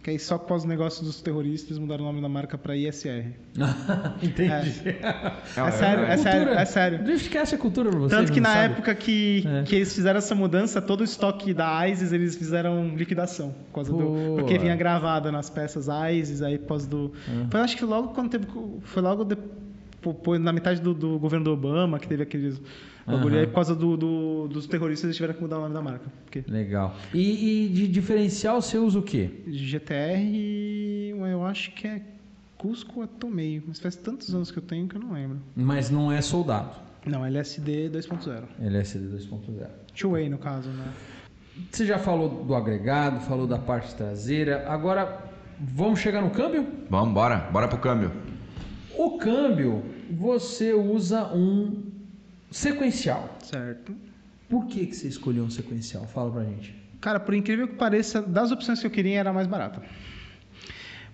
que 0.08 0.12
aí 0.12 0.20
só 0.20 0.36
após 0.36 0.64
o 0.64 0.68
negócio 0.70 1.04
dos 1.04 1.22
terroristas 1.22 1.72
eles 1.72 1.80
mudaram 1.80 2.06
o 2.06 2.08
nome 2.08 2.22
da 2.22 2.30
marca 2.30 2.58
pra 2.58 2.78
ISR. 2.78 3.26
entendi. 4.24 4.96
Não, 5.58 5.68
é 5.68 5.72
sério, 5.72 6.06
é 6.06 6.16
sério, 6.18 6.40
Cultura. 6.44 6.62
é 6.62 6.66
sério. 6.66 7.04
Driftcast 7.04 7.56
é 7.56 7.58
cultura 7.58 7.90
pra 7.90 8.00
vocês, 8.00 8.20
Tanto 8.22 8.32
que 8.32 8.40
na 8.40 8.54
sabe? 8.54 8.74
época 8.74 8.96
que, 8.96 9.44
É. 9.46 9.64
que 9.64 9.76
eles 9.76 9.94
fizeram 9.94 10.18
essa 10.20 10.34
mudança, 10.34 10.82
todo 10.82 11.02
o 11.02 11.04
estoque 11.04 11.54
da 11.54 11.86
ISIS 11.90 12.14
eles 12.14 12.38
fizeram 12.38 12.96
liquidação. 12.96 13.54
Por 13.68 13.74
causa 13.76 13.92
do, 13.92 14.36
porque 14.38 14.58
vinha 14.58 14.78
gravada 14.78 15.30
nas 15.30 15.50
peças 15.50 15.88
ISIS, 16.14 16.42
aí 16.42 16.58
por 16.58 16.68
causa 16.70 16.88
do. 16.88 17.12
É. 17.28 17.52
Foi 17.52 17.60
acho 17.60 17.76
que 17.76 17.84
logo 17.84 18.10
quando 18.14 18.30
teve. 18.30 18.48
Foi 18.84 19.02
logo 19.04 19.26
de- 19.26 19.38
pô- 20.02 20.14
pô, 20.14 20.40
na 20.40 20.54
metade 20.54 20.80
do, 20.80 20.94
do 20.94 21.20
governo 21.20 21.44
do 21.44 21.52
Obama 21.52 22.00
que 22.00 22.08
teve 22.08 22.24
aqueles. 22.24 22.62
Bagulho, 23.08 23.36
Aham. 23.36 23.42
Aí 23.42 23.48
por 23.48 23.54
causa 23.56 23.74
do, 23.76 23.96
do- 23.98 24.48
dos 24.50 24.68
terroristas 24.68 25.06
eles 25.06 25.16
tiveram 25.16 25.34
que 25.34 25.42
mudar 25.42 25.58
o 25.58 25.62
nome 25.62 25.74
da 25.74 25.82
marca. 25.82 26.06
Porque 26.26 26.44
Legal. 26.48 26.96
E, 27.14 27.66
e 27.66 27.70
de 27.70 27.88
diferencial 27.88 28.62
você 28.62 28.78
usa 28.78 29.00
o 29.00 29.04
quê? 29.04 29.30
GTR, 29.48 31.10
eu 31.32 31.46
acho 31.46 31.72
que 31.74 31.88
é 31.88 32.02
Cusco 32.58 33.02
a 33.02 33.08
Tomei, 33.08 33.62
mas 33.68 33.80
faz 33.80 33.96
tantos 33.96 34.34
anos 34.34 34.52
que 34.52 34.58
eu 34.58 34.64
tenho 34.64 34.88
que 34.88 34.96
eu 34.96 35.02
não 35.02 35.14
lembro. 35.14 35.38
Mas 35.56 35.90
não 35.90 36.12
é 36.12 36.22
soldado. 36.22 36.72
Não, 37.06 37.26
LSD 37.26 37.90
2.0. 37.90 38.44
LSD 38.60 39.06
2.0. 39.16 39.68
Two-way 39.96 40.28
no 40.30 40.38
caso, 40.38 40.70
né? 40.70 40.92
Você 41.72 41.86
já 41.86 41.98
falou 41.98 42.44
do 42.44 42.54
agregado, 42.56 43.20
falou 43.22 43.48
da 43.48 43.58
parte 43.58 43.94
traseira. 43.96 44.66
Agora, 44.68 45.24
vamos 45.60 46.00
chegar 46.00 46.22
no 46.22 46.30
câmbio? 46.32 46.68
Vamos, 46.90 47.14
bora. 47.14 47.38
Bora 47.52 47.68
pro 47.68 47.78
câmbio. 47.80 48.12
O 48.98 49.18
câmbio, 49.18 49.84
você 50.12 50.74
usa 50.74 51.28
um 51.34 51.84
sequencial. 52.52 53.38
Certo. 53.44 53.96
Por 54.50 54.66
que, 54.68 54.86
que 54.88 54.96
você 54.96 55.08
escolheu 55.08 55.44
um 55.44 55.50
sequencial? 55.50 56.06
Fala 56.08 56.32
pra 56.32 56.44
gente. 56.44 56.74
Cara, 57.02 57.20
por 57.20 57.34
incrível 57.34 57.68
que 57.68 57.76
pareça, 57.76 58.22
das 58.22 58.52
opções 58.52 58.80
que 58.80 58.88
eu 58.88 58.92
queria 58.92 59.20
era 59.20 59.30
a 59.30 59.34
mais 59.34 59.48
barata. 59.48 59.82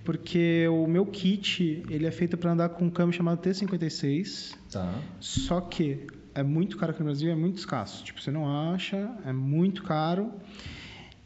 Porque 0.03 0.67
o 0.67 0.85
meu 0.85 1.05
kit, 1.05 1.83
ele 1.89 2.05
é 2.05 2.11
feito 2.11 2.37
para 2.37 2.51
andar 2.51 2.69
com 2.69 2.85
um 2.85 2.89
câmbio 2.89 3.13
chamado 3.15 3.41
T56, 3.41 4.53
Tá. 4.71 4.93
só 5.19 5.61
que 5.61 6.07
é 6.35 6.43
muito 6.43 6.77
caro 6.77 6.91
aqui 6.91 6.99
no 7.01 7.05
Brasil, 7.05 7.31
é 7.31 7.35
muito 7.35 7.57
escasso. 7.57 8.03
Tipo, 8.03 8.21
você 8.21 8.29
não 8.31 8.47
acha, 8.73 9.09
é 9.25 9.31
muito 9.31 9.83
caro. 9.83 10.31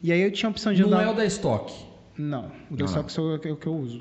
E 0.00 0.12
aí 0.12 0.20
eu 0.20 0.30
tinha 0.30 0.48
a 0.48 0.50
opção 0.50 0.72
de 0.72 0.82
Não 0.82 0.88
andar... 0.88 1.02
é 1.02 1.08
o 1.10 1.14
da 1.14 1.24
estoque. 1.24 1.74
Não, 2.16 2.52
o 2.70 2.76
da 2.76 2.84
Não, 2.84 2.86
Stock 2.86 3.12
são 3.12 3.34
o 3.34 3.38
que- 3.38 3.48
o 3.50 3.56
que 3.56 3.66
eu 3.66 3.74
uso. 3.74 4.00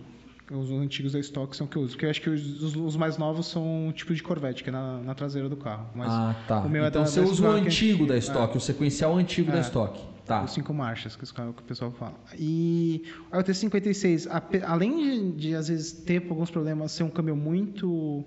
Os 0.52 0.72
antigos 0.72 1.12
da 1.12 1.20
Stock 1.20 1.56
são 1.56 1.68
o 1.68 1.70
que 1.70 1.76
eu 1.76 1.82
uso. 1.82 1.92
Porque 1.94 2.06
eu 2.06 2.10
acho 2.10 2.22
que 2.22 2.30
os, 2.30 2.76
os- 2.76 2.96
mais 2.96 3.18
novos 3.18 3.48
são 3.48 3.88
um 3.88 3.92
tipo 3.92 4.14
de 4.14 4.24
Corvette, 4.24 4.64
que 4.64 4.70
é 4.70 4.72
na, 4.72 5.00
na 5.00 5.14
traseira 5.14 5.50
do 5.50 5.58
carro. 5.58 5.90
Mas 5.94 6.08
ah, 6.10 6.36
tá. 6.48 6.60
o 6.62 6.70
meu 6.70 6.86
é 6.86 6.88
então 6.88 7.02
da- 7.04 7.08
você 7.08 7.20
da 7.20 7.26
usa 7.28 7.32
o 7.44 7.48
Stock, 7.50 7.66
antigo 7.66 8.06
da 8.06 8.18
estoque, 8.18 8.58
o 8.58 8.62
sequencial 8.62 9.18
antigo 9.18 9.52
da 9.52 9.58
É. 9.58 9.62
estoque. 9.62 10.02
Tá. 10.26 10.44
Os 10.44 10.52
cinco 10.52 10.74
marchas, 10.74 11.16
que, 11.16 11.24
os, 11.24 11.32
que 11.32 11.42
o 11.42 11.54
pessoal 11.66 11.92
fala. 11.92 12.16
E 12.38 13.04
o 13.32 13.38
T56, 13.38 14.28
ape- 14.30 14.62
além 14.66 14.98
de, 14.98 15.32
de, 15.50 15.56
às 15.56 15.68
vezes 15.70 15.92
ter 15.94 16.22
alguns 16.30 16.52
problemas, 16.52 16.92
ser 16.92 17.04
um 17.04 17.10
câmbio 17.10 17.36
muito 17.36 18.26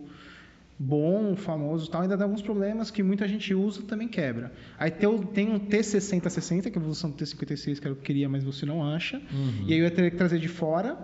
bom, 0.79 1.37
famoso 1.37 1.87
e 1.89 1.91
tal, 1.91 2.01
ainda 2.03 2.17
dá 2.17 2.25
alguns 2.25 2.41
problemas 2.41 2.91
que 2.91 3.03
muita 3.03 3.29
gente 3.29 3.53
usa 3.55 3.83
também 3.83 4.09
quebra. 4.09 4.51
Aí 4.79 4.91
tem, 4.91 5.07
um 5.11 5.19
T6060, 5.61 6.63
que 6.63 6.69
é 6.69 6.73
a 6.73 6.77
evolução 6.77 7.11
do 7.11 7.17
T56, 7.17 7.79
que 7.81 7.87
era 7.87 7.93
o 7.93 7.97
que 7.97 8.01
eu 8.03 8.05
queria, 8.05 8.29
mas 8.31 8.43
você 8.45 8.65
não 8.65 8.83
acha. 8.83 9.21
E 9.67 9.73
aí 9.75 9.79
eu 9.79 9.85
ia 9.85 9.91
ter 9.91 10.11
que 10.11 10.17
trazer 10.17 10.39
de 10.39 10.49
fora. 10.49 10.97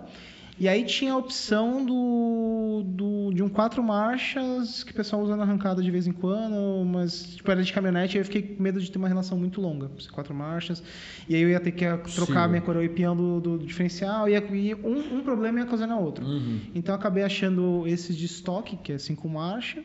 E 0.59 0.67
aí 0.67 0.83
tinha 0.85 1.13
a 1.13 1.17
opção 1.17 1.85
do, 1.85 2.81
do- 2.83 3.31
de 3.33 3.43
um 3.43 3.49
quatro 3.49 3.83
marchas 3.83 4.83
que 4.83 4.91
o 4.91 4.95
pessoal 4.95 5.21
usa 5.21 5.35
na 5.35 5.43
arrancada 5.43 5.83
de 5.83 5.91
vez 5.91 6.07
em 6.07 6.11
quando, 6.11 6.83
mas 6.85 7.35
tipo, 7.35 7.51
era 7.51 7.61
de 7.61 7.71
caminhonete, 7.71 8.17
aí 8.17 8.21
eu 8.21 8.25
fiquei 8.25 8.41
com 8.41 8.63
medo 8.63 8.81
de 8.81 8.89
ter 8.89 8.97
uma 8.97 9.07
relação 9.07 9.37
muito 9.37 9.61
longa, 9.61 9.91
ser 9.99 10.09
quatro 10.11 10.33
marchas. 10.33 10.81
E 11.29 11.35
aí 11.35 11.41
eu 11.41 11.49
ia 11.49 11.59
ter 11.59 11.71
que 11.71 11.85
trocar 12.15 12.41
a 12.41 12.43
Sim. 12.45 12.49
minha 12.49 12.61
coroa 12.61 12.83
e 12.83 12.89
peão 12.89 13.15
do, 13.15 13.39
do 13.39 13.57
diferencial, 13.59 14.27
e, 14.27 14.33
e 14.33 14.73
um, 14.75 15.17
um 15.17 15.21
problema 15.21 15.59
ia 15.59 15.65
causando 15.67 15.93
outro. 15.95 16.25
Uhum. 16.25 16.59
Então 16.73 16.95
eu 16.95 16.99
acabei 16.99 17.23
achando 17.23 17.83
esses 17.85 18.15
de 18.17 18.25
estoque, 18.25 18.77
que 18.77 18.93
é 18.93 18.97
cinco 18.97 19.29
marchas, 19.29 19.83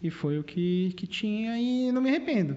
e 0.00 0.08
foi 0.08 0.38
o 0.38 0.44
que, 0.44 0.92
que 0.96 1.06
tinha, 1.06 1.58
e 1.58 1.90
não 1.90 2.00
me 2.00 2.10
arrependo. 2.10 2.56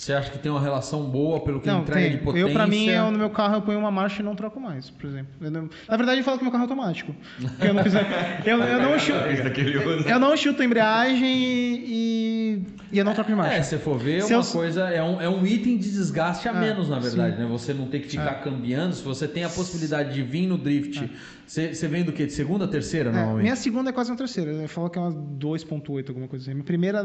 Você 0.00 0.14
acha 0.14 0.30
que 0.30 0.38
tem 0.38 0.50
uma 0.50 0.62
relação 0.62 1.02
boa 1.10 1.40
pelo 1.40 1.60
que 1.60 1.66
não, 1.66 1.82
entrega 1.82 2.00
tem. 2.08 2.16
de 2.16 2.24
potência? 2.24 2.46
Eu, 2.48 2.52
pra 2.54 2.66
mim, 2.66 2.86
eu, 2.86 3.10
no 3.10 3.18
meu 3.18 3.28
carro 3.28 3.56
eu 3.56 3.60
ponho 3.62 3.78
uma 3.78 3.90
marcha 3.90 4.22
e 4.22 4.24
não 4.24 4.34
troco 4.34 4.58
mais, 4.58 4.88
por 4.88 5.06
exemplo. 5.06 5.28
Não- 5.38 5.68
na 5.86 5.96
verdade, 5.98 6.20
eu 6.20 6.24
falo 6.24 6.38
que 6.38 6.42
meu 6.44 6.50
carro 6.50 6.62
é 6.62 6.66
automático. 6.66 7.14
Eu 7.60 7.74
não. 7.74 7.82
Eu, 8.46 8.58
eu 8.62 8.82
não 8.82 8.98
chuto. 8.98 9.18
Eu 10.08 10.18
não 10.18 10.34
chuto 10.38 10.62
a 10.62 10.64
embreagem 10.64 11.28
e, 11.84 12.64
e 12.90 12.98
eu 12.98 13.04
não 13.04 13.12
troco 13.14 13.30
de 13.30 13.36
marcha. 13.36 13.54
É, 13.56 13.62
se 13.62 13.76
for 13.78 13.98
ver, 13.98 14.22
Se 14.22 14.32
uma 14.34 14.42
eu- 14.42 14.46
coisa, 14.50 14.88
é 14.88 15.02
um, 15.02 15.20
é 15.20 15.28
um 15.28 15.44
item 15.46 15.76
de 15.76 15.90
desgaste 15.90 16.48
a 16.48 16.52
Ah, 16.52 16.54
menos, 16.54 16.88
na 16.88 16.98
verdade, 16.98 17.36
sim. 17.36 17.42
né? 17.42 17.48
Você 17.50 17.74
não 17.74 17.86
tem 17.86 18.00
que 18.00 18.08
ficar 18.08 18.34
cambiando. 18.42 18.94
Se 18.94 19.02
você 19.02 19.28
tem 19.28 19.44
a 19.44 19.48
possibilidade 19.48 20.14
de 20.14 20.22
vir 20.22 20.46
no 20.46 20.56
drift, 20.56 20.98
você, 20.98 21.10
você 21.50 21.88
vem 21.88 22.04
do 22.04 22.12
quê? 22.12 22.26
De 22.26 22.32
segunda 22.32 22.68
terceira, 22.68 23.10
É, 23.10 23.12
normalmente? 23.12 23.42
minha 23.42 23.56
segunda 23.56 23.90
é 23.90 23.92
quase 23.92 24.10
uma 24.10 24.16
terceira. 24.16 24.52
Eu 24.52 24.68
falo 24.68 24.88
que 24.88 24.98
é 24.98 25.02
uma 25.02 25.10
2.8, 25.12 26.08
alguma 26.08 26.28
coisa 26.28 26.44
assim. 26.44 26.52
Minha 26.54 26.64
primeira 26.64 26.98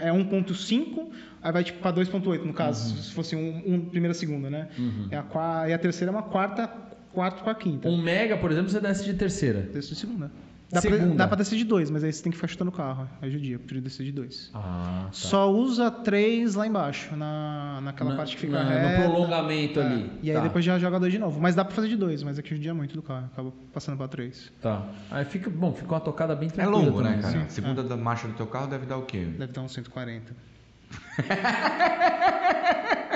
é 0.00 0.10
1.5, 0.12 1.08
aí 1.42 1.52
vai 1.52 1.64
tipo 1.64 1.80
pra 1.80 1.92
2.8, 1.92 2.44
no 2.44 2.52
caso, 2.54 2.94
Uhum. 2.94 3.02
se 3.02 3.12
fosse 3.12 3.34
um, 3.34 3.62
um 3.66 3.80
primeira 3.86 4.14
segunda, 4.14 4.48
né? 4.48 4.68
É 5.10 5.16
a 5.16 5.68
e 5.68 5.72
a 5.72 5.78
terceira 5.78 6.12
é 6.12 6.14
uma 6.14 6.22
quarta, 6.22 6.68
quarta 7.12 7.42
com 7.42 7.50
a 7.50 7.54
quinta. 7.54 7.88
Um 7.88 8.00
mega, 8.00 8.36
por 8.36 8.52
exemplo, 8.52 8.70
você 8.70 8.80
desce 8.80 9.04
de 9.04 9.14
terceira. 9.14 9.60
Desce 9.62 9.88
de 9.90 9.96
segunda. 9.96 10.30
Dá 10.72 10.80
Segunda. 10.80 11.06
Pra, 11.08 11.14
dá 11.16 11.28
pra 11.28 11.36
descer 11.36 11.58
de 11.58 11.64
dois, 11.64 11.90
mas 11.90 12.02
aí 12.02 12.10
você 12.10 12.22
tem 12.22 12.32
que 12.32 12.36
ficar 12.38 12.48
chutando 12.48 12.70
o 12.70 12.72
carro. 12.74 13.06
Aí 13.20 13.30
judia, 13.30 13.56
eu 13.56 13.58
prefiro 13.58 13.82
descer 13.82 14.04
de 14.06 14.12
dois. 14.12 14.50
Ah, 14.54 15.02
tá. 15.04 15.08
Só 15.12 15.52
usa 15.52 15.90
três 15.90 16.54
lá 16.54 16.66
embaixo, 16.66 17.14
na, 17.14 17.78
naquela 17.82 18.10
Na- 18.10 18.16
parte 18.16 18.34
que 18.36 18.40
fica 18.40 18.54
na- 18.54 18.64
no 18.64 18.70
reta. 18.70 19.02
prolongamento 19.02 19.80
É, 19.80 19.84
ali. 19.86 20.10
E 20.22 20.30
aí 20.30 20.36
Tá. 20.38 20.42
depois 20.42 20.64
já 20.64 20.78
joga 20.78 20.98
dois 20.98 21.12
de 21.12 21.18
novo. 21.18 21.38
Mas 21.40 21.54
dá 21.54 21.62
pra 21.62 21.74
fazer 21.74 21.88
de 21.88 21.96
dois, 21.96 22.22
mas 22.22 22.38
é 22.38 22.42
que 22.42 22.54
judia 22.54 22.72
muito 22.72 22.94
do 22.94 23.02
carro. 23.02 23.26
Acaba 23.30 23.52
passando 23.70 23.98
pra 23.98 24.08
três. 24.08 24.50
Tá. 24.62 24.86
Aí 25.10 25.26
fica, 25.26 25.50
bom, 25.50 25.74
fica 25.74 25.92
uma 25.92 26.00
tocada 26.00 26.34
bem 26.34 26.48
É 26.48 26.52
tranquila 26.52 26.78
longo, 26.78 27.02
né, 27.02 27.08
também, 27.08 27.20
cara? 27.22 27.36
assim. 27.36 27.44
A 27.46 27.48
segunda 27.50 27.82
da 27.82 27.96
marcha 27.96 28.26
do 28.26 28.32
teu 28.34 28.46
carro 28.46 28.66
deve 28.68 28.86
dar 28.86 28.96
o 28.96 29.02
quê? 29.02 29.26
Deve 29.38 29.52
dar 29.52 29.60
uns 29.60 29.72
140. 29.74 30.34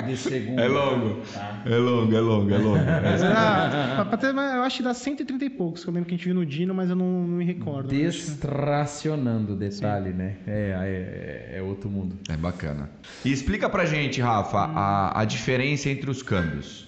De 0.05 0.17
segunda. 0.17 0.61
É 0.61 0.67
longo. 0.67 1.21
Tá. 1.33 1.61
É 1.65 1.75
longo, 1.75 2.15
é 2.15 2.19
longo, 2.19 2.53
é 2.53 2.57
longo. 2.57 2.77
Mas 3.03 3.21
dá- 3.21 3.93
pra- 3.95 4.05
pra 4.05 4.17
ter 4.17 4.31
uma- 4.31 4.55
eu 4.55 4.63
acho 4.63 4.77
que 4.77 4.83
dá 4.83 4.93
130 4.93 5.45
e 5.45 5.49
poucos, 5.49 5.83
que 5.83 5.89
eu 5.89 5.93
lembro 5.93 6.07
que 6.09 6.13
a 6.15 6.17
gente 6.17 6.25
viu 6.25 6.35
no 6.35 6.45
Dino, 6.45 6.73
mas 6.73 6.89
eu 6.89 6.95
não, 6.95 7.05
não 7.05 7.37
me 7.37 7.45
recordo. 7.45 7.89
Destracionando 7.89 9.53
o 9.53 9.55
detalhe, 9.55 10.11
né? 10.11 10.37
É, 10.47 11.51
é, 11.53 11.57
é 11.57 11.61
outro 11.61 11.89
mundo. 11.89 12.15
É 12.29 12.37
bacana. 12.37 12.89
E 13.25 13.31
explica 13.31 13.69
pra 13.69 13.85
gente, 13.85 14.21
Rafa, 14.21 14.57
a, 14.59 15.21
a 15.21 15.25
diferença 15.25 15.89
entre 15.89 16.09
os 16.09 16.21
câmbios. 16.21 16.87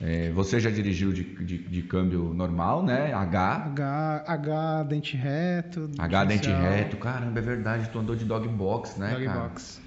É, 0.00 0.30
você 0.32 0.58
já 0.58 0.70
dirigiu 0.70 1.12
de, 1.12 1.22
de, 1.22 1.58
de 1.58 1.82
câmbio 1.82 2.34
normal, 2.34 2.82
né? 2.82 3.12
H. 3.14 3.54
H, 3.66 4.24
H, 4.26 4.82
dente 4.84 5.16
reto. 5.16 5.88
H 5.98 6.24
dente 6.24 6.50
reto. 6.50 6.96
Caramba, 6.96 7.38
é 7.38 7.42
verdade. 7.42 7.88
Tu 7.90 7.98
andou 7.98 8.14
de 8.16 8.24
dog 8.24 8.46
box, 8.48 8.98
né, 8.98 9.12
Dog 9.12 9.24
cara? 9.24 9.40
box. 9.40 9.80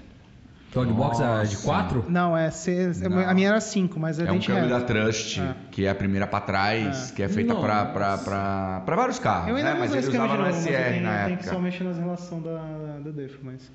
Dog 0.72 0.92
box 0.92 1.18
é 1.20 1.24
de 1.44 1.54
Nossa. 1.54 1.64
4? 1.64 2.04
Não, 2.08 2.36
é 2.36 2.50
C, 2.50 2.92
Não. 3.08 3.18
a 3.26 3.32
minha 3.34 3.48
era 3.48 3.60
5, 3.60 3.98
mas 3.98 4.18
é, 4.20 4.26
É 4.26 4.32
um 4.32 4.38
câmbio 4.38 4.54
reto. 4.54 4.68
da 4.68 4.80
Trust, 4.82 5.40
É. 5.40 5.54
que 5.70 5.86
é 5.86 5.90
a 5.90 5.94
primeira 5.94 6.26
pra 6.26 6.40
trás, 6.40 7.10
que 7.10 7.22
é 7.22 7.28
feita 7.28 7.54
pra 7.54 8.82
vários 8.96 9.18
carros, 9.18 9.48
Eu 9.48 9.56
ainda 9.56 9.68
né? 9.70 9.74
não 9.74 9.80
Mas 9.80 9.90
ele 9.92 10.00
esse 10.00 10.10
câmbio 10.10 10.24
usava 10.26 10.36
de 10.36 10.38
no 10.42 10.44
novo, 10.48 10.56
mas 10.56 10.66
eu 10.66 10.72
SR 10.72 11.00
na 11.00 11.20
eu 11.20 11.24
tenho 11.24 11.26
que 11.38 11.42
época. 11.44 11.50
só 11.54 11.58
mexer 11.60 11.84
nas 11.84 11.98
relações 11.98 12.42
da, 12.44 12.98
da 13.04 13.10
Defo, 13.10 13.38
mas... 13.42 13.70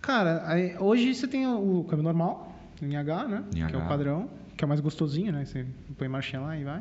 Cara, 0.00 0.42
aí, 0.46 0.74
hoje 0.78 1.14
você 1.14 1.26
tem 1.28 1.46
o 1.46 1.84
câmbio 1.88 2.02
normal, 2.04 2.54
em 2.80 2.96
H, 2.96 3.24
né? 3.28 3.42
Em 3.50 3.54
que 3.56 3.60
é 3.62 3.64
H. 3.64 3.78
o 3.78 3.88
padrão, 3.88 4.30
que 4.56 4.64
é 4.64 4.66
o 4.66 4.68
mais 4.68 4.80
gostosinho, 4.80 5.32
né? 5.32 5.44
Você 5.44 5.66
põe 5.98 6.08
marchinha 6.08 6.40
lá 6.40 6.56
e 6.56 6.64
vai. 6.64 6.80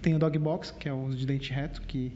Tem 0.00 0.14
o 0.14 0.18
Dog 0.18 0.36
Box, 0.38 0.72
que 0.72 0.88
é 0.88 0.92
o 0.92 1.10
de 1.10 1.24
dente 1.26 1.52
reto, 1.52 1.80
que 1.82 2.12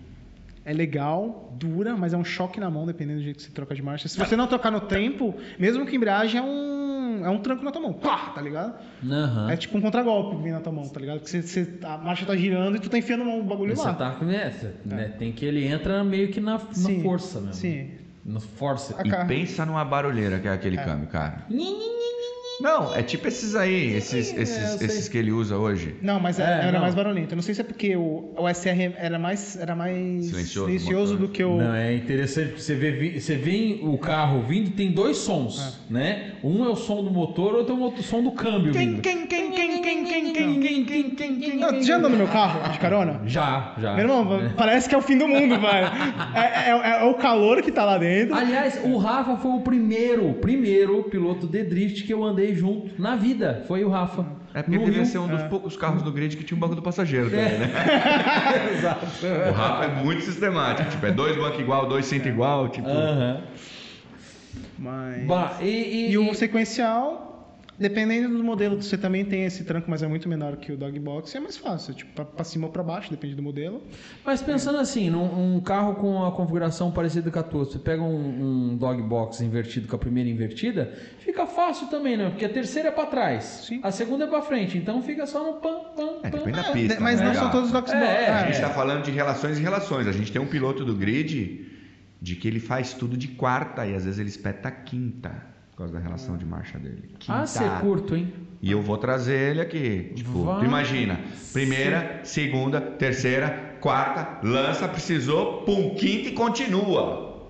é 0.67 0.73
legal, 0.73 1.55
dura, 1.59 1.97
mas 1.97 2.13
é 2.13 2.17
um 2.17 2.25
choque 2.25 2.59
na 2.61 2.69
mão, 2.69 2.85
dependendo 2.85 3.21
do 3.21 3.25
jeito 3.25 3.37
que 3.37 3.43
você 3.45 3.51
troca 3.53 3.75
de 3.75 3.81
marcha. 3.83 4.09
Se 4.09 4.19
você 4.19 4.35
não 4.37 4.47
trocar 4.49 4.71
no 4.73 4.81
tempo, 4.81 5.33
mesmo 5.59 5.87
que 5.87 5.95
embreagem, 5.97 6.41
é 6.41 6.43
um, 6.43 7.25
é 7.25 7.31
um 7.31 7.39
tranco 7.39 7.65
na 7.65 7.71
tua 7.71 7.81
mão. 7.81 7.93
Pá, 7.93 8.33
tá 8.35 8.43
ligado? 8.43 8.75
Aham. 9.09 9.49
É 9.51 9.57
tipo 9.57 9.79
um 9.79 9.81
contragolpe 9.81 10.37
vindo 10.43 10.55
na 10.55 10.61
tua 10.61 10.73
mão, 10.73 10.89
tá 10.89 10.99
ligado? 11.01 11.21
Que 11.21 11.31
você, 11.31 11.41
você- 11.41 11.79
a 11.85 11.97
marcha 11.97 12.27
tá 12.27 12.35
girando 12.37 12.77
e 12.77 12.81
tu 12.81 12.91
tá 12.91 12.99
enfiando 12.99 13.23
o 13.31 13.43
bagulho 13.45 13.77
Você 13.77 13.87
lá. 13.87 13.95
tá 13.95 14.11
com 14.11 14.29
essa, 14.29 14.75
né? 14.85 15.15
Tem 15.19 15.31
que 15.33 15.45
ele 15.47 15.65
entra 15.67 16.03
meio 16.03 16.29
que 16.33 16.41
na, 16.41 16.55
na 16.59 16.59
Sim, 16.73 17.03
força 17.03 17.39
mesmo. 17.41 17.55
sim. 17.55 17.91
Na 18.25 18.41
força. 18.41 18.97
E 19.05 19.27
pensa 19.29 19.65
numa 19.65 19.85
barulheira 19.85 20.41
que 20.41 20.49
é 20.49 20.53
aquele 20.53 20.77
câmbio, 20.77 21.07
cara. 21.07 21.45
Não, 22.61 22.95
é 22.95 23.03
tipo 23.03 23.29
esses 23.29 23.55
aí, 23.55 23.93
esses, 23.95 24.33
é, 24.33 24.43
esses, 24.43 24.81
esses 24.81 25.09
que 25.09 25.19
ele 25.19 25.31
usa 25.33 25.57
hoje. 25.57 25.95
Não, 26.01 26.19
mas 26.19 26.39
É, 26.39 26.43
era 26.45 26.73
não. 26.73 26.81
mais 26.81 26.95
barulhento. 26.95 27.33
Eu 27.33 27.37
não 27.37 27.43
sei 27.43 27.55
se 27.55 27.61
é 27.61 27.65
porque 27.65 27.97
o, 27.97 28.33
o 28.37 28.49
SR 28.49 28.95
era 28.97 29.19
mais, 29.19 29.57
era 29.57 29.75
mais 29.77 30.27
Silencioso, 30.27 30.67
silencioso, 30.67 31.17
do 31.17 31.29
que 31.29 31.45
o. 31.45 31.59
Não, 31.59 31.75
é 31.75 31.95
interessante 31.95 32.49
porque 32.49 32.63
você 32.63 32.75
vê, 32.75 33.21
você 33.21 33.37
vê 33.37 33.81
o 33.83 33.99
carro 33.99 34.43
vindo, 34.43 34.71
tem 34.71 34.91
dois 34.93 35.19
sons, 35.19 35.81
né? 35.91 36.33
Um 36.47 36.65
é 36.65 36.69
o 36.69 36.77
som 36.77 37.03
do 37.03 37.11
motor, 37.11 37.55
outro 37.55 37.75
é 37.75 38.01
o 38.01 38.03
som 38.03 38.23
do 38.23 38.31
câmbio 38.31 38.73
vindo. 38.73 39.01
quem, 39.03 39.27
quem, 39.27 39.51
quem, 39.51 39.83
quem, 39.83 40.05
quem, 40.85 41.37
quem? 41.37 41.57
Não, 41.59 41.73
tu 41.73 41.83
já 41.83 41.97
andou 41.97 42.09
no 42.11 42.17
meu 42.17 42.29
carro 42.29 42.71
de 42.71 42.79
carona? 42.79 43.21
Já, 43.27 43.73
já. 43.79 43.95
Meu 43.95 44.05
irmão, 44.09 44.41
É. 44.41 44.49
parece 44.51 44.89
que 44.89 44.95
é 44.95 44.99
o 44.99 45.03
fim 45.03 45.19
do 45.19 45.27
mundo, 45.27 45.59
velho. 45.59 45.87
É, 46.35 46.71
é- 46.71 47.01
é 47.03 47.05
o 47.05 47.15
calor 47.15 47.63
que 47.63 47.73
tá 47.73 47.85
lá 47.85 47.99
dentro. 47.99 48.35
Aliás, 48.35 48.81
o 48.85 48.97
Rafa 48.97 49.37
foi 49.37 49.51
o 49.53 49.61
primeiro, 49.61 50.35
primeiro 50.35 51.03
piloto 51.05 51.47
de 51.47 51.65
drift 51.65 52.05
que 52.05 52.13
eu 52.15 52.23
andei 52.25 52.55
junto 52.55 52.91
na 53.01 53.17
vida. 53.17 53.65
Foi 53.67 53.83
o 53.85 53.89
Rafa. 53.89 54.25
É 54.55 54.63
porque 54.63 54.79
devia 54.79 55.05
ser 55.05 55.19
um 55.19 55.29
dos 55.29 55.43
poucos 55.45 55.77
carros 55.77 56.03
do 56.03 56.11
grid 56.11 56.35
que 56.37 56.43
tinha 56.45 56.57
um 56.57 56.61
banco 56.61 56.75
do 56.75 56.81
passageiro 56.81 57.29
também, 57.29 57.45
É. 57.45 57.59
né? 57.59 57.71
Exato. 58.73 59.07
O 59.51 59.53
Rafa 59.53 59.85
é 59.85 60.03
muito 60.03 60.23
sistemático. 60.23 60.89
Tipo, 60.91 61.07
é 61.07 61.11
dois 61.11 61.37
bancos 61.37 61.61
igual, 61.61 61.87
dois 61.87 62.07
cinto 62.07 62.27
igual, 62.29 62.69
tipo... 62.69 62.89
Aham. 62.89 63.41
Mas... 64.79 65.25
Bah, 65.27 65.59
e, 65.61 65.67
e- 65.67 66.11
E 66.13 66.19
o 66.19 66.31
e- 66.31 66.35
sequencial, 66.35 67.59
dependendo 67.79 68.37
do 68.37 68.43
modelo, 68.45 68.81
você 68.81 68.97
também 68.97 69.25
tem 69.25 69.45
esse 69.45 69.65
tranco, 69.65 69.91
mas 69.91 70.03
é 70.03 70.07
muito 70.09 70.29
menor 70.29 70.57
que 70.57 70.73
o 70.73 70.77
dog 70.77 70.99
box, 70.99 71.35
é 71.35 71.41
mais 71.41 71.57
fácil. 71.57 71.95
Tipo, 71.95 72.13
pra, 72.15 72.25
pra 72.25 72.45
cima 72.45 72.67
ou 72.67 72.73
pra 72.73 72.83
baixo, 72.83 73.11
depende 73.11 73.35
do 73.35 73.43
modelo. 73.43 73.83
Mas 74.25 74.43
pensando 74.43 74.79
assim, 74.79 75.09
num 75.11 75.57
um 75.57 75.61
carro 75.61 75.95
com 75.97 76.25
a 76.25 76.33
configuração 76.33 76.91
parecida 76.91 77.31
com 77.31 77.39
a 77.39 77.43
tua, 77.43 77.65
você 77.65 77.79
pega 77.79 78.03
um, 78.03 78.71
um 78.73 78.77
dog 78.77 79.03
box 79.03 79.41
invertido 79.43 79.89
com 79.89 79.97
a 79.97 79.99
primeira 79.99 80.29
invertida, 80.29 80.93
fica 81.21 81.47
fácil 81.47 81.87
também, 81.89 82.17
né? 82.17 82.29
Porque 82.31 82.45
a 82.45 82.49
terceira 82.51 82.89
é 82.89 82.93
pra 82.93 83.07
trás, 83.07 83.45
Sim. 83.67 83.81
a 83.83 83.91
segunda 83.91 84.25
é 84.25 84.27
pra 84.27 84.43
frente, 84.43 84.77
então 84.79 85.03
fica 85.03 85.27
só 85.27 85.43
no 85.45 85.55
pam, 85.61 85.81
pam, 85.97 86.19
É, 86.23 86.31
pam. 86.31 86.39
depende 86.39 86.57
da 86.63 86.69
É, 86.69 86.73
pista. 86.73 87.01
mas 87.01 87.21
né, 87.21 87.27
não 87.27 87.35
são 87.35 87.51
todos 87.51 87.67
os 87.69 87.73
dogs 87.73 87.93
É, 87.95 87.99
box. 87.99 88.11
é, 88.13 88.29
A 88.29 88.37
Ah, 88.41 88.47
gente 88.47 88.61
tá 88.61 88.71
falando 88.71 89.03
de 89.05 89.11
relações 89.11 89.59
e 89.59 89.63
relações. 89.63 90.07
A 90.07 90.13
gente 90.13 90.31
tem 90.33 90.41
um 90.41 90.47
piloto 90.47 90.85
do 90.85 90.95
grid 90.95 91.67
de 92.21 92.37
que 92.37 92.49
ele 92.49 92.61
faz 92.61 92.95
tudo 92.95 93.17
de 93.17 93.29
quarta 93.29 93.87
e 93.87 93.95
às 93.95 94.05
vezes 94.05 94.19
ele 94.19 94.29
espeta 94.29 94.71
quinta 94.71 95.31
por 95.71 95.79
causa 95.79 95.93
da 95.93 95.99
relação 95.99 96.37
de 96.37 96.47
marcha 96.47 96.79
dele. 96.79 97.15
Quinta. 97.19 97.41
Ah, 97.41 97.47
você 97.47 97.65
curto, 97.81 98.17
hein? 98.17 98.33
E 98.63 98.73
eu 98.73 98.81
vou 98.81 98.97
trazer 98.97 99.51
ele 99.51 99.61
aqui. 99.61 100.13
Tipo, 100.15 100.45
Vai. 100.45 100.61
tu 100.61 100.65
imagina, 100.65 101.21
primeira, 101.53 102.21
segunda, 102.25 102.81
terceira, 102.81 103.77
quarta, 103.81 104.39
lança, 104.43 104.89
precisou, 104.89 105.63
pum, 105.63 105.95
quinta 105.95 106.31
e 106.31 106.33
continua. 106.33 107.47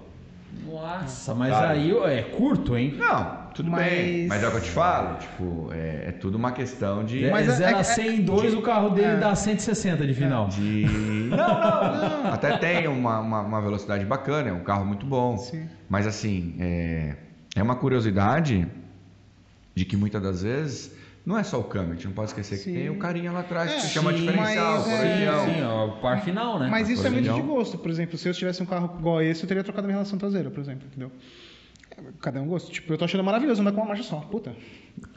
Nossa, 0.67 1.35
mas 1.35 1.51
Cara. 1.51 1.71
aí 1.71 1.97
é 1.97 2.23
curto, 2.23 2.77
hein? 2.77 2.95
Não, 2.99 3.46
tudo 3.57 3.71
Mas- 3.71 3.85
bem. 3.91 4.27
Mas 4.29 4.43
é 4.43 4.47
o 4.49 4.51
que 4.51 4.57
eu 4.59 4.61
te 4.61 4.71
falo. 4.71 5.17
Tipo, 5.19 5.71
é, 5.73 6.09
é 6.09 6.13
tudo 6.13 6.37
uma 6.37 6.53
questão 6.53 7.05
de. 7.05 7.25
É, 7.25 7.31
Mas 7.31 7.49
é- 7.49 7.53
0 7.53 7.77
é- 7.77 7.81
a 7.81 7.85
100 7.85 8.17
em 8.17 8.23
2, 8.23 8.55
o 8.55 8.61
carro 8.63 8.91
dele 8.91 9.07
é. 9.07 9.17
dá 9.17 9.35
160 9.35 10.07
de 10.07 10.13
final. 10.15 10.49
de... 10.49 10.85
Não, 11.31 11.37
não, 11.37 12.23
não. 12.25 12.33
Até 12.33 12.57
tem 12.59 12.87
uma, 12.87 13.19
uma, 13.21 13.41
uma 13.41 13.61
velocidade 13.61 14.05
bacana, 14.05 14.51
é 14.51 14.53
um 14.53 14.63
carro 14.63 14.85
muito 14.85 15.05
bom. 15.05 15.37
Sim. 15.39 15.67
Mas 15.89 16.07
assim, 16.07 16.55
é, 16.61 17.17
é 17.57 17.63
uma 17.63 17.75
curiosidade 17.77 18.67
de 19.75 19.85
que 19.85 19.97
muitas 19.97 20.23
das 20.23 20.43
vezes 20.43 20.95
não 21.25 21.37
é 21.37 21.43
só 21.43 21.59
o 21.59 21.65
câmbio, 21.65 21.93
a 21.93 21.95
gente 21.97 22.07
não 22.07 22.13
pode 22.13 22.29
esquecer 22.31 22.57
Sim. 22.57 22.73
que 22.73 22.79
tem 22.79 22.89
o 22.91 22.99
carinha 22.99 23.33
lá 23.33 23.41
atrás 23.41 23.71
que 23.73 23.77
É, 23.79 23.81
se 23.81 23.89
chama 23.89 24.13
sim, 24.13 24.19
diferencial, 24.21 24.79
mas, 24.87 24.89
é. 24.89 25.45
Sim, 25.45 25.63
ó, 25.65 25.87
o 25.89 25.93
par 26.01 26.23
final, 26.23 26.59
né? 26.61 26.69
Mas 26.71 26.89
isso 26.89 27.05
é 27.07 27.11
muito 27.11 27.33
de 27.33 27.43
gosto. 27.43 27.77
Por 27.77 27.91
exemplo, 27.91 28.17
se 28.17 28.29
eu 28.29 28.33
tivesse 28.33 28.63
um 28.63 28.67
carro 28.67 28.95
igual 28.99 29.21
esse, 29.21 29.43
eu 29.43 29.49
teria 29.49 29.65
trocado 29.65 29.87
minha 29.89 29.97
relação 29.97 30.17
traseira, 30.19 30.51
por 30.51 30.61
exemplo, 30.61 30.87
entendeu? 30.87 31.11
Cada 32.21 32.41
um 32.43 32.47
gosta. 32.47 32.71
Tipo, 32.71 32.93
eu 32.93 32.99
tô 32.99 33.05
achando 33.05 33.25
maravilhoso 33.25 33.61
andar 33.63 33.73
com 33.73 33.79
uma 33.81 33.87
marcha 33.89 34.03
só. 34.03 34.17
Puta. 34.21 34.55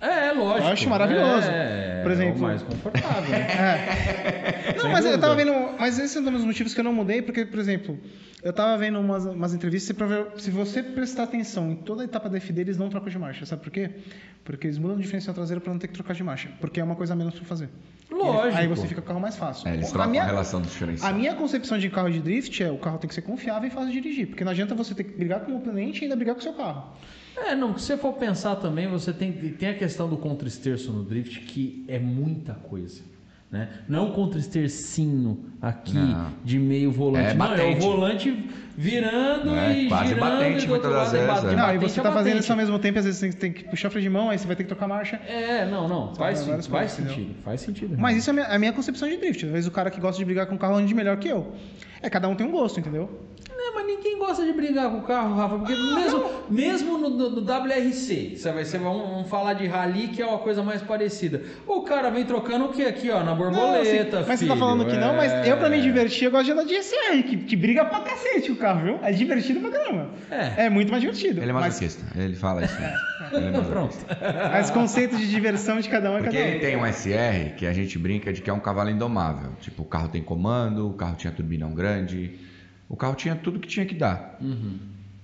É, 0.01 0.31
lógico. 0.31 0.67
Eu 0.67 0.71
acho 0.73 0.89
maravilhoso. 0.89 1.47
É, 1.49 2.01
Por 2.03 2.11
exemplo- 2.11 2.35
É 2.35 2.37
o 2.37 2.41
mais 2.41 2.61
confortável. 2.63 3.29
né? 3.31 4.73
Não, 4.75 4.81
Sem 4.83 4.91
mas 4.91 5.05
eu 5.05 5.11
dúvida. 5.11 5.17
tava 5.19 5.35
vendo. 5.35 5.53
Mas 5.79 5.99
esse 5.99 6.17
é 6.17 6.21
um 6.21 6.31
dos 6.31 6.43
motivos 6.45 6.73
que 6.73 6.79
eu 6.79 6.83
não 6.83 6.93
mudei, 6.93 7.21
porque, 7.21 7.45
por 7.45 7.59
exemplo, 7.59 7.99
eu 8.43 8.53
tava 8.53 8.77
vendo 8.77 8.99
umas, 8.99 9.25
umas 9.25 9.53
entrevistas 9.53 9.89
e 9.89 9.93
pra 9.93 10.07
ver, 10.07 10.25
se 10.37 10.49
você 10.51 10.81
prestar 10.81 11.23
atenção 11.23 11.71
em 11.71 11.75
toda 11.75 12.01
a 12.01 12.05
etapa 12.05 12.29
da 12.29 12.37
FD, 12.39 12.61
eles 12.61 12.77
não 12.77 12.89
trocam 12.89 13.09
de 13.09 13.19
marcha. 13.19 13.45
Sabe 13.45 13.61
por 13.61 13.71
quê? 13.71 13.89
Porque 14.43 14.67
eles 14.67 14.77
mudam 14.77 14.95
o 14.97 14.99
diferencial 14.99 15.33
traseiro 15.33 15.59
pra 15.61 15.71
não 15.73 15.79
ter 15.79 15.87
que 15.87 15.93
trocar 15.93 16.13
de 16.13 16.23
marcha. 16.23 16.49
Porque 16.61 16.79
é 16.79 16.83
uma 16.83 16.95
coisa 16.95 17.13
a 17.13 17.15
menos 17.15 17.35
pra 17.35 17.43
fazer. 17.45 17.69
Lógico. 18.11 18.57
Aí 18.57 18.67
você 18.67 18.87
fica 18.87 19.01
com 19.01 19.05
o 19.05 19.07
carro 19.07 19.19
mais 19.19 19.37
fácil. 19.37 19.67
É, 19.67 19.73
eles 19.73 19.87
a, 19.87 19.89
trocam 19.89 20.07
a, 20.07 20.11
minha, 20.11 20.23
relação 20.23 20.59
do 20.59 20.67
diferencial. 20.67 21.09
a 21.09 21.13
minha 21.13 21.35
concepção 21.35 21.77
de 21.77 21.89
carro 21.89 22.09
de 22.09 22.19
drift 22.19 22.63
é 22.63 22.71
o 22.71 22.77
carro 22.77 22.97
tem 22.97 23.07
que 23.07 23.13
ser 23.13 23.21
confiável 23.21 23.67
e 23.67 23.71
fácil 23.71 23.91
de 23.91 24.01
dirigir. 24.01 24.27
Porque 24.27 24.43
não 24.43 24.51
adianta 24.51 24.73
você 24.73 24.95
ter 24.95 25.03
que 25.03 25.15
brigar 25.15 25.41
com 25.41 25.51
o 25.51 25.57
oponente 25.57 26.01
e 26.01 26.03
ainda 26.05 26.15
brigar 26.15 26.33
com 26.33 26.41
o 26.41 26.43
seu 26.43 26.53
carro. 26.53 26.93
É, 27.37 27.55
não, 27.55 27.77
se 27.77 27.85
você 27.85 27.97
for 27.97 28.13
pensar 28.13 28.55
também, 28.57 28.87
você 28.87 29.13
tem, 29.13 29.31
tem 29.31 29.69
a 29.69 29.73
questão 29.73 30.09
do 30.09 30.17
contra-esterço 30.17 30.91
no 30.91 31.03
drift, 31.03 31.41
que 31.41 31.85
é 31.87 31.99
muita 31.99 32.53
coisa. 32.53 33.01
Né? 33.51 33.67
Não 33.87 34.09
um 34.09 34.11
contra-estercinho 34.11 35.45
aqui 35.59 35.95
Não. 35.97 36.31
de 36.43 36.59
meio 36.59 36.91
volante. 36.91 37.31
É 37.31 37.33
não, 37.33 37.55
é 37.55 37.65
o 37.71 37.79
volante 37.79 38.47
virando 38.77 39.49
É, 39.55 39.73
e 39.73 39.87
quase 39.89 40.09
girando. 40.09 40.19
batente 40.37 40.63
e 40.63 40.67
do 40.67 40.73
outro 40.73 40.89
lado 40.91 41.07
é 41.07 41.11
vezes, 41.19 41.27
bate- 41.27 41.47
é. 41.47 41.55
Não, 41.55 41.73
e 41.73 41.77
você 41.79 41.99
é 41.99 42.03
tá 42.03 42.11
fazendo 42.11 42.39
isso 42.39 42.51
ao 42.51 42.57
mesmo 42.57 42.77
tempo, 42.77 42.99
às 42.99 43.05
vezes 43.05 43.19
você 43.19 43.31
tem 43.35 43.51
que 43.51 43.63
puxar 43.63 43.89
freio 43.89 44.03
de 44.03 44.09
mão, 44.09 44.29
aí 44.29 44.37
você 44.37 44.45
vai 44.45 44.55
ter 44.55 44.63
que 44.63 44.67
trocar 44.69 44.85
a 44.85 44.89
marcha. 44.89 45.15
É, 45.27 45.65
não, 45.65 45.87
não. 45.87 46.13
Faz, 46.13 46.45
várias 46.45 46.67
faz 46.67 46.93
coisas, 46.93 47.11
sentido. 47.15 47.35
Faz 47.43 47.61
sentido. 47.61 47.95
Mas 47.97 48.17
isso 48.17 48.29
é 48.29 48.31
a 48.31 48.33
minha, 48.35 48.45
a 48.45 48.59
minha 48.59 48.71
concepção 48.71 49.09
de 49.09 49.17
drift. 49.17 49.43
Às 49.45 49.51
vezes 49.51 49.67
o 49.67 49.71
cara 49.71 49.89
que 49.89 49.99
gosta 49.99 50.19
de 50.19 50.25
brigar 50.25 50.45
com 50.45 50.53
o 50.55 50.57
carro 50.59 50.75
ande 50.75 50.93
melhor 50.93 51.17
que 51.17 51.27
eu. 51.27 51.51
É, 52.03 52.09
cada 52.09 52.27
um 52.29 52.35
tem 52.35 52.45
um 52.45 52.51
gosto, 52.51 52.79
entendeu? 52.79 53.09
É, 53.69 53.75
mas 53.75 53.85
ninguém 53.85 54.17
gosta 54.17 54.45
de 54.45 54.53
brigar 54.53 54.89
com 54.89 54.97
o 54.97 55.01
carro, 55.03 55.35
Rafa, 55.35 55.57
porque 55.57 55.75
mesmo, 55.75 56.23
mesmo 56.49 56.97
no, 56.97 57.09
no- 57.09 57.29
no 57.29 57.41
WRC, 57.41 58.35
você 58.35 58.51
vai, 58.51 58.65
você 58.65 58.77
vai 58.77 58.87
vamos, 58.91 59.09
vamos 59.09 59.29
falar 59.29 59.53
de 59.53 59.67
rally, 59.67 60.07
que 60.09 60.21
é 60.21 60.25
uma 60.25 60.39
coisa 60.39 60.63
mais 60.63 60.81
parecida. 60.81 61.41
O 61.67 61.81
cara 61.81 62.09
vem 62.09 62.25
trocando 62.25 62.65
o 62.65 62.69
que 62.69 62.83
aqui, 62.85 63.09
ó, 63.09 63.23
na 63.23 63.33
borboleta, 63.35 63.63
Não, 63.63 63.79
assim, 63.81 64.29
mas 64.29 64.39
você 64.39 64.45
tá 64.45 64.53
filho, 64.53 64.55
falando 64.57 64.85
que 64.85 64.95
não, 64.97 65.15
mas 65.15 65.47
eu 65.47 65.57
pra 65.57 65.69
me 65.69 65.77
é. 65.77 65.81
divertir, 65.81 66.25
eu 66.25 66.31
gosto 66.31 66.45
de 66.45 66.51
andar 66.51 66.63
de 66.65 66.75
SR, 66.81 67.23
que, 67.27 67.37
que 67.37 67.55
briga 67.55 67.85
pra 67.85 67.99
cacete 68.01 68.51
o 68.51 68.55
carro, 68.55 68.83
viu? 68.83 68.99
É 69.01 69.11
divertido 69.11 69.59
pra 69.59 69.69
caramba. 69.71 70.09
É. 70.31 70.65
É 70.65 70.69
muito 70.69 70.89
mais 70.89 71.01
divertido. 71.01 71.41
Ele 71.41 71.49
é 71.49 71.53
mas, 71.53 71.65
masoquista. 71.65 72.03
Ele 72.19 72.35
fala 72.35 72.63
isso. 72.65 72.79
mesmo. 72.79 72.95
Ele 73.31 73.57
é 73.57 73.61
Pronto. 73.61 73.95
mas 74.51 74.71
conceito 74.71 75.15
de 75.15 75.29
diversão 75.29 75.79
de 75.79 75.87
cada 75.87 76.09
um 76.11 76.17
é 76.17 76.21
Porque 76.21 76.35
cada 76.35 76.49
um. 76.49 76.51
ele 76.51 76.59
tem 76.59 76.75
um 76.75 76.85
SR 76.85 77.53
que 77.57 77.67
a 77.67 77.73
gente 77.73 77.99
brinca 77.99 78.33
de 78.33 78.41
que 78.41 78.49
é 78.49 78.53
um 78.53 78.59
cavalo 78.59 78.89
indomável. 78.89 79.51
Tipo, 79.59 79.83
o 79.83 79.85
carro 79.85 80.07
tem 80.07 80.23
comando, 80.23 80.89
o 80.89 80.93
carro 80.93 81.15
tinha 81.15 81.31
turbinão 81.31 81.71
grande, 81.71 82.39
o 82.89 82.95
carro 82.97 83.15
tinha 83.15 83.35
tudo 83.35 83.59
que 83.59 83.67
tinha 83.67 83.85
que 83.85 83.95
dar. 83.95 84.37
Uhum. 84.41 84.77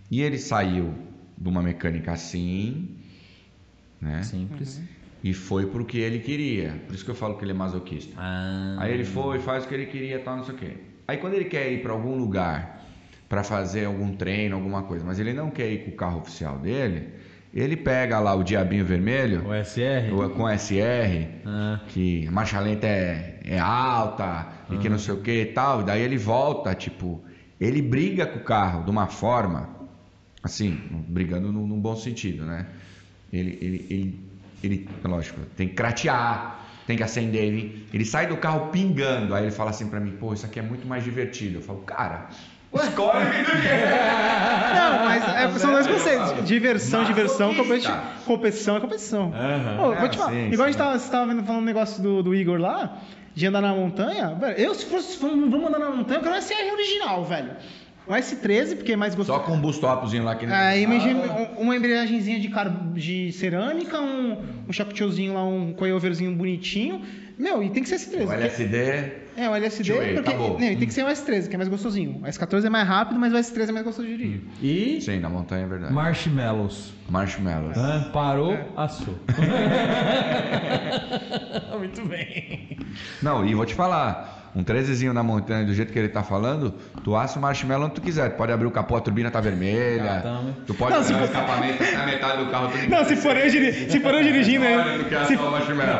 E 0.09 0.22
ele 0.22 0.38
saiu 0.38 0.93
de 1.38 1.49
uma 1.49 1.61
mecânica 1.61 2.11
assim, 2.13 2.89
né? 3.99 4.22
Simples. 4.24 4.82
E 5.24 5.34
foi 5.34 5.66
pro 5.66 5.84
que 5.84 5.97
ele 5.97 6.20
queria. 6.20 6.80
Por 6.86 6.93
isso 6.93 7.03
que 7.03 7.09
eu 7.11 7.16
falo 7.16 7.36
que 7.38 7.43
ele 7.43 7.51
é 7.51 7.55
masoquista. 7.55 8.13
Ah, 8.18 8.76
Aí 8.80 8.93
ele 8.93 9.03
foi, 9.03 9.39
faz 9.39 9.66
o 9.66 9.68
que 9.68 9.74
ele 9.74 9.88
queria, 9.88 10.20
tal, 10.20 10.38
não 10.38 10.43
sei 10.43 10.53
o 10.53 10.57
quê. 10.57 10.78
Aí 11.07 11.18
quando 11.18 11.34
ele 11.34 11.45
quer 11.45 11.72
ir 11.72 11.82
para 11.82 11.91
algum 11.91 12.16
lugar 12.16 12.84
para 13.28 13.43
fazer 13.43 13.86
algum 13.86 14.16
treino, 14.16 14.55
alguma 14.55 14.84
coisa, 14.84 15.03
mas 15.03 15.18
ele 15.20 15.34
não 15.34 15.49
quer 15.49 15.72
ir 15.72 15.86
com 15.86 15.91
o 15.91 15.95
carro 15.95 16.20
oficial 16.20 16.59
dele, 16.59 17.09
ele 17.51 17.76
pega 17.76 18.20
lá 18.20 18.36
o 18.36 18.43
diabinho 18.43 18.86
vermelho 18.86 19.47
o 19.47 19.53
SR? 19.53 20.11
o- 20.13 20.30
com 20.30 20.47
SR, 20.47 21.28
Ah, 21.43 21.80
que 21.88 22.28
a 22.28 22.32
marcha 22.32 22.59
lenta 22.59 22.86
é, 22.86 23.39
é 23.43 23.57
alta 23.57 24.47
e 24.72 24.78
que 24.78 24.88
não 24.89 24.99
sei 24.99 25.16
o 25.16 25.22
que 25.22 25.41
e 25.41 25.45
tal. 25.47 25.82
E 25.82 25.86
daí 25.86 26.01
ele 26.03 26.18
volta, 26.18 26.76
tipo, 26.76 27.24
ele 27.60 27.82
briga 27.82 28.26
com 28.26 28.39
o 28.39 28.43
carro 28.43 28.84
de 28.84 28.91
uma 28.91 29.08
forma, 29.08 29.70
assim, 30.43 30.78
brigando 31.08 31.51
num, 31.51 31.66
num 31.68 31.80
bom 31.80 31.95
sentido, 31.95 32.45
né? 32.45 32.66
Ele, 33.32 33.58
ele, 33.62 33.88
ele, 33.89 34.30
ele, 34.64 34.89
lógico, 35.03 35.39
tem 35.58 35.68
que 35.68 35.74
cratear, 35.74 36.60
tem 36.88 36.95
que 36.95 37.03
acender, 37.03 37.43
ele, 37.43 37.88
ele 37.93 38.06
sai 38.06 38.28
do 38.28 38.38
carro 38.38 38.70
pingando. 38.72 39.34
Aí 39.34 39.43
ele 39.45 39.51
fala 39.51 39.72
assim 39.72 39.88
pra 39.88 39.99
mim, 39.99 40.12
pô, 40.12 40.34
isso 40.34 40.45
aqui 40.45 40.60
é 40.60 40.62
muito 40.62 40.88
mais 40.88 41.03
divertido. 41.03 41.58
Eu 41.58 41.62
falo, 41.62 41.80
cara, 41.80 42.28
escolhe 42.74 43.26
Não, 44.76 45.06
mas 45.06 45.24
é, 45.24 45.60
são 45.60 45.72
dois 45.72 45.88
conceitos. 45.88 46.47
Diversão, 46.47 47.03
diversão, 47.03 47.53
Masoquista. 47.53 47.91
competi- 47.93 48.24
competição 48.26 48.78
é 48.78 48.80
competição. 48.80 49.32
Vou 49.78 49.93
É, 49.93 50.10
te 50.10 50.18
falar, 50.18 50.32
sim, 50.32 50.47
igual 50.51 50.68
a 50.68 50.72
sim. 50.72 50.74
gente 50.74 50.78
tava, 50.78 50.99
você 50.99 51.12
tava 51.12 51.26
vendo, 51.34 51.43
falando 51.43 51.62
um 51.62 51.66
negócio 51.66 52.01
do, 52.03 52.22
do 52.24 52.36
Igor 52.36 52.60
lá, 52.60 52.97
de 53.36 53.45
andar 53.45 53.61
na 53.61 53.75
montanha, 53.75 54.33
velho, 54.33 54.57
eu 54.57 54.73
se 54.73 54.86
fosse, 54.86 55.17
vamos 55.19 55.53
andar 55.53 55.77
na 55.77 55.89
montanha, 55.89 56.19
eu 56.19 56.23
quero 56.23 56.36
um 56.36 56.41
SR 56.41 56.71
original, 56.71 57.25
velho. 57.25 57.51
Um 58.08 58.14
S13, 58.14 58.76
porque 58.76 58.91
é 58.93 58.95
mais 58.95 59.16
gostoso. 59.16 59.39
Só 59.39 59.43
com 59.45 59.53
um 59.53 59.60
boost-opzinho 59.62 60.24
lá 60.24 60.36
que 60.36 60.45
Aí 60.45 60.84
imagina 60.84 61.22
um- 61.58 61.62
uma 61.64 61.76
embreagenzinha 61.76 62.39
de, 62.39 62.49
car... 62.49 62.70
de 62.93 63.32
cerâmica, 63.32 63.99
um, 63.99 64.43
um 64.70 64.74
lá, 65.34 65.43
um 65.43 65.74
coiloverzinho 65.74 66.36
bonitinho. 66.36 67.01
Meu, 67.38 67.62
e 67.64 67.70
tem 67.70 67.84
que 67.84 67.89
ser 67.89 67.95
S13. 67.95 68.24
O 68.24 68.28
porque- 68.28 68.34
LSD 68.36 68.78
É, 69.38 69.49
o 69.49 69.56
LSD, 69.56 69.91
porque. 69.93 70.22
tá 70.22 70.34
não, 70.38 70.58
e 70.62 70.78
tem 70.78 70.88
que 70.88 70.93
ser 70.93 71.03
o 71.03 71.08
S13, 71.08 71.49
que 71.49 71.56
é 71.56 71.58
mais 71.58 71.68
gostosinho. 71.68 72.22
O 72.24 72.28
S14 72.28 72.64
é 72.66 72.70
mais 72.70 72.88
rápido, 72.88 73.20
mas 73.20 73.34
o 73.34 73.36
S13 73.36 73.70
é 73.70 73.72
mais 73.74 73.86
gostoso 73.86 74.08
de 74.08 74.16
dirigir. 74.16 74.41
E 74.62 75.01
Sim, 75.01 75.20
na 75.20 75.28
montanha 75.28 75.66
é 75.66 75.68
verdade. 75.68 75.93
marshmallows. 75.93 76.93
Marshmallows. 77.10 77.78
Ah, 77.78 78.10
parou, 78.14 78.53
É. 78.53 78.66
assou. 78.78 79.16
Muito 81.78 82.06
bem. 82.06 82.78
Não, 83.22 83.45
e 83.45 83.53
vou 83.53 83.66
te 83.66 83.74
falar, 83.74 84.44
um 84.56 84.64
13zinho 84.64 85.12
na 85.12 85.22
montanha, 85.22 85.66
do 85.66 85.74
jeito 85.74 85.91
que 85.91 85.99
ele 85.99 86.08
tá 86.08 86.24
falando, 86.24 86.74
tu 87.03 87.16
assa 87.16 87.38
o 87.38 87.41
marshmallow 87.41 87.86
onde 87.88 87.95
tu 87.95 88.01
quiser. 88.01 88.30
Tu 88.32 88.38
pode 88.38 88.51
abrir 88.53 88.66
o 88.68 88.72
capô, 88.72 88.95
a 88.95 89.01
turbina 89.01 89.30
tá 89.30 89.41
vermelha. 89.41 90.22
Tá, 90.24 90.41
né? 90.41 90.53
Tu 90.66 90.74
pode 90.74 90.95
Não, 90.95 91.03
se 91.03 91.12
abrir 91.14 91.26
o 91.26 91.28
for- 91.28 91.36
escapamento 91.36 91.84
a 91.84 92.06
metade 92.06 92.43
do 92.45 92.49
carro. 92.51 92.70
tudo 92.72 92.89
Não, 92.89 93.03
se 93.03 93.16
for 93.18 93.36
eu, 93.36 93.49
diri- 93.49 93.74
se 93.91 93.99
for 93.99 94.14
eu 94.14 94.24
dirigindo. 94.24 94.66
Olha 94.66 94.97
do 94.97 95.03
que 95.06 95.16
é 95.16 95.26
se, 95.26 95.38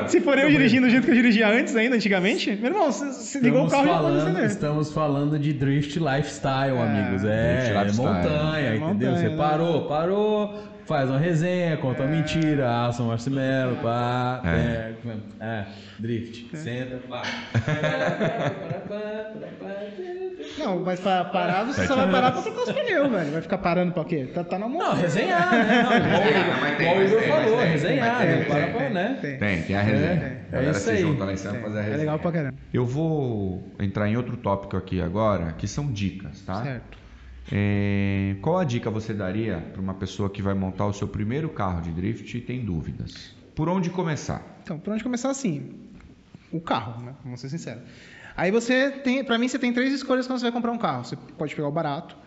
se 0.08 0.22
for 0.22 0.38
eu 0.38 0.50
dirigindo 0.50 0.88
do 0.88 0.90
jeito 0.92 1.04
que 1.06 1.12
eu 1.12 1.16
dirigia 1.16 1.50
antes, 1.50 1.76
ainda, 1.76 1.96
antigamente, 1.96 2.56
meu 2.56 2.72
irmão, 2.72 2.92
você, 2.92 3.06
você 3.08 3.40
ligou 3.40 3.66
o 3.66 3.70
carro 3.70 3.86
e 3.86 3.90
falando, 3.90 4.22
acender. 4.22 4.46
estamos 4.46 4.92
falando 4.94 5.38
de 5.38 5.52
drift 5.54 6.00
lifestyle, 6.00 6.78
É, 6.78 6.82
amigos. 6.82 7.24
É, 7.26 7.74
drift 7.74 8.00
é 8.00 8.02
montanha, 8.02 8.58
É 8.70 8.76
entendeu? 8.78 8.88
montanha, 9.12 9.18
Você 9.18 9.30
né? 9.30 9.36
parou, 9.38 9.82
parou, 9.88 10.64
faz 10.86 11.10
uma 11.10 11.18
resenha, 11.20 11.78
conta 11.78 12.04
uma 12.04 12.12
mentira, 12.12 12.86
assa 12.86 13.02
um 13.04 13.08
marshmallow, 13.08 13.76
pá, 13.82 14.42
É. 14.46 14.94
pega, 15.04 15.18
é, 15.40 15.66
drift, 16.00 16.56
senta, 16.58 16.98
pá. 17.10 17.22
Não, 20.58 20.80
mas 20.84 21.00
pra 21.00 21.26
parar, 21.26 21.66
você 21.66 21.86
só 21.88 21.96
vai 21.96 22.10
parar 22.12 22.32
pra 22.32 22.42
trocar 22.42 22.62
os 22.62 22.72
pneus, 22.72 23.12
velho. 23.12 23.32
Vai 23.32 23.42
ficar 23.42 23.58
parando 23.58 23.92
pra 23.94 24.06
quê? 24.06 24.30
Tá, 24.34 24.44
tá 24.44 24.58
na 24.60 24.68
mão. 24.70 24.78
Não, 24.80 24.94
resenhar, 24.96 25.52
né? 25.52 25.84
Não, 25.84 25.92
igual, 26.42 26.60
mas 26.62 26.78
tem, 26.78 26.88
igual 26.88 26.98
o 26.98 27.04
Igor 27.08 27.22
falou, 27.24 27.58
tem, 27.60 27.68
resenhar, 27.72 28.18
tem, 28.18 28.28
né? 28.28 28.36
tem, 28.38 28.46
Para 28.46 28.64
tem, 28.66 28.74
pra, 28.74 28.90
né? 28.90 29.18
Tem. 29.22 29.38
Tem, 29.38 29.62
tem 29.64 29.76
a 29.76 29.82
resenha. 29.82 30.12
É, 30.12 30.38
A 30.48 30.52
galera 30.52 30.68
é 30.68 30.72
isso 30.72 30.80
se 30.82 30.90
aí. 30.92 31.02
junta 31.02 31.26
lá 31.26 31.34
em 31.34 31.38
cima 31.38 31.54
fazer 31.56 31.78
a 31.78 31.82
É 31.82 31.84
resenha. 31.84 31.98
legal 32.00 32.20
pra 32.20 32.32
caramba. 32.32 32.56
Eu 32.74 32.86
vou 32.86 33.74
entrar 33.80 34.08
em 34.08 34.16
outro 34.18 34.38
tópico 34.38 34.78
aqui 34.78 35.02
agora, 35.02 35.54
que 35.58 35.68
são 35.68 35.92
dicas, 35.92 36.42
tá? 36.42 36.64
Certo. 36.64 36.98
É, 37.52 38.36
qual 38.42 38.58
a 38.58 38.64
dica 38.64 38.90
você 38.90 39.14
daria 39.14 39.60
para 39.72 39.82
uma 39.82 39.94
pessoa 39.94 40.30
que 40.30 40.42
vai 40.42 40.54
montar 40.54 40.86
o 40.88 40.94
seu 40.94 41.08
primeiro 41.08 41.50
carro 41.50 41.82
de 41.82 41.92
drift 41.92 42.36
e 42.38 42.42
tem 42.42 42.64
dúvidas? 42.66 43.36
Por 43.54 43.70
onde 43.70 43.90
começar? 43.90 44.42
Então, 44.64 44.80
por 44.80 44.94
onde 44.94 45.04
começar 45.04 45.30
assim? 45.30 45.74
O 46.52 46.60
carro, 46.60 47.04
né? 47.04 47.14
Vamos 47.24 47.40
ser 47.40 47.50
sinceros. 47.50 47.84
Aí 48.36 48.52
você 48.52 48.92
tem, 48.92 49.24
pra 49.24 49.38
mim, 49.38 49.48
você 49.48 49.60
tem 49.60 49.72
três 49.72 49.94
escolhas 49.94 50.28
quando 50.28 50.40
você 50.40 50.46
vai 50.46 50.52
comprar 50.52 50.72
um 50.72 50.78
carro. 50.78 51.06
Você 51.06 51.16
pode 51.16 51.56
pegar 51.56 51.68
o 51.68 51.72
barato, 51.72 52.18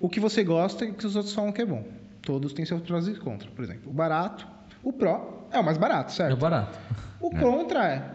o 0.00 0.08
que 0.08 0.18
você 0.18 0.42
gosta 0.42 0.84
e 0.84 0.90
o 0.90 0.94
que 0.94 1.06
os 1.06 1.14
outros 1.14 1.34
falam 1.34 1.52
que 1.52 1.62
é 1.62 1.66
bom. 1.66 1.86
Todos 2.22 2.52
têm 2.52 2.64
seus 2.64 2.80
prós 2.82 3.06
e 3.06 3.14
contras. 3.14 3.52
Por 3.52 3.62
exemplo, 3.64 3.90
o 3.90 3.94
barato, 3.94 4.46
o 4.82 4.92
pró 4.92 5.46
é 5.52 5.58
o 5.60 5.64
mais 5.64 5.76
barato, 5.76 6.10
É 6.12 6.14
certo? 6.14 6.36
barato. 6.38 6.78
O 7.20 7.30
contra 7.30 7.86
é, 7.88 8.10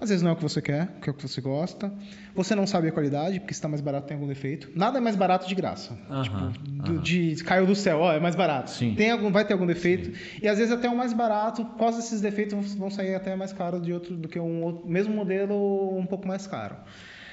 às 0.00 0.08
vezes 0.10 0.22
não 0.22 0.30
é 0.30 0.32
o 0.34 0.36
que 0.36 0.42
você 0.42 0.62
quer, 0.62 0.88
que 1.02 1.08
é 1.08 1.12
o 1.12 1.14
que 1.14 1.26
você 1.26 1.40
gosta. 1.40 1.92
Você 2.34 2.54
não 2.54 2.66
sabe 2.66 2.88
a 2.88 2.92
qualidade, 2.92 3.40
porque 3.40 3.52
se 3.52 3.58
está 3.58 3.68
mais 3.68 3.80
barato 3.80 4.06
tem 4.06 4.14
algum 4.16 4.28
defeito. 4.28 4.70
Nada 4.76 4.98
é 4.98 5.00
mais 5.00 5.16
barato 5.16 5.48
de 5.48 5.54
graça. 5.54 5.98
Aham, 6.08 6.52
Do- 6.66 6.98
de 7.00 7.34
caiu 7.44 7.66
do 7.66 7.74
céu, 7.74 7.98
ó, 8.00 8.12
é 8.12 8.20
mais 8.20 8.36
barato. 8.36 8.70
Sim. 8.70 8.94
Tem 8.94 9.10
algum, 9.10 9.30
vai 9.32 9.44
ter 9.44 9.54
algum 9.54 9.66
defeito. 9.66 10.12
E 10.42 10.46
às 10.48 10.58
vezes 10.58 10.72
até 10.72 10.88
o 10.88 10.96
mais 10.96 11.12
barato, 11.12 11.64
causa 11.78 11.96
desses 11.98 12.20
defeitos, 12.20 12.74
vão- 12.74 12.90
sair 12.90 13.14
até 13.14 13.34
mais 13.36 13.52
caro 13.52 13.80
de 13.80 13.92
outro 13.92 14.16
do 14.16 14.28
que 14.28 14.38
um 14.38 14.62
outro, 14.62 14.88
mesmo 14.88 15.14
modelo 15.14 15.98
um 15.98 16.06
pouco 16.06 16.26
mais 16.28 16.46
caro. 16.46 16.76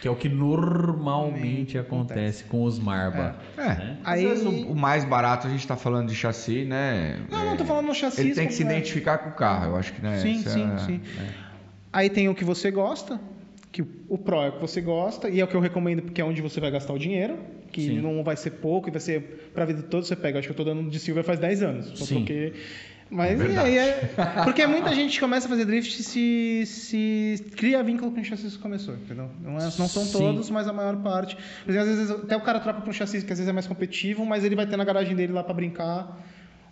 Que 0.01 0.07
é 0.07 0.11
o 0.11 0.15
que 0.15 0.27
normalmente 0.29 1.77
acontece 1.77 2.43
com 2.45 2.63
os 2.63 2.77
Marba. 2.79 3.35
É, 3.57 3.61
né? 3.61 3.97
às 4.03 4.13
Aí- 4.15 4.27
vezes 4.27 4.45
o, 4.45 4.71
o 4.71 4.75
mais 4.75 5.03
barato 5.05 5.47
a 5.47 5.49
gente 5.49 5.59
está 5.61 5.75
falando 5.75 6.09
de 6.09 6.15
chassi, 6.15 6.65
né? 6.65 7.19
Não, 7.29 7.39
É, 7.41 7.45
não, 7.45 7.57
tô 7.57 7.65
falando 7.65 7.87
no 7.87 7.95
chassi. 7.95 8.21
Ele 8.21 8.35
tem 8.35 8.47
que 8.47 8.53
se 8.53 8.63
é. 8.63 8.65
identificar 8.65 9.17
com 9.19 9.29
o 9.29 9.33
carro, 9.33 9.67
eu 9.71 9.75
acho 9.75 9.93
que 9.93 10.01
né? 10.01 10.17
Sim, 10.19 10.39
essa 10.39 10.49
sim, 10.49 10.71
é- 10.73 10.77
sim. 10.79 11.01
Aí 11.95 12.09
tem 12.09 12.27
o 12.27 12.35
que 12.35 12.43
você 12.43 12.69
gosta, 12.69 13.19
que 13.71 13.81
o- 14.09 14.17
Pro 14.17 14.41
é 14.41 14.49
o 14.49 14.51
que 14.53 14.59
você 14.61 14.81
gosta, 14.81 15.29
e 15.29 15.39
é 15.39 15.43
o 15.43 15.47
que 15.47 15.55
eu 15.55 15.61
recomendo 15.61 16.01
porque 16.01 16.19
é 16.19 16.25
onde 16.25 16.41
você 16.41 16.59
vai 16.59 16.69
gastar 16.69 16.91
o 16.93 16.99
dinheiro, 16.99 17.37
que 17.71 17.81
Sim. 17.87 18.01
não 18.01 18.21
vai 18.23 18.35
ser 18.35 18.51
pouco, 18.51 18.89
e 18.89 18.91
vai 18.91 18.99
ser 18.99 19.49
pra 19.53 19.63
vida 19.65 19.81
toda 19.83 20.05
você 20.05 20.15
pega. 20.15 20.39
Acho 20.39 20.47
que 20.49 20.51
eu 20.51 20.57
tô 20.57 20.63
dando 20.65 20.89
de 20.89 20.99
Silver 20.99 21.23
faz 21.23 21.39
10 21.39 21.63
anos. 21.63 21.97
Só 21.97 22.05
Sim. 22.05 22.15
porque. 22.15 22.51
Mas 23.09 23.39
É 23.39 23.57
aí 23.59 23.77
é. 23.77 24.09
Porque 24.43 24.65
muita 24.65 24.93
gente 24.93 25.19
começa 25.19 25.45
a 25.45 25.49
fazer 25.49 25.63
drift 25.65 26.01
se, 26.03 26.63
se 26.65 27.45
cria 27.55 27.81
vínculo 27.83 28.11
com 28.11 28.19
o 28.19 28.23
chassi 28.25 28.47
que 28.49 28.57
começou, 28.57 28.95
entendeu? 28.95 29.29
Não, 29.41 29.57
é- 29.59 29.63
não 29.63 29.87
são 29.87 30.03
Sim. 30.03 30.11
todos, 30.17 30.49
mas 30.49 30.67
a 30.67 30.73
maior 30.73 30.97
parte. 31.03 31.37
Mas, 31.67 31.77
às 31.77 31.87
vezes 31.87 32.11
até 32.11 32.35
o 32.35 32.41
cara 32.41 32.59
troca 32.59 32.81
pra 32.81 32.89
um 32.89 32.93
chassi 32.93 33.19
que 33.23 33.31
às 33.31 33.37
vezes 33.39 33.47
é 33.47 33.53
mais 33.53 33.67
competitivo, 33.67 34.25
mas 34.25 34.43
ele 34.43 34.55
vai 34.55 34.65
ter 34.67 34.75
na 34.75 34.83
garagem 34.83 35.15
dele 35.15 35.31
lá 35.31 35.43
pra 35.43 35.53
brincar. 35.53 36.25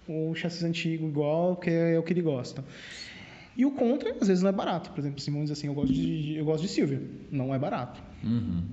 o 0.06 0.36
chassi 0.36 0.66
antigo 0.66 1.08
igual, 1.08 1.56
que 1.56 1.70
é 1.70 1.98
o 1.98 2.04
que 2.04 2.12
ele 2.12 2.22
gosta. 2.22 2.62
E 3.56 3.66
o 3.66 3.72
contra, 3.72 4.16
às 4.20 4.28
vezes, 4.28 4.42
não 4.42 4.50
é 4.50 4.54
barato. 4.54 4.90
Por 4.92 5.00
exemplo, 5.00 5.18
dizer 5.18 5.54
assim, 5.54 5.68
eu 5.68 5.74
gosto 5.74 5.94
de, 5.94 6.36
eu 6.36 6.46
gosto 6.46 6.64
de 6.64 6.68
Silvia. 6.68 7.02
Não 7.32 7.54
é 7.54 7.60
barato. 7.60 8.02
Uhum. 8.24 8.64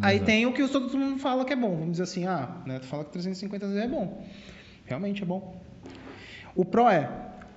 Aí 0.00 0.20
tem 0.20 0.46
o 0.46 0.52
que 0.52 0.66
todo 0.68 0.96
mundo 0.96 1.18
fala 1.18 1.44
que 1.44 1.52
é 1.52 1.56
bom. 1.56 1.70
Vamos 1.70 1.92
dizer 1.92 2.02
assim, 2.04 2.26
ah, 2.26 2.56
né, 2.66 2.78
tu 2.78 2.86
fala 2.86 3.04
que 3.04 3.12
350 3.12 3.66
é 3.66 3.88
bom. 3.88 4.24
Realmente 4.84 5.22
é 5.22 5.26
bom. 5.26 5.60
O 6.54 6.64
pro 6.64 6.88
é, 6.88 7.10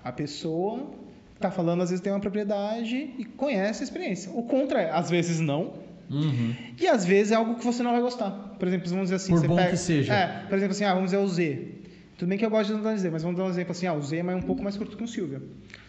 a 0.03 0.11
pessoa 0.11 0.91
está 1.35 1.51
falando, 1.51 1.81
às 1.81 1.89
vezes 1.89 2.01
tem 2.01 2.11
uma 2.11 2.19
propriedade 2.19 3.13
e 3.17 3.25
conhece 3.25 3.81
a 3.81 3.85
experiência. 3.85 4.31
O 4.31 4.43
contra 4.43 4.81
é, 4.81 4.91
às 4.91 5.09
vezes 5.09 5.39
não. 5.39 5.73
Uhum. 6.09 6.55
E 6.79 6.87
às 6.87 7.05
vezes 7.05 7.31
é 7.31 7.35
algo 7.35 7.55
que 7.55 7.65
você 7.65 7.83
não 7.83 7.91
vai 7.91 8.01
gostar. 8.01 8.31
Por 8.57 8.67
exemplo, 8.67 8.89
vamos 8.89 9.05
dizer 9.05 9.15
assim, 9.15 9.33
Por 9.33 9.41
você 9.41 9.47
bom 9.47 9.55
pega, 9.55 9.69
que 9.69 9.77
seja. 9.77 10.13
É, 10.13 10.45
por 10.47 10.57
exemplo 10.57 10.71
assim, 10.71 10.83
ah, 10.83 10.93
vamos 10.93 11.11
dizer 11.11 11.23
o 11.23 11.27
Z. 11.27 11.78
Tudo 12.19 12.27
bem 12.27 12.37
que 12.37 12.45
eu 12.45 12.49
gosto 12.49 12.73
de 12.73 12.77
andar 12.77 12.97
Z, 12.97 13.09
mas 13.09 13.23
vamos 13.23 13.37
dar 13.37 13.45
um 13.45 13.49
exemplo 13.49 13.71
assim, 13.71 13.87
ah, 13.87 13.93
o 13.93 14.01
Z 14.01 14.17
é 14.17 14.35
um 14.35 14.41
pouco 14.41 14.61
mais 14.61 14.75
curto 14.75 14.97
que 14.97 15.03
o 15.03 15.07
Silvia. 15.07 15.41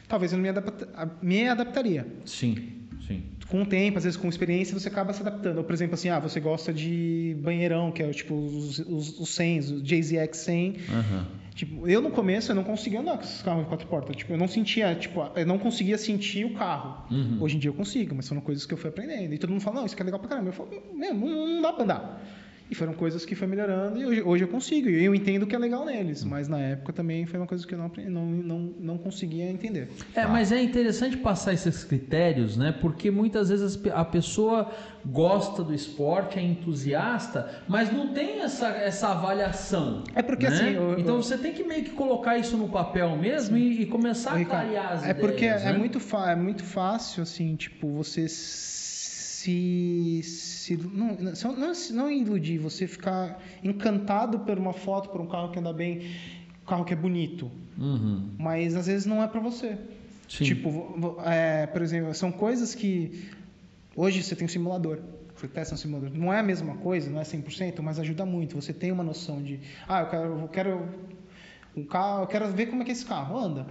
Talvez 0.07 0.31
eu 0.31 0.39
não 0.39 0.45
me, 0.45 0.49
adapta, 0.49 0.89
me 1.21 1.49
adaptaria. 1.49 2.07
Sim, 2.25 2.87
sim. 3.05 3.25
Com 3.49 3.63
o 3.63 3.67
tempo, 3.67 3.99
às 3.99 4.05
vezes 4.05 4.17
com 4.17 4.29
experiência, 4.29 4.79
você 4.79 4.87
acaba 4.87 5.13
se 5.13 5.23
adaptando. 5.23 5.59
Ou, 5.59 5.65
por 5.65 5.75
exemplo, 5.75 5.95
assim, 5.95 6.09
ah, 6.09 6.21
você 6.21 6.39
gosta 6.39 6.73
de 6.73 7.37
banheirão, 7.43 7.91
que 7.91 8.01
é 8.01 8.09
tipo 8.11 8.33
os, 8.33 8.79
os, 8.79 9.19
os 9.19 9.29
100, 9.31 9.59
o 9.59 9.83
JZX 9.83 10.39
100. 10.39 10.69
Uhum. 10.69 11.25
Tipo, 11.53 11.89
eu 11.89 12.01
no 12.01 12.13
começo 12.13 12.53
eu 12.53 12.55
não 12.55 12.63
conseguia 12.63 13.01
andar 13.01 13.17
com 13.17 13.25
esses 13.25 13.43
carros 13.43 13.65
de 13.65 13.69
quatro 13.69 13.89
portas. 13.89 14.15
Tipo, 14.15 14.33
eu 14.33 14.39
não 14.39 14.47
sentia, 14.47 14.95
tipo, 14.95 15.29
eu 15.35 15.45
não 15.45 15.59
conseguia 15.59 15.99
sentir 15.99 16.45
o 16.45 16.55
carro. 16.55 17.05
Uhum. 17.11 17.39
Hoje 17.41 17.57
em 17.57 17.59
dia 17.59 17.71
eu 17.71 17.75
consigo, 17.75 18.15
mas 18.15 18.29
foram 18.29 18.41
coisas 18.41 18.65
que 18.65 18.73
eu 18.73 18.79
fui 18.79 18.89
aprendendo. 18.89 19.35
E 19.35 19.39
todo 19.39 19.51
mundo 19.51 19.63
fala, 19.63 19.81
não, 19.81 19.87
isso 19.87 19.97
aqui 19.97 20.03
é 20.03 20.05
legal 20.05 20.21
pra 20.21 20.29
caramba. 20.29 20.51
Eu 20.51 20.53
falo, 20.53 20.71
meu, 20.95 21.13
não, 21.13 21.47
não 21.57 21.61
dá 21.61 21.73
pra 21.73 21.83
andar. 21.83 22.23
E 22.71 22.75
foram 22.75 22.93
coisas 22.93 23.25
que 23.25 23.35
foi 23.35 23.49
melhorando 23.49 23.99
e 23.99 24.07
hoje, 24.07 24.23
hoje 24.23 24.45
eu 24.45 24.49
consigo. 24.49 24.89
E 24.89 25.05
eu 25.05 25.13
entendo 25.13 25.45
que 25.47 25.57
é 25.57 25.59
legal 25.59 25.85
neles, 25.85 26.23
mas 26.23 26.47
na 26.47 26.61
época 26.61 26.93
também 26.93 27.27
foi 27.27 27.41
uma 27.41 27.47
coisa 27.47 27.67
que 27.67 27.75
eu 27.75 27.79
não, 27.79 27.91
não, 28.09 28.27
não, 28.27 28.59
não 28.79 28.99
conseguia 28.99 29.51
entender. 29.51 29.89
É, 30.15 30.25
mas 30.27 30.53
é 30.53 30.63
interessante 30.63 31.17
passar 31.17 31.53
esses 31.53 31.83
critérios, 31.83 32.57
né? 32.57 32.73
Porque 32.81 33.11
muitas 33.11 33.49
vezes 33.49 33.77
a 33.93 34.05
pessoa 34.05 34.71
gosta 35.05 35.65
do 35.65 35.75
esporte, 35.75 36.39
é 36.39 36.43
entusiasta, 36.43 37.51
mas 37.67 37.93
não 37.93 38.13
tem 38.13 38.41
essa, 38.41 38.69
essa 38.69 39.09
avaliação. 39.09 40.05
É 40.15 40.23
porque 40.23 40.49
né? 40.49 40.55
assim. 40.55 40.75
eu- 40.75 40.99
Então 40.99 41.17
eu- 41.17 41.23
você 41.23 41.37
tem 41.37 41.53
que 41.53 41.65
meio 41.65 41.83
que 41.85 41.91
colocar 41.91 42.39
isso 42.39 42.57
no 42.57 42.69
papel 42.69 43.17
mesmo 43.17 43.57
e, 43.57 43.83
e 43.83 43.87
começar 43.87 44.33
a 44.33 44.37
Ricardo, 44.37 44.71
clarear 44.71 44.93
as 44.93 45.03
é 45.05 45.11
ideias. 45.11 45.19
porque 45.27 45.47
né? 45.49 45.63
é, 45.65 45.73
muito 45.73 45.99
é 46.25 46.37
muito 46.37 46.63
fácil, 46.65 47.23
assim, 47.23 47.57
tipo, 47.57 47.89
você 47.89 48.29
se. 48.29 50.23
Se 50.61 50.77
não, 50.77 51.17
não, 51.17 51.73
não, 51.93 52.11
iludir, 52.11 52.59
você 52.59 52.87
ficar 52.87 53.43
encantado 53.65 54.41
por 54.41 54.59
uma 54.59 54.75
foto, 54.75 55.09
por 55.09 55.19
um 55.19 55.27
carro 55.27 55.51
que 55.51 55.59
anda 55.59 55.73
bem, 55.73 56.11
um 56.63 56.67
carro 56.67 56.85
que 56.85 56.93
é 56.93 56.97
bonito. 56.97 57.51
Uhum. 57.79 58.35
Mas 58.39 58.77
às 58.77 58.87
vezes 58.87 59.07
não 59.07 59.23
é 59.23 59.27
pra 59.27 59.41
você. 59.41 59.79
Sim. 60.29 60.45
Tipo, 60.45 61.17
é, 61.25 61.67
por 61.67 61.81
exemplo, 61.81 62.13
são 62.13 62.31
coisas 62.31 62.75
que. 62.75 63.27
Hoje 63.97 64.23
você 64.23 64.37
tem 64.37 64.45
um 64.45 64.49
simulador. 64.49 64.99
Você 65.35 65.49
testa 65.49 65.75
um 65.75 65.79
simulador. 65.79 66.11
Não 66.13 66.31
é 66.31 66.41
a 66.41 66.43
mesma 66.43 66.77
coisa, 66.77 67.09
não 67.09 67.21
é 67.21 67.25
100%, 67.25 67.81
mas 67.81 67.99
ajuda 67.99 68.27
muito. 68.27 68.55
Você 68.61 68.75
tem 68.75 68.93
uma 68.93 69.03
noção 69.03 69.43
de. 69.43 69.61
Ah, 69.89 70.01
eu 70.01 70.07
quero. 70.09 70.41
Eu 70.41 70.49
quero 70.49 70.89
um 71.75 71.85
carro, 71.85 72.25
eu 72.25 72.27
quero 72.27 72.49
ver 72.49 72.67
como 72.67 72.83
é 72.83 72.85
que 72.85 72.93
esse 72.93 73.07
carro 73.07 73.39
anda. 73.39 73.67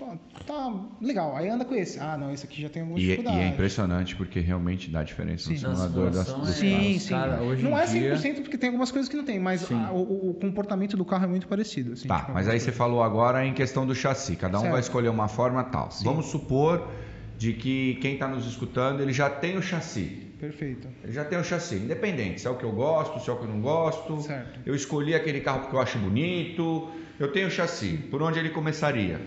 Pô, 0.00 0.16
tá 0.46 0.74
legal. 1.00 1.36
Aí 1.36 1.46
anda 1.50 1.62
com 1.64 1.74
esse. 1.74 2.00
Ah, 2.00 2.16
não, 2.16 2.32
esse 2.32 2.46
aqui 2.46 2.62
já 2.62 2.70
tem 2.70 2.80
alguma 2.80 2.98
E, 2.98 3.02
e 3.02 3.06
dificuldade. 3.06 3.38
é 3.38 3.48
impressionante 3.48 4.16
porque 4.16 4.40
realmente 4.40 4.90
dá 4.90 5.02
diferença 5.02 5.50
no 5.50 5.56
Sim. 5.56 5.62
Na 5.62 5.74
simulador 5.74 6.10
das, 6.10 6.26
simulação 6.26 6.40
dos 6.40 6.50
é- 6.50 6.52
Sim, 6.54 6.70
carros. 6.80 7.02
sim. 7.02 7.08
Cara, 7.10 7.42
hoje 7.42 7.62
não 7.62 7.70
em 7.72 7.74
é 7.82 7.86
dia- 7.86 8.16
100% 8.16 8.40
porque 8.40 8.56
tem 8.56 8.68
algumas 8.68 8.90
coisas 8.90 9.10
que 9.10 9.16
não 9.16 9.24
tem, 9.24 9.38
mas 9.38 9.60
Sim. 9.60 9.74
a- 9.74 9.92
o, 9.92 10.30
o 10.30 10.34
comportamento 10.34 10.96
do 10.96 11.04
carro 11.04 11.24
é 11.24 11.28
muito 11.28 11.46
parecido. 11.46 11.92
Assim, 11.92 12.08
Tá, 12.08 12.20
tipo, 12.20 12.32
mas 12.32 12.48
aí 12.48 12.58
você 12.58 12.72
falou 12.72 13.02
agora 13.02 13.44
em 13.44 13.52
questão 13.52 13.86
do 13.86 13.94
chassi. 13.94 14.36
Cada 14.36 14.56
um 14.56 14.62
Certo. 14.62 14.72
vai 14.72 14.80
escolher 14.80 15.10
uma 15.10 15.28
forma 15.28 15.62
tal. 15.64 15.90
Vamos 16.02 16.26
supor 16.26 16.88
de 17.36 17.52
que 17.52 17.96
quem 18.00 18.14
está 18.14 18.26
nos 18.26 18.46
escutando 18.46 19.02
ele 19.02 19.12
já 19.12 19.28
tem 19.28 19.58
o 19.58 19.62
chassi. 19.62 20.28
Perfeito. 20.40 20.88
Ele 21.04 21.12
já 21.12 21.22
tem 21.26 21.38
o 21.38 21.44
chassi, 21.44 21.74
independente 21.74 22.40
se 22.40 22.46
é 22.46 22.50
o 22.50 22.56
que 22.56 22.64
eu 22.64 22.72
gosto, 22.72 23.20
se 23.20 23.28
é 23.28 23.32
o 23.34 23.36
que 23.36 23.44
eu 23.44 23.48
não 23.48 23.60
gosto. 23.60 24.22
Certo. 24.22 24.60
Eu 24.64 24.74
escolhi 24.74 25.14
aquele 25.14 25.40
carro 25.40 25.60
porque 25.60 25.76
eu 25.76 25.80
acho 25.80 25.98
bonito. 25.98 26.88
Eu 27.18 27.30
tenho 27.30 27.48
o 27.48 27.50
chassi. 27.50 27.98
Por 28.10 28.22
onde 28.22 28.38
ele 28.38 28.48
começaria? 28.48 29.20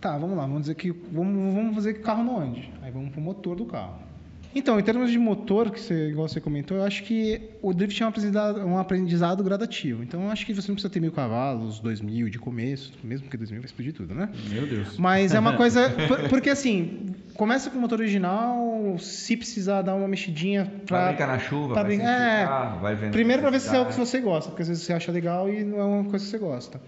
Tá, 0.00 0.16
vamos 0.16 0.36
lá. 0.36 0.42
Vamos 0.44 0.62
dizer 0.62 0.74
que 0.74 0.90
vamos, 0.90 1.54
vamos 1.54 1.74
fazer 1.74 1.94
que 1.94 2.00
o 2.00 2.02
carro 2.02 2.22
não 2.24 2.38
ande. 2.40 2.70
Aí 2.82 2.90
vamos 2.90 3.10
pro 3.10 3.20
motor 3.20 3.56
do 3.56 3.64
carro. 3.66 4.06
Então, 4.54 4.80
em 4.80 4.82
termos 4.82 5.10
de 5.10 5.18
motor, 5.18 5.70
que 5.70 5.78
você, 5.78 6.08
igual 6.08 6.26
você 6.26 6.40
comentou, 6.40 6.76
eu 6.78 6.82
acho 6.82 7.02
que 7.02 7.50
o 7.60 7.74
drift 7.74 8.02
é 8.02 8.06
um 8.06 8.08
aprendizado, 8.08 8.60
um 8.66 8.78
aprendizado 8.78 9.44
gradativo. 9.44 10.02
Então, 10.02 10.22
eu 10.24 10.30
acho 10.30 10.46
que 10.46 10.54
você 10.54 10.68
não 10.68 10.74
precisa 10.74 10.90
ter 10.90 11.00
mil 11.00 11.12
cavalos, 11.12 11.80
dois 11.80 12.00
mil 12.00 12.30
de 12.30 12.38
começo, 12.38 12.92
mesmo 13.04 13.24
porque 13.26 13.36
dois 13.36 13.50
mil 13.50 13.60
vai 13.60 13.66
explodir 13.66 13.92
tudo, 13.92 14.14
né? 14.14 14.28
Meu 14.50 14.66
Deus. 14.66 14.96
Mas 14.96 15.34
é 15.34 15.38
uma 15.38 15.52
coisa. 15.58 15.90
por- 16.08 16.28
porque 16.30 16.48
assim, 16.48 17.06
começa 17.34 17.68
com 17.68 17.76
o 17.76 17.80
motor 17.80 17.98
original, 18.00 18.96
se 18.98 19.36
precisar 19.36 19.82
dar 19.82 19.94
uma 19.94 20.08
mexidinha 20.08 20.64
Pra 20.86 20.98
pra. 20.98 21.08
brincar 21.08 21.26
na 21.28 21.38
chuva, 21.38 21.74
pra 21.74 21.82
vai 21.82 21.84
brin- 21.84 21.98
sentir 21.98 22.10
é. 22.10 22.44
carro, 22.46 22.80
vai 22.80 22.94
vendo 22.94 23.12
Primeiro 23.12 23.42
pra 23.42 23.50
ver 23.50 23.60
se 23.60 23.76
é 23.76 23.80
o 23.80 23.86
que 23.86 23.94
você 23.94 24.18
gosta, 24.18 24.48
porque 24.50 24.62
às 24.62 24.68
vezes 24.68 24.82
você 24.82 24.94
acha 24.94 25.12
legal 25.12 25.48
e 25.52 25.62
não 25.62 25.78
é 25.78 25.84
uma 25.84 26.04
coisa 26.04 26.24
que 26.24 26.30
você 26.30 26.38
gosta. 26.38 26.80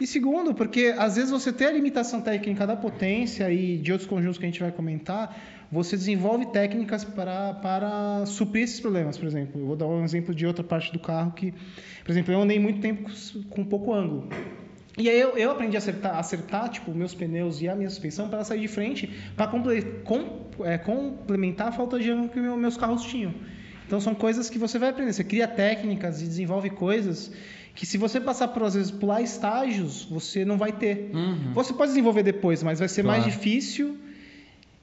E 0.00 0.06
segundo, 0.06 0.54
porque 0.54 0.94
às 0.96 1.16
vezes 1.16 1.30
você 1.30 1.52
tem 1.52 1.66
a 1.66 1.72
limitação 1.72 2.20
técnica 2.20 2.66
da 2.66 2.76
potência 2.76 3.50
e 3.50 3.76
de 3.78 3.90
outros 3.92 4.08
conjuntos 4.08 4.38
que 4.38 4.44
a 4.44 4.48
gente 4.48 4.60
vai 4.60 4.70
comentar, 4.70 5.36
você 5.72 5.96
desenvolve 5.96 6.46
técnicas 6.46 7.04
para, 7.04 7.54
para 7.54 8.24
suprir 8.24 8.62
esses 8.64 8.78
problemas, 8.80 9.18
por 9.18 9.26
exemplo. 9.26 9.60
Eu 9.60 9.66
vou 9.66 9.76
dar 9.76 9.86
um 9.86 10.04
exemplo 10.04 10.34
de 10.34 10.46
outra 10.46 10.62
parte 10.64 10.92
do 10.92 10.98
carro 10.98 11.32
que, 11.32 11.52
por 12.04 12.10
exemplo, 12.12 12.32
eu 12.32 12.40
andei 12.40 12.58
muito 12.58 12.80
tempo 12.80 13.10
com- 13.50 13.64
pouco 13.64 13.92
ângulo. 13.92 14.28
E 14.96 15.08
aí 15.08 15.20
eu, 15.20 15.36
eu 15.36 15.50
aprendi 15.50 15.76
a 15.76 15.78
acertar, 15.78 16.16
acertar 16.16 16.68
tipo, 16.70 16.92
meus 16.92 17.14
pneus 17.14 17.60
e 17.60 17.68
a 17.68 17.74
minha 17.74 17.90
suspensão 17.90 18.28
para 18.28 18.42
sair 18.44 18.60
de 18.60 18.68
frente, 18.68 19.08
para 19.36 19.50
é, 20.64 20.78
complementar 20.78 21.68
a 21.68 21.72
falta 21.72 21.98
de 21.98 22.10
ângulo 22.10 22.28
que 22.28 22.40
meu- 22.40 22.56
meus 22.56 22.76
carros 22.76 23.02
tinham. 23.04 23.34
Então 23.86 24.00
são 24.00 24.14
coisas 24.14 24.48
que 24.50 24.58
você 24.58 24.78
vai 24.78 24.88
aprender. 24.90 25.12
Você 25.12 25.24
cria 25.24 25.46
técnicas 25.48 26.20
e 26.20 26.24
desenvolve 26.26 26.70
coisas 26.70 27.32
que 27.78 27.86
se 27.86 27.96
você 27.96 28.20
passar 28.20 28.48
por, 28.48 28.64
às 28.64 28.74
vezes, 28.74 28.90
pular 28.90 29.22
estágios, 29.22 30.04
você 30.10 30.44
não 30.44 30.56
vai 30.58 30.72
ter. 30.72 31.10
Uhum. 31.14 31.52
Você 31.54 31.72
pode 31.72 31.90
desenvolver 31.92 32.24
depois, 32.24 32.60
mas 32.60 32.80
vai 32.80 32.88
ser 32.88 33.04
mais 33.04 33.22
Claro. 33.22 33.38
difícil 33.38 33.96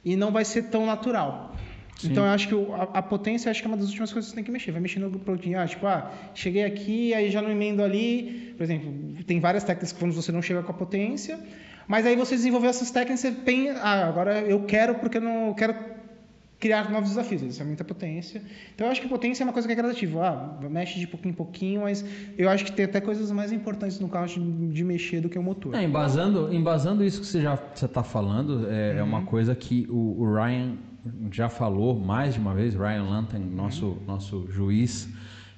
e 0.06 0.16
não 0.16 0.32
vai 0.32 0.46
ser 0.46 0.70
tão 0.70 0.86
natural. 0.86 1.54
Sim. 1.98 2.12
Então 2.12 2.24
eu 2.24 2.30
acho 2.32 2.48
que 2.48 2.56
a, 2.56 3.00
a 3.00 3.02
potência 3.02 3.52
acho 3.52 3.62
que 3.62 3.68
é 3.68 3.70
uma 3.70 3.76
das 3.76 3.88
últimas 3.90 4.14
coisas 4.14 4.30
que 4.30 4.32
você 4.32 4.36
tem 4.38 4.46
que 4.46 4.52
mexer. 4.52 4.72
Vai 4.72 4.80
mexendo 4.80 5.10
no 5.10 5.20
produtinho. 5.20 5.60
Ah, 5.60 5.68
tipo, 5.68 5.86
ah, 5.86 6.10
cheguei 6.34 6.64
aqui, 6.64 7.14
aí 7.14 7.30
já 7.30 7.42
não 7.42 7.52
emendo 7.52 7.84
ali. 7.84 8.54
Por 8.56 8.64
exemplo, 8.64 8.94
tem 9.28 9.42
várias 9.42 9.66
técnicas 9.66 9.92
que 9.92 10.00
quando 10.00 10.14
você 10.14 10.32
não 10.32 10.42
chega 10.42 10.64
com 10.64 10.72
a 10.72 10.76
potência. 10.76 11.38
Mas 11.90 12.06
aí 12.06 12.16
você 12.16 12.36
desenvolveu 12.36 12.70
essas 12.70 12.92
técnicas, 12.92 13.20
você 13.20 13.32
tem. 13.32 13.72
Ah, 13.72 14.08
agora 14.08 14.40
eu 14.40 14.64
quero 14.64 14.96
porque 14.96 15.18
eu 15.18 15.22
não 15.22 15.48
eu 15.50 15.54
quero 15.54 15.76
criar 16.66 16.90
novos 16.90 17.10
desafios. 17.10 17.42
Isso 17.44 17.62
é 17.62 17.66
muita 17.66 17.84
potência. 17.84 18.42
Então 18.74 18.88
eu 18.88 18.92
acho 18.92 19.00
que 19.02 19.08
potência 19.08 19.44
é 19.44 19.46
uma 19.46 19.54
coisa 19.54 19.68
que 19.68 19.72
é 19.72 19.76
gradativa. 19.76 20.20
Ah, 20.28 20.68
mexe 20.70 21.00
de 21.00 21.06
pouquinho 21.08 21.32
em 21.34 21.36
pouquinho, 21.36 21.82
mas 21.82 22.04
eu 22.38 22.50
acho 22.50 22.66
que 22.66 22.72
tem 22.72 22.86
até 22.86 23.00
coisas 23.00 23.32
mais 23.32 23.52
importantes 23.52 24.00
no 24.00 24.10
carro 24.10 24.28
de, 24.28 24.40
de 24.70 24.84
mexer 24.84 25.22
do 25.22 25.30
que 25.30 25.38
o 25.38 25.44
motor. 25.44 25.76
É, 25.76 25.84
embasando, 25.84 26.52
embasando 26.54 27.04
isso 27.04 27.20
que 27.22 27.28
você 27.28 27.42
já 27.42 27.54
está 27.76 28.04
falando, 28.04 28.68
é, 28.70 28.98
é 28.98 29.04
uma 29.04 29.20
Uhum. 29.20 29.26
coisa 29.26 29.54
que 29.56 29.86
o, 29.90 30.22
o 30.22 30.34
Ryan 30.36 30.74
já 31.32 31.50
falou 31.50 31.98
mais 32.00 32.34
de 32.34 32.40
uma 32.40 32.54
vez, 32.56 32.74
Ryan 32.74 33.04
Lantan, 33.04 33.38
nosso, 33.40 33.86
Uhum. 33.86 33.98
nosso 34.08 34.48
juiz, 34.50 35.08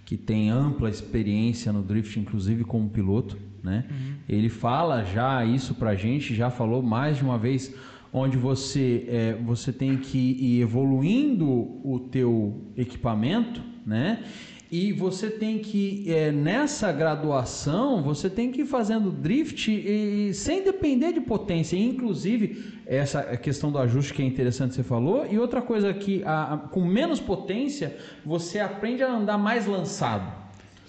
que 0.04 0.18
tem 0.18 0.50
ampla 0.50 0.90
experiência 0.90 1.72
no 1.72 1.82
drift, 1.82 2.20
inclusive 2.20 2.64
como 2.66 2.90
piloto, 2.90 3.38
né? 3.64 3.86
Uhum. 3.90 4.14
Ele 4.28 4.50
fala 4.50 5.04
já 5.06 5.44
isso 5.46 5.74
pra 5.74 5.96
gente, 5.96 6.36
já 6.36 6.50
falou 6.50 6.82
mais 6.82 7.18
de 7.18 7.24
uma 7.24 7.38
vez, 7.38 7.74
onde 8.18 8.38
você, 8.38 9.06
é, 9.08 9.34
você 9.46 9.72
tem 9.72 9.98
que 9.98 10.18
ir 10.18 10.62
evoluindo 10.62 11.48
o 11.48 12.00
teu 12.12 12.72
equipamento, 12.76 13.62
né? 13.86 14.24
E 14.70 14.92
você 14.92 15.30
tem 15.30 15.60
que, 15.60 16.04
é, 16.12 16.30
nessa 16.30 16.92
graduação, 16.92 18.04
você 18.04 18.30
tem 18.30 18.52
que 18.52 18.62
ir 18.64 18.66
fazendo 18.66 19.10
drift 19.12 19.72
e, 19.72 20.34
sem 20.34 20.62
depender 20.62 21.14
de 21.14 21.22
potência. 21.22 21.78
Inclusive, 21.78 22.74
essa 22.86 23.24
questão 23.38 23.72
do 23.72 23.78
ajuste 23.78 24.14
que 24.14 24.22
é 24.22 24.26
interessante 24.26 24.76
você 24.76 24.84
falou. 24.84 25.26
E 25.32 25.40
outra 25.40 25.62
coisa 25.62 25.94
que, 25.94 26.22
a- 26.26 26.54
a- 26.56 26.58
com 26.58 26.84
menos 26.84 27.22
potência, 27.22 27.96
você 28.26 28.60
aprende 28.60 29.02
a 29.04 29.10
andar 29.10 29.38
mais 29.38 29.66
lançado. 29.68 30.37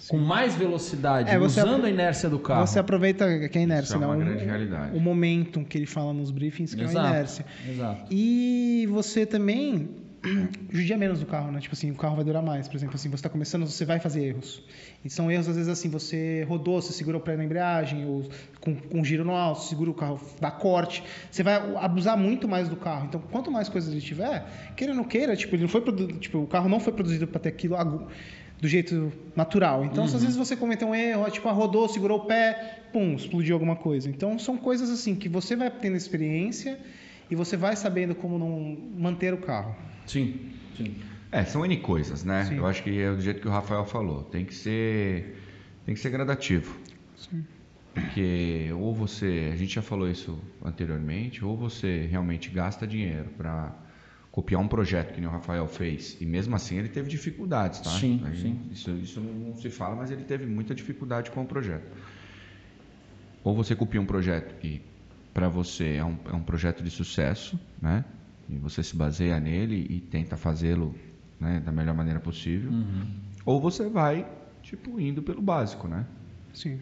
Com 0.07 0.17
mais 0.17 0.55
velocidade, 0.55 1.29
É, 1.29 1.37
você 1.37 1.59
usando 1.61 1.85
a 1.85 1.89
inércia 1.89 2.29
do 2.29 2.39
carro. 2.39 2.65
Você 2.65 2.79
aproveita 2.79 3.25
que 3.49 3.57
é 3.57 3.61
a 3.61 3.63
inércia, 3.63 3.95
Isso 3.95 4.03
é 4.03 4.05
uma 4.07 4.15
né? 4.15 4.23
O- 4.23 4.25
grande 4.27 4.45
realidade. 4.45 4.97
O 4.97 4.99
momentum 4.99 5.63
que 5.63 5.77
ele 5.77 5.85
fala 5.85 6.13
nos 6.13 6.31
briefings, 6.31 6.73
que 6.73 6.81
é 6.81 6.85
a 6.85 6.89
Exato, 6.89 7.07
inércia. 7.09 7.45
exato. 7.69 8.05
E 8.09 8.87
você 8.89 9.25
também 9.25 9.89
judia 10.69 10.97
menos 10.97 11.19
do 11.21 11.25
carro, 11.25 11.49
né? 11.51 11.59
Tipo 11.61 11.73
assim, 11.75 11.91
o 11.91 11.95
carro 11.95 12.15
vai 12.17 12.25
durar 12.25 12.43
mais. 12.43 12.67
Por 12.67 12.75
exemplo, 12.75 12.95
assim, 12.95 13.07
você 13.09 13.15
está 13.15 13.29
começando, 13.29 13.65
você 13.65 13.85
vai 13.85 13.99
fazer 14.01 14.21
erros. 14.25 14.61
E 15.03 15.09
são 15.09 15.31
erros, 15.31 15.47
às 15.47 15.55
vezes, 15.55 15.69
assim, 15.71 15.89
você 15.89 16.45
rodou, 16.49 16.81
você 16.81 16.91
segurou 16.91 17.21
o 17.21 17.23
pé 17.23 17.37
na 17.37 17.45
embreagem, 17.45 18.05
ou 18.05 18.29
com, 18.59 18.75
com 18.75 19.01
giro 19.03 19.23
no 19.23 19.33
alto, 19.33 19.61
segura 19.63 19.89
o 19.89 19.93
carro, 19.93 20.19
dá 20.41 20.51
corte. 20.51 21.03
Você 21.31 21.41
vai 21.41 21.55
abusar 21.77 22.17
muito 22.17 22.49
mais 22.49 22.67
do 22.67 22.75
carro. 22.75 23.05
Então, 23.07 23.21
quanto 23.31 23.49
mais 23.49 23.69
coisas 23.69 23.91
ele 23.93 24.01
tiver, 24.01 24.45
queira 24.75 24.91
ou 24.91 24.97
não 24.97 25.05
queira, 25.05 25.35
tipo, 25.37 25.55
ele 25.55 25.61
não 25.61 25.69
foi 25.69 25.79
produ- 25.81 26.07
tipo, 26.19 26.39
o 26.39 26.47
carro 26.47 26.67
não 26.67 26.81
foi 26.81 26.91
produzido 26.91 27.25
para 27.25 27.39
ter 27.39 27.49
aquilo 27.49 27.77
agu- 27.77 28.07
do 28.61 28.67
jeito 28.67 29.11
natural. 29.35 29.85
Então, 29.85 30.03
Uhum. 30.05 30.15
às 30.15 30.21
vezes 30.21 30.35
você 30.35 30.55
cometeu 30.55 30.89
um 30.89 30.95
erro, 30.95 31.29
tipo, 31.31 31.47
ah, 31.47 31.51
rodou, 31.51 31.87
segurou 31.87 32.19
o 32.19 32.25
pé, 32.25 32.81
pum, 32.91 33.15
explodiu 33.15 33.55
alguma 33.55 33.75
coisa. 33.75 34.09
Então, 34.09 34.37
são 34.37 34.57
coisas 34.57 34.89
assim 34.89 35.15
que 35.15 35.29
você 35.29 35.55
vai 35.55 35.69
tendo 35.71 35.95
experiência 35.95 36.77
e 37.31 37.35
você 37.35 37.55
vai 37.55 37.75
sabendo 37.75 38.13
como 38.15 38.37
não 38.37 38.77
manter 38.97 39.33
o 39.33 39.37
carro. 39.37 39.75
Sim, 40.05 40.51
sim. 40.75 40.95
É, 41.31 41.45
são 41.45 41.63
N 41.65 41.77
coisas, 41.77 42.23
né? 42.23 42.45
Sim. 42.45 42.57
Eu 42.57 42.65
acho 42.65 42.83
que 42.83 42.99
é 42.99 43.13
do 43.13 43.21
jeito 43.21 43.39
que 43.39 43.47
o 43.47 43.51
Rafael 43.51 43.85
falou. 43.85 44.23
Tem 44.23 44.43
que 44.43 44.53
ser, 44.55 45.37
tem 45.85 45.93
que 45.95 46.01
ser 46.01 46.09
gradativo. 46.09 46.75
Porque 47.93 48.69
ou 48.77 48.93
você, 48.93 49.49
a 49.53 49.55
gente 49.55 49.73
já 49.75 49.81
falou 49.81 50.09
isso 50.09 50.39
anteriormente, 50.63 51.43
ou 51.43 51.55
você 51.57 52.07
realmente 52.09 52.49
gasta 52.49 52.85
dinheiro 52.87 53.29
para 53.37 53.73
copiar 54.31 54.61
um 54.61 54.67
projeto 54.67 55.13
que 55.13 55.19
nem 55.19 55.29
o 55.29 55.31
Rafael 55.31 55.67
fez 55.67 56.17
e 56.21 56.25
mesmo 56.25 56.55
assim 56.55 56.77
ele 56.77 56.89
teve 56.89 57.09
dificuldades, 57.09 57.81
tá? 57.81 57.89
Sim, 57.89 58.21
sim. 58.35 58.59
Isso, 58.71 58.91
isso 58.91 59.19
não 59.19 59.55
se 59.55 59.69
fala, 59.69 59.95
mas 59.95 60.11
ele 60.11 60.23
teve 60.23 60.45
muita 60.45 60.75
dificuldade 60.75 61.31
com 61.31 61.41
o 61.41 61.45
projeto. 61.45 61.85
Ou 63.43 63.55
você 63.55 63.75
copia 63.75 63.99
um 63.99 64.05
projeto 64.05 64.59
que 64.59 64.81
para 65.33 65.47
você 65.47 65.95
é 65.95 66.05
um, 66.05 66.17
é 66.25 66.33
um 66.33 66.43
projeto 66.43 66.83
de 66.83 66.89
sucesso, 66.89 67.59
né? 67.81 68.03
E 68.49 68.57
você 68.57 68.83
se 68.83 68.95
baseia 68.95 69.39
nele 69.39 69.85
e 69.89 69.99
tenta 69.99 70.35
fazê-lo 70.35 70.95
né, 71.39 71.61
da 71.63 71.71
melhor 71.71 71.95
maneira 71.95 72.19
possível. 72.19 72.71
Ou 73.45 73.61
você 73.61 73.87
vai, 73.89 74.27
tipo, 74.61 74.99
indo 74.99 75.21
pelo 75.21 75.41
básico, 75.41 75.87
né? 75.87 76.05
Sim. 76.53 76.79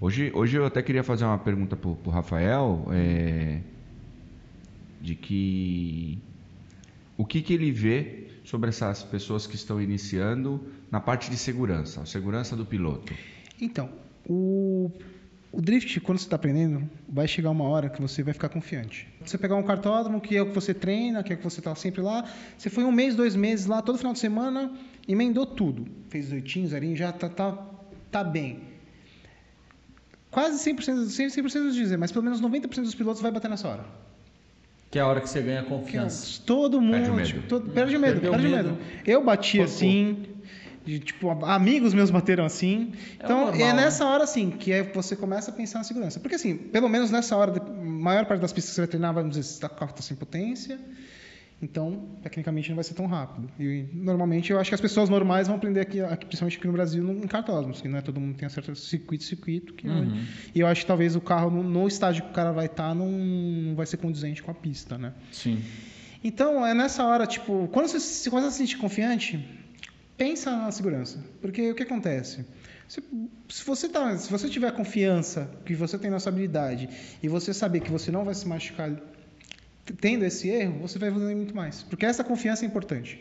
Hoje, 0.00 0.32
hoje 0.34 0.56
eu 0.56 0.64
até 0.64 0.80
queria 0.82 1.02
fazer 1.02 1.24
uma 1.24 1.38
pergunta 1.38 1.76
pro, 1.76 1.96
pro 1.96 2.10
Rafael, 2.10 2.86
é, 2.90 3.60
de 5.00 5.14
que 5.14 6.22
o 7.22 7.24
que, 7.24 7.40
que 7.40 7.54
ele 7.54 7.70
vê 7.70 8.26
sobre 8.42 8.70
essas 8.70 9.04
pessoas 9.04 9.46
que 9.46 9.54
estão 9.54 9.80
iniciando 9.80 10.60
na 10.90 11.00
parte 11.00 11.30
de 11.30 11.36
segurança, 11.36 12.00
a 12.00 12.04
segurança 12.04 12.56
do 12.56 12.66
piloto. 12.66 13.14
Então, 13.60 13.88
o, 14.26 14.90
o 15.52 15.60
drift, 15.60 16.00
quando 16.00 16.18
você 16.18 16.24
está 16.24 16.34
aprendendo, 16.34 16.90
vai 17.08 17.28
chegar 17.28 17.50
uma 17.50 17.62
hora 17.62 17.88
que 17.88 18.02
você 18.02 18.24
vai 18.24 18.34
ficar 18.34 18.48
confiante. 18.48 19.06
Você 19.24 19.38
pegar 19.38 19.54
um 19.54 19.62
cartódromo, 19.62 20.20
que 20.20 20.36
é 20.36 20.42
o 20.42 20.46
que 20.46 20.54
você 20.54 20.74
treina, 20.74 21.22
que 21.22 21.32
é 21.32 21.36
o 21.36 21.38
que 21.38 21.44
você 21.44 21.60
está 21.60 21.72
sempre 21.76 22.02
lá, 22.02 22.28
você 22.58 22.68
foi 22.68 22.82
um 22.82 22.90
mês, 22.90 23.14
dois 23.14 23.36
meses 23.36 23.66
lá, 23.66 23.80
todo 23.80 23.98
final 23.98 24.14
de 24.14 24.18
semana, 24.18 24.72
emendou 25.06 25.46
tudo. 25.46 25.86
Fez 26.08 26.32
oitinho, 26.32 26.66
zerinho, 26.66 26.96
já 26.96 27.12
tá, 27.12 27.28
tá, 27.28 27.56
tá 28.10 28.24
bem. 28.24 28.62
Quase 30.28 30.58
100%, 30.68 31.06
100% 31.06 31.52
dos 31.62 31.76
dizer, 31.76 31.96
mas 31.96 32.10
pelo 32.10 32.24
menos 32.24 32.42
90% 32.42 32.82
dos 32.82 32.96
pilotos 32.96 33.22
vai 33.22 33.30
bater 33.30 33.48
nessa 33.48 33.68
hora. 33.68 34.02
Que 34.92 34.98
é 34.98 35.02
a 35.02 35.06
hora 35.08 35.20
que 35.22 35.28
você 35.28 35.40
ganha 35.40 35.62
confiança. 35.64 36.40
Todo 36.46 36.80
mundo. 36.80 36.92
Perde 36.92 37.10
o 37.10 37.14
medo. 37.14 37.26
tipo, 37.28 37.42
todo- 37.48 37.70
perde 37.70 37.96
o 37.96 38.00
medo, 38.00 38.12
Perdeu 38.20 38.30
perde 38.30 38.46
o 38.46 38.50
medo. 38.50 38.68
medo. 38.72 38.78
Eu 39.06 39.24
bati 39.24 39.56
Pô, 39.56 39.64
assim. 39.64 40.18
de, 40.84 40.98
tipo, 41.00 41.30
amigos 41.44 41.94
meus 41.94 42.10
bateram 42.10 42.44
assim. 42.44 42.92
É 43.18 43.24
Então, 43.24 43.40
é, 43.40 43.44
normal, 43.58 43.76
nessa 43.76 44.04
hora, 44.06 44.24
assim, 44.24 44.50
que 44.50 44.70
é, 44.70 44.82
você 44.82 45.16
começa 45.16 45.50
a 45.50 45.54
pensar 45.54 45.78
na 45.78 45.84
segurança. 45.84 46.20
Porque, 46.20 46.34
assim, 46.34 46.56
pelo 46.56 46.88
menos 46.90 47.10
nessa 47.10 47.34
hora, 47.36 47.52
a 47.58 47.70
maior 47.84 48.26
parte 48.26 48.42
das 48.42 48.52
pistas 48.52 48.70
que 48.70 48.74
você 48.74 48.80
vai 48.82 48.88
treinar, 48.88 49.14
vamos 49.14 49.30
dizer, 49.30 49.44
se 49.44 49.54
está 49.54 49.70
sem 50.00 50.14
potência. 50.16 50.78
Então, 51.62 52.08
tecnicamente, 52.20 52.68
não 52.70 52.74
vai 52.74 52.82
ser 52.82 52.94
tão 52.94 53.06
rápido. 53.06 53.48
E, 53.58 53.86
normalmente, 53.94 54.50
eu 54.50 54.58
acho 54.58 54.68
que 54.68 54.74
as 54.74 54.80
pessoas 54.80 55.08
normais 55.08 55.46
vão 55.46 55.56
aprender 55.56 55.78
aqui, 55.78 56.00
aqui 56.00 56.26
principalmente 56.26 56.58
aqui 56.58 56.66
no 56.66 56.72
Brasil, 56.72 57.08
em 57.08 57.28
cartódromos. 57.28 57.80
Que 57.80 57.86
não 57.86 57.98
é 57.98 58.02
todo 58.02 58.18
mundo 58.18 58.36
tem 58.36 58.48
certo 58.48 58.74
circuito, 58.74 59.22
circuito. 59.22 59.72
Que 59.72 59.92
Uhum. 59.92 60.24
E 60.54 60.60
eu 60.60 60.66
acho 60.66 60.80
que 60.80 60.86
talvez 60.86 61.14
o 61.14 61.20
carro, 61.20 61.50
no, 61.50 61.62
no 61.62 61.86
estágio 61.86 62.24
que 62.24 62.30
o 62.30 62.32
cara 62.32 62.50
vai 62.50 62.66
estar, 62.66 62.94
não, 62.94 63.08
não 63.10 63.74
vai 63.76 63.86
ser 63.86 63.98
condizente 63.98 64.42
com 64.42 64.50
a 64.50 64.54
pista, 64.54 64.98
né? 64.98 65.12
Sim. 65.30 65.62
Então, 66.24 66.66
é 66.66 66.74
nessa 66.74 67.04
hora, 67.04 67.26
tipo, 67.26 67.68
quando 67.68 67.88
você 67.88 68.00
se 68.00 68.28
começa 68.28 68.48
a 68.48 68.50
se 68.50 68.58
sentir 68.58 68.78
confiante, 68.78 69.44
pensa 70.16 70.50
na 70.50 70.70
segurança. 70.72 71.24
Porque 71.40 71.70
o 71.70 71.74
que 71.74 71.82
acontece? 71.82 72.44
Se, 72.88 73.02
se 73.48 73.64
você 73.64 73.88
tá, 73.88 74.16
se 74.16 74.30
você 74.30 74.48
tiver 74.48 74.70
confiança 74.72 75.50
que 75.64 75.74
você 75.74 75.98
tem 75.98 76.10
na 76.10 76.18
sua 76.18 76.30
habilidade 76.30 76.88
e 77.22 77.28
você 77.28 77.54
saber 77.54 77.80
que 77.80 77.90
você 77.90 78.10
não 78.10 78.24
vai 78.24 78.34
se 78.34 78.46
machucar 78.46 78.90
tendo 80.00 80.24
esse 80.24 80.48
erro, 80.48 80.80
você 80.82 80.98
vai 80.98 81.08
evoluir 81.08 81.36
muito 81.36 81.54
mais. 81.54 81.82
Porque 81.82 82.06
essa 82.06 82.22
confiança 82.24 82.64
é 82.64 82.68
importante. 82.68 83.20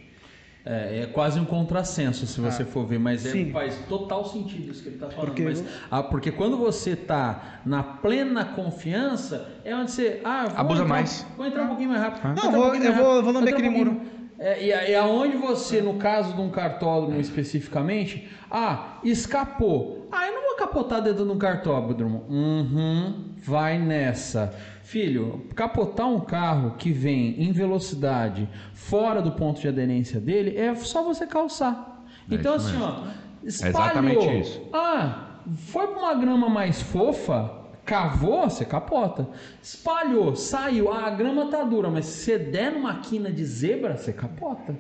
É, 0.64 0.99
é 1.01 1.05
quase 1.07 1.39
um 1.39 1.45
contrassenso, 1.45 2.28
se 2.28 2.39
você 2.39 2.62
Ah, 2.62 2.66
for 2.68 2.86
ver, 2.86 2.99
mas 2.99 3.26
é- 3.26 3.45
faz 3.45 3.76
total 3.89 4.24
sentido 4.26 4.70
isso 4.72 4.84
que 4.84 4.89
ele 4.89 4.95
está 4.95 5.09
falando. 5.09 5.26
Porque- 5.30 5.43
Mas, 5.43 5.64
ah, 5.89 6.03
porque 6.03 6.32
quando 6.32 6.55
você 6.55 6.91
está 6.91 7.62
na 7.66 7.82
plena 7.82 8.45
confiança, 8.45 9.49
é 9.66 9.76
onde 9.76 9.89
você. 9.89 10.22
Ah, 10.24 10.45
vou 10.49 10.59
Abusa 10.59 10.84
entrar- 10.84 10.88
mais. 10.95 11.26
Vou 11.36 11.45
entrar 11.47 11.64
um 11.64 11.68
pouquinho 11.70 11.89
mais 11.89 12.01
rápido. 12.03 12.24
Não, 12.26 12.32
entrar 12.34 12.47
um 12.47 12.51
vou- 12.51 12.62
pouquinho 12.62 12.84
eu 12.84 12.89
mais 12.91 13.03
vou- 13.03 13.07
rápido, 13.16 13.24
vou 13.24 13.34
lamber 13.34 13.53
entrar 13.53 13.66
um 13.66 13.70
aquele 13.72 13.86
pouquinho- 13.95 14.22
É, 14.38 14.64
e, 14.64 14.91
e 14.91 14.95
aonde 14.95 15.38
você, 15.38 15.82
no 15.82 15.95
caso 15.95 16.36
de 16.36 16.41
um 16.41 16.49
cartódromo 16.51 17.20
especificamente, 17.20 18.28
ah, 18.51 18.99
escapou. 19.03 20.01
Ah, 20.12 20.28
eu 20.28 20.34
não 20.34 20.41
vou 20.47 20.55
capotar 20.57 21.01
dentro 21.01 21.26
de 21.26 21.32
um 21.32 21.38
cartódromo. 21.38 22.26
Uhum, 22.30 23.30
vai 23.41 23.80
nessa. 23.80 24.53
Filho, 24.84 25.45
capotar 25.55 26.07
um 26.07 26.20
carro 26.20 26.76
que 26.78 26.91
vem 26.91 27.41
em 27.41 27.51
velocidade 27.53 28.49
fora 28.74 29.22
do 29.22 29.32
ponto 29.32 29.62
de 29.62 29.68
aderência 29.68 30.20
dele 30.20 30.57
é 30.57 30.76
só 30.76 31.01
você 31.03 31.26
calçar. 31.26 32.03
É 32.30 32.36
então, 32.36 32.55
assim, 32.55 32.76
ó, 32.82 33.05
É 33.43 33.47
espalhou. 33.47 33.80
exatamente 33.82 34.39
isso. 34.41 34.62
Ah, 34.74 35.28
foi 35.68 35.88
pra 35.88 35.97
uma 35.99 36.14
grama 36.16 36.49
mais 36.49 36.82
fofa, 36.82 37.49
cavou, 37.86 38.43
você 38.49 38.66
capota. 38.66 39.30
Espalhou, 39.62 40.36
saiu, 40.36 40.91
ah, 40.91 41.05
a 41.07 41.09
grama 41.12 41.45
tá 41.47 41.64
dura, 41.64 41.89
mas 41.89 42.05
se 42.05 42.26
você 42.26 42.38
der 42.38 42.74
numa 42.74 42.95
quina 42.99 43.32
de 43.32 43.45
zebra, 43.45 43.95
você 43.97 44.12
capota. 44.12 44.76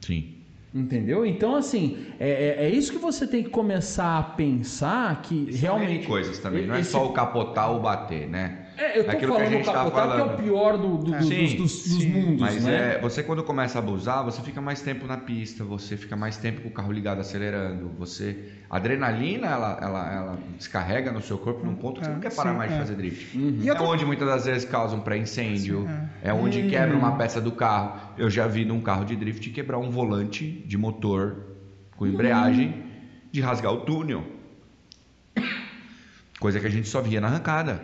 Sim. 0.00 0.34
Entendeu? 0.74 1.24
Então, 1.24 1.56
assim, 1.56 1.96
é, 2.20 2.28
é- 2.28 2.64
é 2.66 2.70
isso 2.70 2.92
que 2.92 2.98
você 2.98 3.26
tem 3.26 3.42
que 3.42 3.48
começar 3.50 4.18
a 4.18 4.22
pensar 4.22 5.22
que 5.22 5.50
realmente. 5.56 6.06
coisas 6.06 6.38
também, 6.38 6.66
não 6.66 6.74
é 6.74 6.80
esse- 6.80 6.90
só 6.90 7.06
o 7.06 7.12
capotar 7.12 7.70
ou 7.72 7.80
bater, 7.80 8.28
né? 8.28 8.66
É, 8.78 8.96
eu 8.96 9.04
tô 9.04 9.10
Aquilo 9.10 9.32
que 9.34 9.40
a 9.40 9.44
falando 9.44 9.56
gente 9.56 9.64
tá 9.66 9.72
capotar 9.72 10.06
porque 10.06 10.20
é 10.20 10.22
o 10.22 10.26
falando. 10.26 10.42
pior 10.44 10.78
do, 10.78 10.98
do- 10.98 11.14
É. 11.14 11.18
dos, 11.18 11.26
Sim, 11.28 11.56
dos- 11.56 11.56
dos 11.56 11.82
sim. 12.02 12.12
mundos, 12.12 12.40
Mas 12.40 12.64
né? 12.64 12.94
é, 12.94 13.00
você 13.00 13.24
quando 13.24 13.42
começa 13.42 13.76
a 13.76 13.80
abusar, 13.80 14.24
você 14.24 14.40
fica 14.40 14.60
mais 14.60 14.80
tempo 14.80 15.04
na 15.06 15.16
pista, 15.16 15.64
você 15.64 15.96
fica 15.96 16.14
mais 16.14 16.36
tempo 16.36 16.60
com 16.60 16.68
o 16.68 16.70
carro 16.70 16.92
ligado 16.92 17.20
acelerando, 17.20 17.88
você 17.98 18.52
a 18.70 18.76
adrenalina 18.76 19.48
ela, 19.48 19.78
ela, 19.82 20.14
ela 20.14 20.38
descarrega 20.56 21.10
no 21.10 21.20
seu 21.20 21.36
corpo 21.38 21.66
num 21.66 21.74
ponto 21.74 21.98
que 22.00 22.06
você 22.06 22.10
É, 22.12 22.14
não 22.14 22.20
quer 22.20 22.32
parar 22.32 22.52
sim, 22.52 22.56
mais 22.56 22.70
de 22.70 22.76
é. 22.76 22.78
fazer 22.80 22.94
drift. 22.94 23.36
E 23.36 23.68
É 23.68 23.80
onde 23.82 24.06
muitas 24.06 24.28
das 24.28 24.44
vezes 24.46 24.64
causa 24.64 24.94
um 24.94 25.00
pré-incêndio, 25.00 25.82
Sim, 25.82 26.08
é 26.22 26.32
onde 26.32 26.62
quebra 26.68 26.96
uma 26.96 27.16
peça 27.16 27.40
do 27.40 27.50
carro. 27.50 27.98
Eu 28.16 28.30
já 28.30 28.46
vi 28.46 28.64
num 28.64 28.80
carro 28.80 29.04
de 29.04 29.16
drift 29.16 29.50
quebrar 29.50 29.78
um 29.78 29.90
volante 29.90 30.46
de 30.64 30.78
motor 30.78 31.36
com 31.96 32.06
embreagem 32.06 32.84
de 33.32 33.40
rasgar 33.40 33.72
o 33.72 33.78
túnel. 33.78 34.24
Coisa 36.38 36.60
que 36.60 36.66
a 36.66 36.70
gente 36.70 36.86
só 36.88 37.00
via 37.00 37.20
na 37.20 37.26
arrancada. 37.26 37.82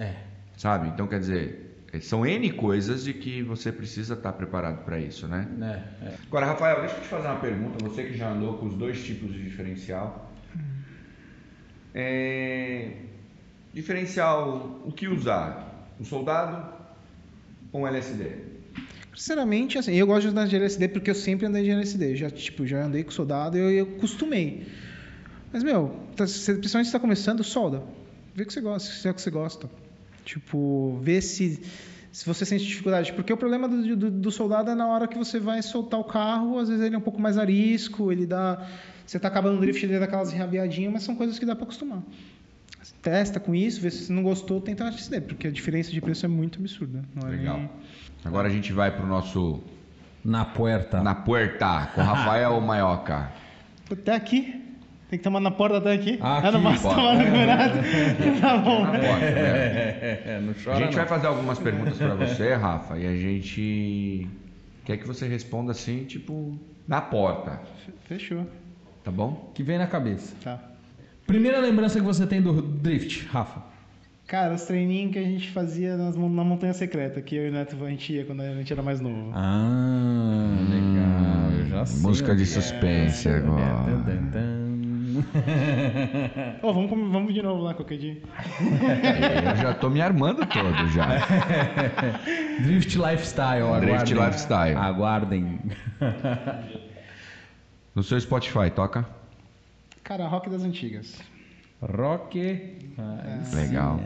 É. 0.00 0.14
Sabe? 0.56 0.88
Então, 0.88 1.06
quer 1.06 1.20
dizer, 1.20 1.84
são 2.00 2.26
N 2.26 2.50
coisas 2.52 3.04
de 3.04 3.14
que 3.14 3.42
você 3.42 3.70
precisa 3.70 4.14
estar 4.14 4.32
preparado 4.32 4.84
para 4.84 4.98
isso, 4.98 5.28
né? 5.28 5.46
É, 5.60 6.06
é. 6.06 6.14
Agora, 6.26 6.46
Rafael, 6.46 6.80
deixa 6.80 6.96
eu 6.96 7.02
te 7.02 7.08
fazer 7.08 7.28
uma 7.28 7.38
pergunta. 7.38 7.84
Você 7.84 8.04
que 8.04 8.16
já 8.16 8.30
andou 8.30 8.58
com 8.58 8.66
os 8.66 8.74
dois 8.74 9.04
tipos 9.04 9.32
de 9.32 9.44
diferencial. 9.44 10.32
É, 11.94 12.92
Diferencial, 13.72 14.82
o 14.84 14.90
que 14.90 15.06
usar? 15.06 15.88
Um 16.00 16.04
soldado 16.04 16.72
ou 17.72 17.82
um 17.82 17.86
LSD? 17.86 18.30
Sinceramente, 19.14 19.78
assim, 19.78 19.94
eu 19.94 20.06
gosto 20.06 20.22
de 20.22 20.28
andar 20.28 20.48
de 20.48 20.56
LSD 20.56 20.88
porque 20.88 21.10
eu 21.10 21.14
sempre 21.14 21.46
andei 21.46 21.62
de 21.62 21.70
LSD. 21.70 22.16
Já, 22.16 22.30
tipo, 22.30 22.66
já 22.66 22.82
andei 22.82 23.04
com 23.04 23.10
soldado 23.10 23.56
e 23.56 23.60
eu, 23.60 23.70
eu 23.70 23.86
costumei. 23.98 24.66
Mas, 25.52 25.62
meu, 25.62 25.94
tá, 26.16 26.26
você, 26.26 26.54
principalmente 26.54 26.86
se 26.86 26.92
tá 26.92 26.98
começando, 26.98 27.44
solda. 27.44 27.82
Vê 28.34 28.42
o 28.42 28.46
que 28.46 28.52
você 28.52 28.60
gosta, 28.60 28.90
se 28.90 29.06
é 29.06 29.10
o 29.10 29.14
que 29.14 29.20
você 29.20 29.30
gosta. 29.30 29.70
Tipo, 30.30 30.96
vê 31.02 31.20
se, 31.20 31.60
se 32.12 32.24
você 32.24 32.44
sente 32.44 32.64
dificuldade. 32.64 33.12
Porque 33.14 33.32
o 33.32 33.36
problema 33.36 33.68
do, 33.68 33.96
do, 33.96 34.10
do 34.10 34.30
soldado 34.30 34.70
é 34.70 34.76
na 34.76 34.86
hora 34.86 35.08
que 35.08 35.18
você 35.18 35.40
vai 35.40 35.60
soltar 35.60 35.98
o 35.98 36.04
carro, 36.04 36.56
às 36.58 36.68
vezes 36.68 36.84
ele 36.84 36.94
é 36.94 36.98
um 36.98 37.02
pouco 37.02 37.20
mais 37.20 37.36
arisco, 37.36 38.12
ele 38.12 38.26
dá. 38.26 38.64
Você 39.04 39.18
tá 39.18 39.26
acabando 39.26 39.56
o 39.56 39.60
drift, 39.60 39.82
ele 39.84 39.98
dá 39.98 40.04
aquelas 40.04 40.32
enrabiadinhas, 40.32 40.92
mas 40.92 41.02
são 41.02 41.16
coisas 41.16 41.36
que 41.36 41.44
dá 41.44 41.56
para 41.56 41.64
acostumar. 41.64 42.00
Testa 43.02 43.40
com 43.40 43.54
isso, 43.56 43.80
vê 43.80 43.90
se 43.90 44.04
você 44.04 44.12
não 44.12 44.22
gostou, 44.22 44.60
tenta 44.60 44.84
LSD, 44.84 45.20
porque 45.22 45.48
a 45.48 45.50
diferença 45.50 45.90
de 45.90 46.00
preço 46.00 46.24
é 46.24 46.28
muito 46.28 46.60
absurda. 46.60 47.02
Não 47.14 47.26
é 47.28 47.32
Legal. 47.32 47.56
nem- 47.58 47.70
Agora 48.24 48.46
a 48.46 48.50
gente 48.50 48.72
vai 48.72 48.94
pro 48.94 49.04
nosso 49.06 49.60
Na 50.24 50.44
puerta. 50.44 51.02
Na 51.02 51.14
Puerta, 51.14 51.90
com 51.94 52.02
Rafael 52.02 52.60
Maioca. 52.60 53.32
Até 53.90 54.14
aqui. 54.14 54.62
Tem 55.10 55.18
que 55.18 55.24
tomar 55.24 55.40
na 55.40 55.50
porta 55.50 55.78
até 55.78 55.92
aqui. 55.92 56.12
Aqui, 56.12 56.20
ah, 56.22 56.52
não 56.52 56.62
bora. 56.62 56.78
tomar 56.78 57.14
no 57.16 57.24
campeonato. 57.24 57.78
tá 58.40 58.58
bom. 58.58 58.82
Na 58.84 58.90
porta, 58.92 59.18
né? 59.18 59.40
É, 59.40 60.22
é, 60.24 60.36
A 60.36 60.74
gente 60.76 60.86
não. 60.86 60.92
vai 60.92 61.06
fazer 61.06 61.26
algumas 61.26 61.58
perguntas 61.58 61.98
para 61.98 62.14
você, 62.14 62.54
Rafa, 62.54 62.96
e 62.96 63.04
a 63.08 63.16
gente 63.16 64.28
quer 64.84 64.98
que 64.98 65.06
você 65.08 65.26
responda 65.26 65.72
assim, 65.72 66.04
tipo, 66.04 66.56
na 66.86 67.00
porta, 67.00 67.60
Fechou. 68.06 68.46
tá 69.02 69.10
bom? 69.10 69.50
Que 69.52 69.64
vem 69.64 69.78
na 69.78 69.88
cabeça. 69.88 70.32
Tá. 70.44 70.60
Primeira 71.26 71.58
lembrança 71.58 71.98
que 71.98 72.06
você 72.06 72.24
tem 72.24 72.40
do 72.40 72.62
drift, 72.62 73.26
Rafa? 73.26 73.62
Cara, 74.28 74.54
os 74.54 74.62
treininhos 74.62 75.12
que 75.12 75.18
a 75.18 75.24
gente 75.24 75.50
fazia 75.50 75.96
nas, 75.96 76.14
na 76.14 76.44
Montanha 76.44 76.72
Secreta, 76.72 77.20
que 77.20 77.34
eu 77.34 77.46
e 77.46 77.50
o 77.50 77.52
Neto 77.52 77.76
a 77.84 77.90
gente 77.90 78.12
ia 78.12 78.24
quando 78.24 78.42
a 78.42 78.54
gente 78.54 78.72
era 78.72 78.80
mais 78.80 79.00
novo. 79.00 79.32
Ah, 79.34 80.54
legal. 80.70 81.58
Eu 81.58 81.66
já 81.66 81.80
Assim, 81.80 82.00
Música 82.00 82.36
de 82.36 82.46
suspense 82.46 83.28
é, 83.28 83.36
agora. 83.38 84.04
tan, 84.04 84.30
Ô, 86.62 86.72
vamos, 86.72 86.90
vamos 86.90 87.34
de 87.34 87.42
novo 87.42 87.62
lá 87.62 87.74
qualquer 87.74 87.98
dia. 87.98 88.22
Eu 89.50 89.56
já 89.56 89.74
tô 89.74 89.90
me 89.90 90.00
armando 90.00 90.46
todo 90.46 90.88
já. 90.88 91.26
Drift 92.62 92.96
Lifestyle, 92.96 93.80
Drift 93.80 94.12
aguardem. 94.12 94.26
Lifestyle. 94.26 94.76
Aguardem. 94.76 95.60
No 97.94 98.02
seu 98.02 98.20
Spotify, 98.20 98.70
toca? 98.74 99.06
Cara, 100.02 100.26
rock 100.26 100.48
das 100.50 100.62
antigas. 100.62 101.20
Rock. 101.82 102.84
Ah, 102.98 103.42
Legal. 103.54 104.00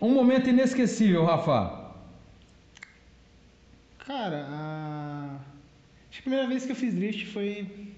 Um 0.00 0.10
momento 0.14 0.48
inesquecível, 0.48 1.24
Rafa. 1.24 1.90
Cara, 4.06 4.46
a... 4.48 5.36
acho 6.10 6.10
que 6.10 6.18
a 6.20 6.22
primeira 6.22 6.48
vez 6.48 6.64
que 6.64 6.72
eu 6.72 6.76
fiz 6.76 6.94
drift 6.94 7.26
foi. 7.26 7.89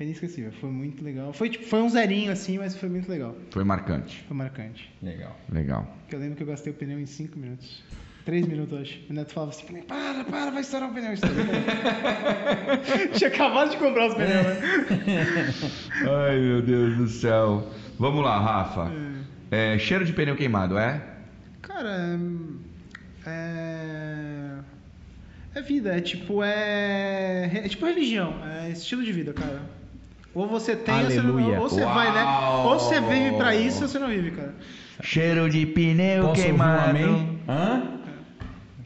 Foi 0.00 0.06
inesquecível, 0.06 0.50
foi 0.52 0.70
muito 0.70 1.04
legal. 1.04 1.30
Foi, 1.34 1.50
tipo, 1.50 1.66
foi 1.66 1.82
um 1.82 1.88
zerinho 1.90 2.32
assim, 2.32 2.56
mas 2.56 2.74
foi 2.74 2.88
muito 2.88 3.06
legal. 3.06 3.36
Foi 3.50 3.62
marcante. 3.62 4.24
Foi 4.26 4.34
marcante. 4.34 4.90
Legal. 5.02 5.38
Legal. 5.52 5.94
Porque 6.00 6.16
eu 6.16 6.20
lembro 6.20 6.36
que 6.36 6.42
eu 6.42 6.46
gastei 6.46 6.72
o 6.72 6.74
pneu 6.74 6.98
em 6.98 7.04
5 7.04 7.38
minutos. 7.38 7.84
3 8.24 8.46
minutos, 8.46 8.80
acho. 8.80 8.98
O 9.10 9.12
Neto 9.12 9.30
falava 9.30 9.52
assim: 9.52 9.66
para, 9.82 10.24
para, 10.24 10.50
vai 10.52 10.62
estourar 10.62 10.88
o 10.88 10.94
pneu. 10.94 11.12
Tinha 13.12 13.28
acabado 13.28 13.72
de 13.72 13.76
comprar 13.76 14.08
os 14.08 14.14
pneus, 14.14 14.32
né? 14.32 15.52
Ai, 16.08 16.40
meu 16.40 16.62
Deus 16.62 16.96
do 16.96 17.06
céu. 17.06 17.70
Vamos 17.98 18.24
lá, 18.24 18.40
Rafa. 18.40 18.90
É, 19.50 19.78
cheiro 19.78 20.06
de 20.06 20.14
pneu 20.14 20.34
queimado, 20.34 20.78
é? 20.78 21.04
Cara, 21.60 22.18
é. 23.26 24.60
É 25.54 25.60
vida, 25.60 25.94
é 25.94 26.00
tipo, 26.00 26.42
é. 26.42 27.50
É 27.52 27.68
tipo 27.68 27.84
religião, 27.84 28.42
é 28.46 28.70
estilo 28.70 29.04
de 29.04 29.12
vida, 29.12 29.34
cara. 29.34 29.78
Ou 30.34 30.46
você 30.46 30.76
tem, 30.76 30.94
ou 30.94 31.10
você, 31.10 31.20
não, 31.22 31.34
Aleluia. 31.34 31.60
ou 31.60 31.68
você 31.68 31.84
vai, 31.84 32.12
né? 32.12 32.24
Ou 32.64 32.78
você 32.78 33.00
vive 33.00 33.36
pra 33.36 33.54
isso, 33.56 33.82
ou 33.82 33.88
você 33.88 33.98
não 33.98 34.08
vive, 34.08 34.30
cara. 34.30 34.54
Cheiro 35.02 35.48
de 35.50 35.66
pneu 35.66 36.22
Posso 36.28 36.28
ouvir 36.28 36.40
um 36.40 36.44
queimado. 36.44 36.90
amém? 36.90 37.38
Hã? 37.48 37.82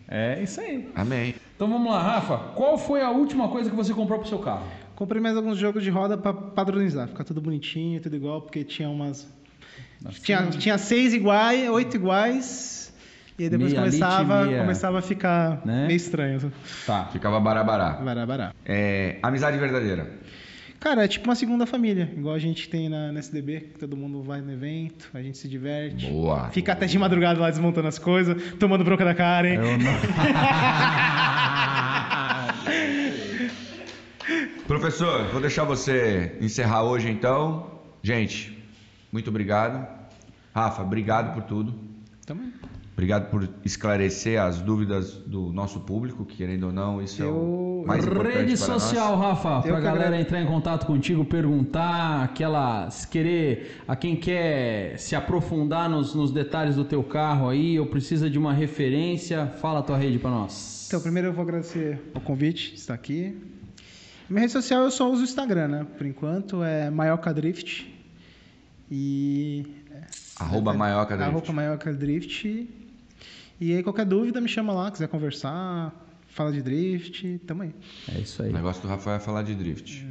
É 0.09 0.42
isso 0.42 0.61
aí. 0.61 0.88
Amém. 0.95 1.34
Então 1.57 1.68
vamos 1.68 1.90
lá, 1.92 2.01
Rafa. 2.03 2.36
Qual 2.55 2.78
foi 2.78 3.03
a 3.03 3.11
última 3.11 3.49
coisa 3.49 3.68
que 3.68 3.76
você 3.76 3.92
comprou 3.92 4.18
pro 4.20 4.28
seu 4.28 4.38
carro? 4.38 4.64
Comprei 4.95 5.20
mais 5.20 5.36
alguns 5.36 5.59
jogos 5.59 5.82
de 5.82 5.90
roda 5.90 6.16
pra 6.16 6.32
padronizar, 6.32 7.09
ficar 7.09 7.24
tudo 7.24 7.40
bonitinho, 7.40 8.01
tudo 8.01 8.14
igual, 8.14 8.40
porque 8.42 8.62
tinha 8.64 8.88
umas. 8.88 9.26
Tinha, 10.22 10.47
tinha 10.51 10.78
seis 10.78 11.12
iguais, 11.14 11.68
oito 11.68 11.97
iguais. 11.97 12.95
E 13.38 13.45
aí 13.45 13.51
depois 13.51 13.72
Meia 13.72 13.84
começava, 13.84 14.45
meia- 14.45 14.61
começava 14.61 14.99
a 15.01 15.03
ficar 15.03 15.61
Né? 15.64 15.86
meio 15.88 15.97
estranho. 15.97 16.53
Tá. 16.86 17.07
Ficava 17.07 17.40
barabará. 17.40 17.95
Bará, 17.95 18.24
bará. 18.24 18.53
É, 18.64 19.18
amizade 19.22 19.59
verdadeira. 19.59 20.09
Cara, 20.85 21.05
é 21.07 21.09
tipo 21.09 21.30
uma 21.30 21.35
segunda 21.35 21.64
família, 21.64 22.12
igual 22.14 22.35
a 22.35 22.39
gente 22.39 22.68
tem 22.68 22.91
na, 22.91 23.11
na 23.11 23.18
SDB, 23.18 23.70
que 23.72 23.78
todo 23.78 23.97
mundo 23.97 24.22
vai 24.22 24.43
no 24.43 24.53
evento, 24.53 25.09
a 25.14 25.22
gente 25.22 25.39
se 25.39 25.49
diverte. 25.49 26.09
Boa. 26.09 26.51
Fica 26.51 26.72
até 26.72 26.85
de 26.85 26.99
madrugada 26.99 27.41
lá 27.41 27.49
desmontando 27.49 27.89
as 27.89 27.99
coisas, 27.99 28.37
tomando 28.61 28.85
bronca 28.85 29.03
da 29.03 29.14
Karen. 29.14 29.55
Eu 29.55 29.78
não... 29.78 29.95
Professor, 34.68 35.24
vou 35.28 35.41
deixar 35.41 35.64
você 35.64 36.37
encerrar 36.39 36.82
hoje 36.82 37.09
então. 37.09 37.80
Gente, 38.03 38.62
muito 39.11 39.30
obrigado. 39.30 39.89
Rafa, 40.55 40.82
obrigado 40.82 41.32
por 41.32 41.45
tudo. 41.45 41.93
Obrigado 42.95 43.28
por 43.28 43.49
esclarecer 43.64 44.40
as 44.40 44.61
dúvidas 44.61 45.14
do 45.26 45.53
nosso 45.53 45.80
público, 45.80 46.24
que 46.24 46.36
querendo 46.36 46.66
ou 46.68 46.72
não, 46.72 47.03
isso 47.03 47.20
é 47.20 47.26
o 47.26 47.28
Eu- 47.28 47.84
mais 47.84 48.07
importante 48.07 48.36
Rede 48.36 48.57
para 48.57 48.78
social, 48.78 49.16
nós. 49.16 49.20
Rafa, 49.26 49.49
Eu 49.49 49.62
pra 49.62 49.76
que 49.78 49.82
galera 49.82 50.20
entrar 50.20 50.40
em 50.40 50.47
contato 50.47 50.86
contigo, 50.86 51.24
perguntar, 51.24 52.22
aquela. 52.22 52.88
Se 52.90 53.09
querer, 53.09 53.80
a 53.88 53.97
quem 53.97 54.14
quer 54.14 54.97
se 54.97 55.16
aprofundar 55.16 55.90
nos, 55.90 56.14
nos 56.14 56.30
detalhes 56.30 56.76
do 56.76 56.84
teu 56.84 57.03
carro 57.03 57.49
aí, 57.49 57.80
ou 57.80 57.86
precisa 57.86 58.30
de 58.30 58.38
uma 58.38 58.53
referência, 58.55 59.49
fala 59.61 59.80
a 59.80 59.82
tua 59.82 59.99
rede 59.99 60.20
pra 60.20 60.30
nós. 60.30 60.84
Então, 60.86 61.01
primeiro 61.01 61.28
eu 61.28 61.32
vou 61.32 61.42
agradecer 61.42 62.01
o 62.14 62.20
convite 62.20 62.74
de 62.74 62.78
estar 62.78 62.95
aqui. 62.95 63.36
Minha 64.30 64.42
rede 64.42 64.53
social 64.53 64.84
eu 64.84 64.90
só 64.92 65.11
uso 65.11 65.22
o 65.22 65.24
Instagram, 65.24 65.66
né? 65.66 65.86
Por 65.99 66.07
enquanto 66.07 66.62
é 66.62 66.90
Maioca 66.90 67.34
Drift. 67.34 67.92
E. 68.88 69.66
Arroba 70.38 70.72
Maioca 70.72 71.16
Drift. 71.16 71.30
Arroba 71.36 71.53
Maioca 71.53 71.92
Drift. 71.92 72.68
E 73.61 73.74
aí, 73.74 73.82
qualquer 73.82 74.05
dúvida, 74.05 74.40
me 74.40 74.48
chama 74.48 74.72
lá, 74.72 74.90
quiser 74.90 75.09
conversar, 75.09 75.94
fala 76.26 76.50
de 76.52 76.61
drift, 76.62 77.38
tamo 77.46 77.62
aí. 77.62 77.74
É 78.14 78.20
isso 78.20 78.42
O 78.42 78.46
aí. 78.46 78.52
negócio 78.52 78.82
do 78.82 78.88
Rafael 78.88 79.16
é 79.16 79.20
falar 79.20 79.42
de 79.42 79.55
drift. 79.55 80.05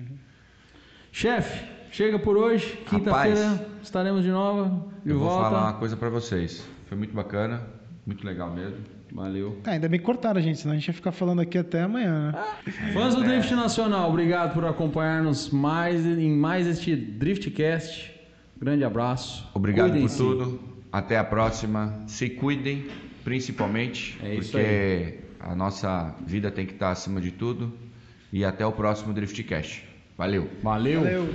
Chefe, 1.12 1.66
chega 1.92 2.18
por 2.18 2.38
hoje. 2.38 2.78
Quinta-feira 2.90 3.68
estaremos 3.82 4.24
de 4.24 4.30
novo. 4.32 4.92
De 5.04 5.12
Eu 5.12 5.20
vou 5.20 5.28
volta. 5.30 5.50
falar 5.50 5.64
uma 5.72 5.74
coisa 5.74 5.96
para 5.96 6.10
vocês. 6.10 6.66
Foi 6.88 6.98
muito 6.98 7.14
bacana, 7.14 7.62
muito 8.06 8.26
legal 8.26 8.52
mesmo. 8.54 8.78
Valeu. 9.12 9.60
Ah, 9.66 9.72
ainda 9.72 9.88
bem 9.88 10.00
que 10.00 10.06
cortaram, 10.06 10.42
gente, 10.42 10.58
senão 10.60 10.74
a 10.74 10.78
gente 10.78 10.88
ia 10.88 10.94
ficar 10.94 11.12
falando 11.12 11.40
aqui 11.40 11.56
até 11.56 11.84
amanhã, 11.84 12.32
né? 12.32 12.72
Fãs 12.94 13.14
do 13.14 13.22
Drift 13.22 13.54
Nacional, 13.54 14.10
obrigado 14.10 14.56
por 14.56 14.66
acompanhar-nos 14.66 15.52
mais 15.52 16.04
em 16.04 16.36
mais 16.36 16.66
este 16.66 16.96
Driftcast. 16.96 18.12
Grande 18.60 18.84
abraço. 18.84 19.48
Obrigado 19.54 19.92
por 20.00 20.10
tudo. 20.10 20.60
Até 20.92 21.18
a 21.20 21.24
próxima. 21.24 22.02
Se 22.08 22.28
cuidem, 22.28 22.88
principalmente, 23.24 24.18
é 24.22 24.36
porque 24.36 25.20
a 25.40 25.56
nossa 25.56 26.16
vida 26.26 26.52
tem 26.52 26.66
que 26.66 26.74
estar 26.74 26.92
acima 26.92 27.22
de 27.22 27.32
tudo. 27.32 27.74
E 28.32 28.44
até 28.44 28.66
o 28.66 28.72
próximo 28.72 29.14
Driftcast. 29.14 29.86
Valeu. 30.18 30.50
Valeu. 30.64 31.02
Valeu. 31.02 31.30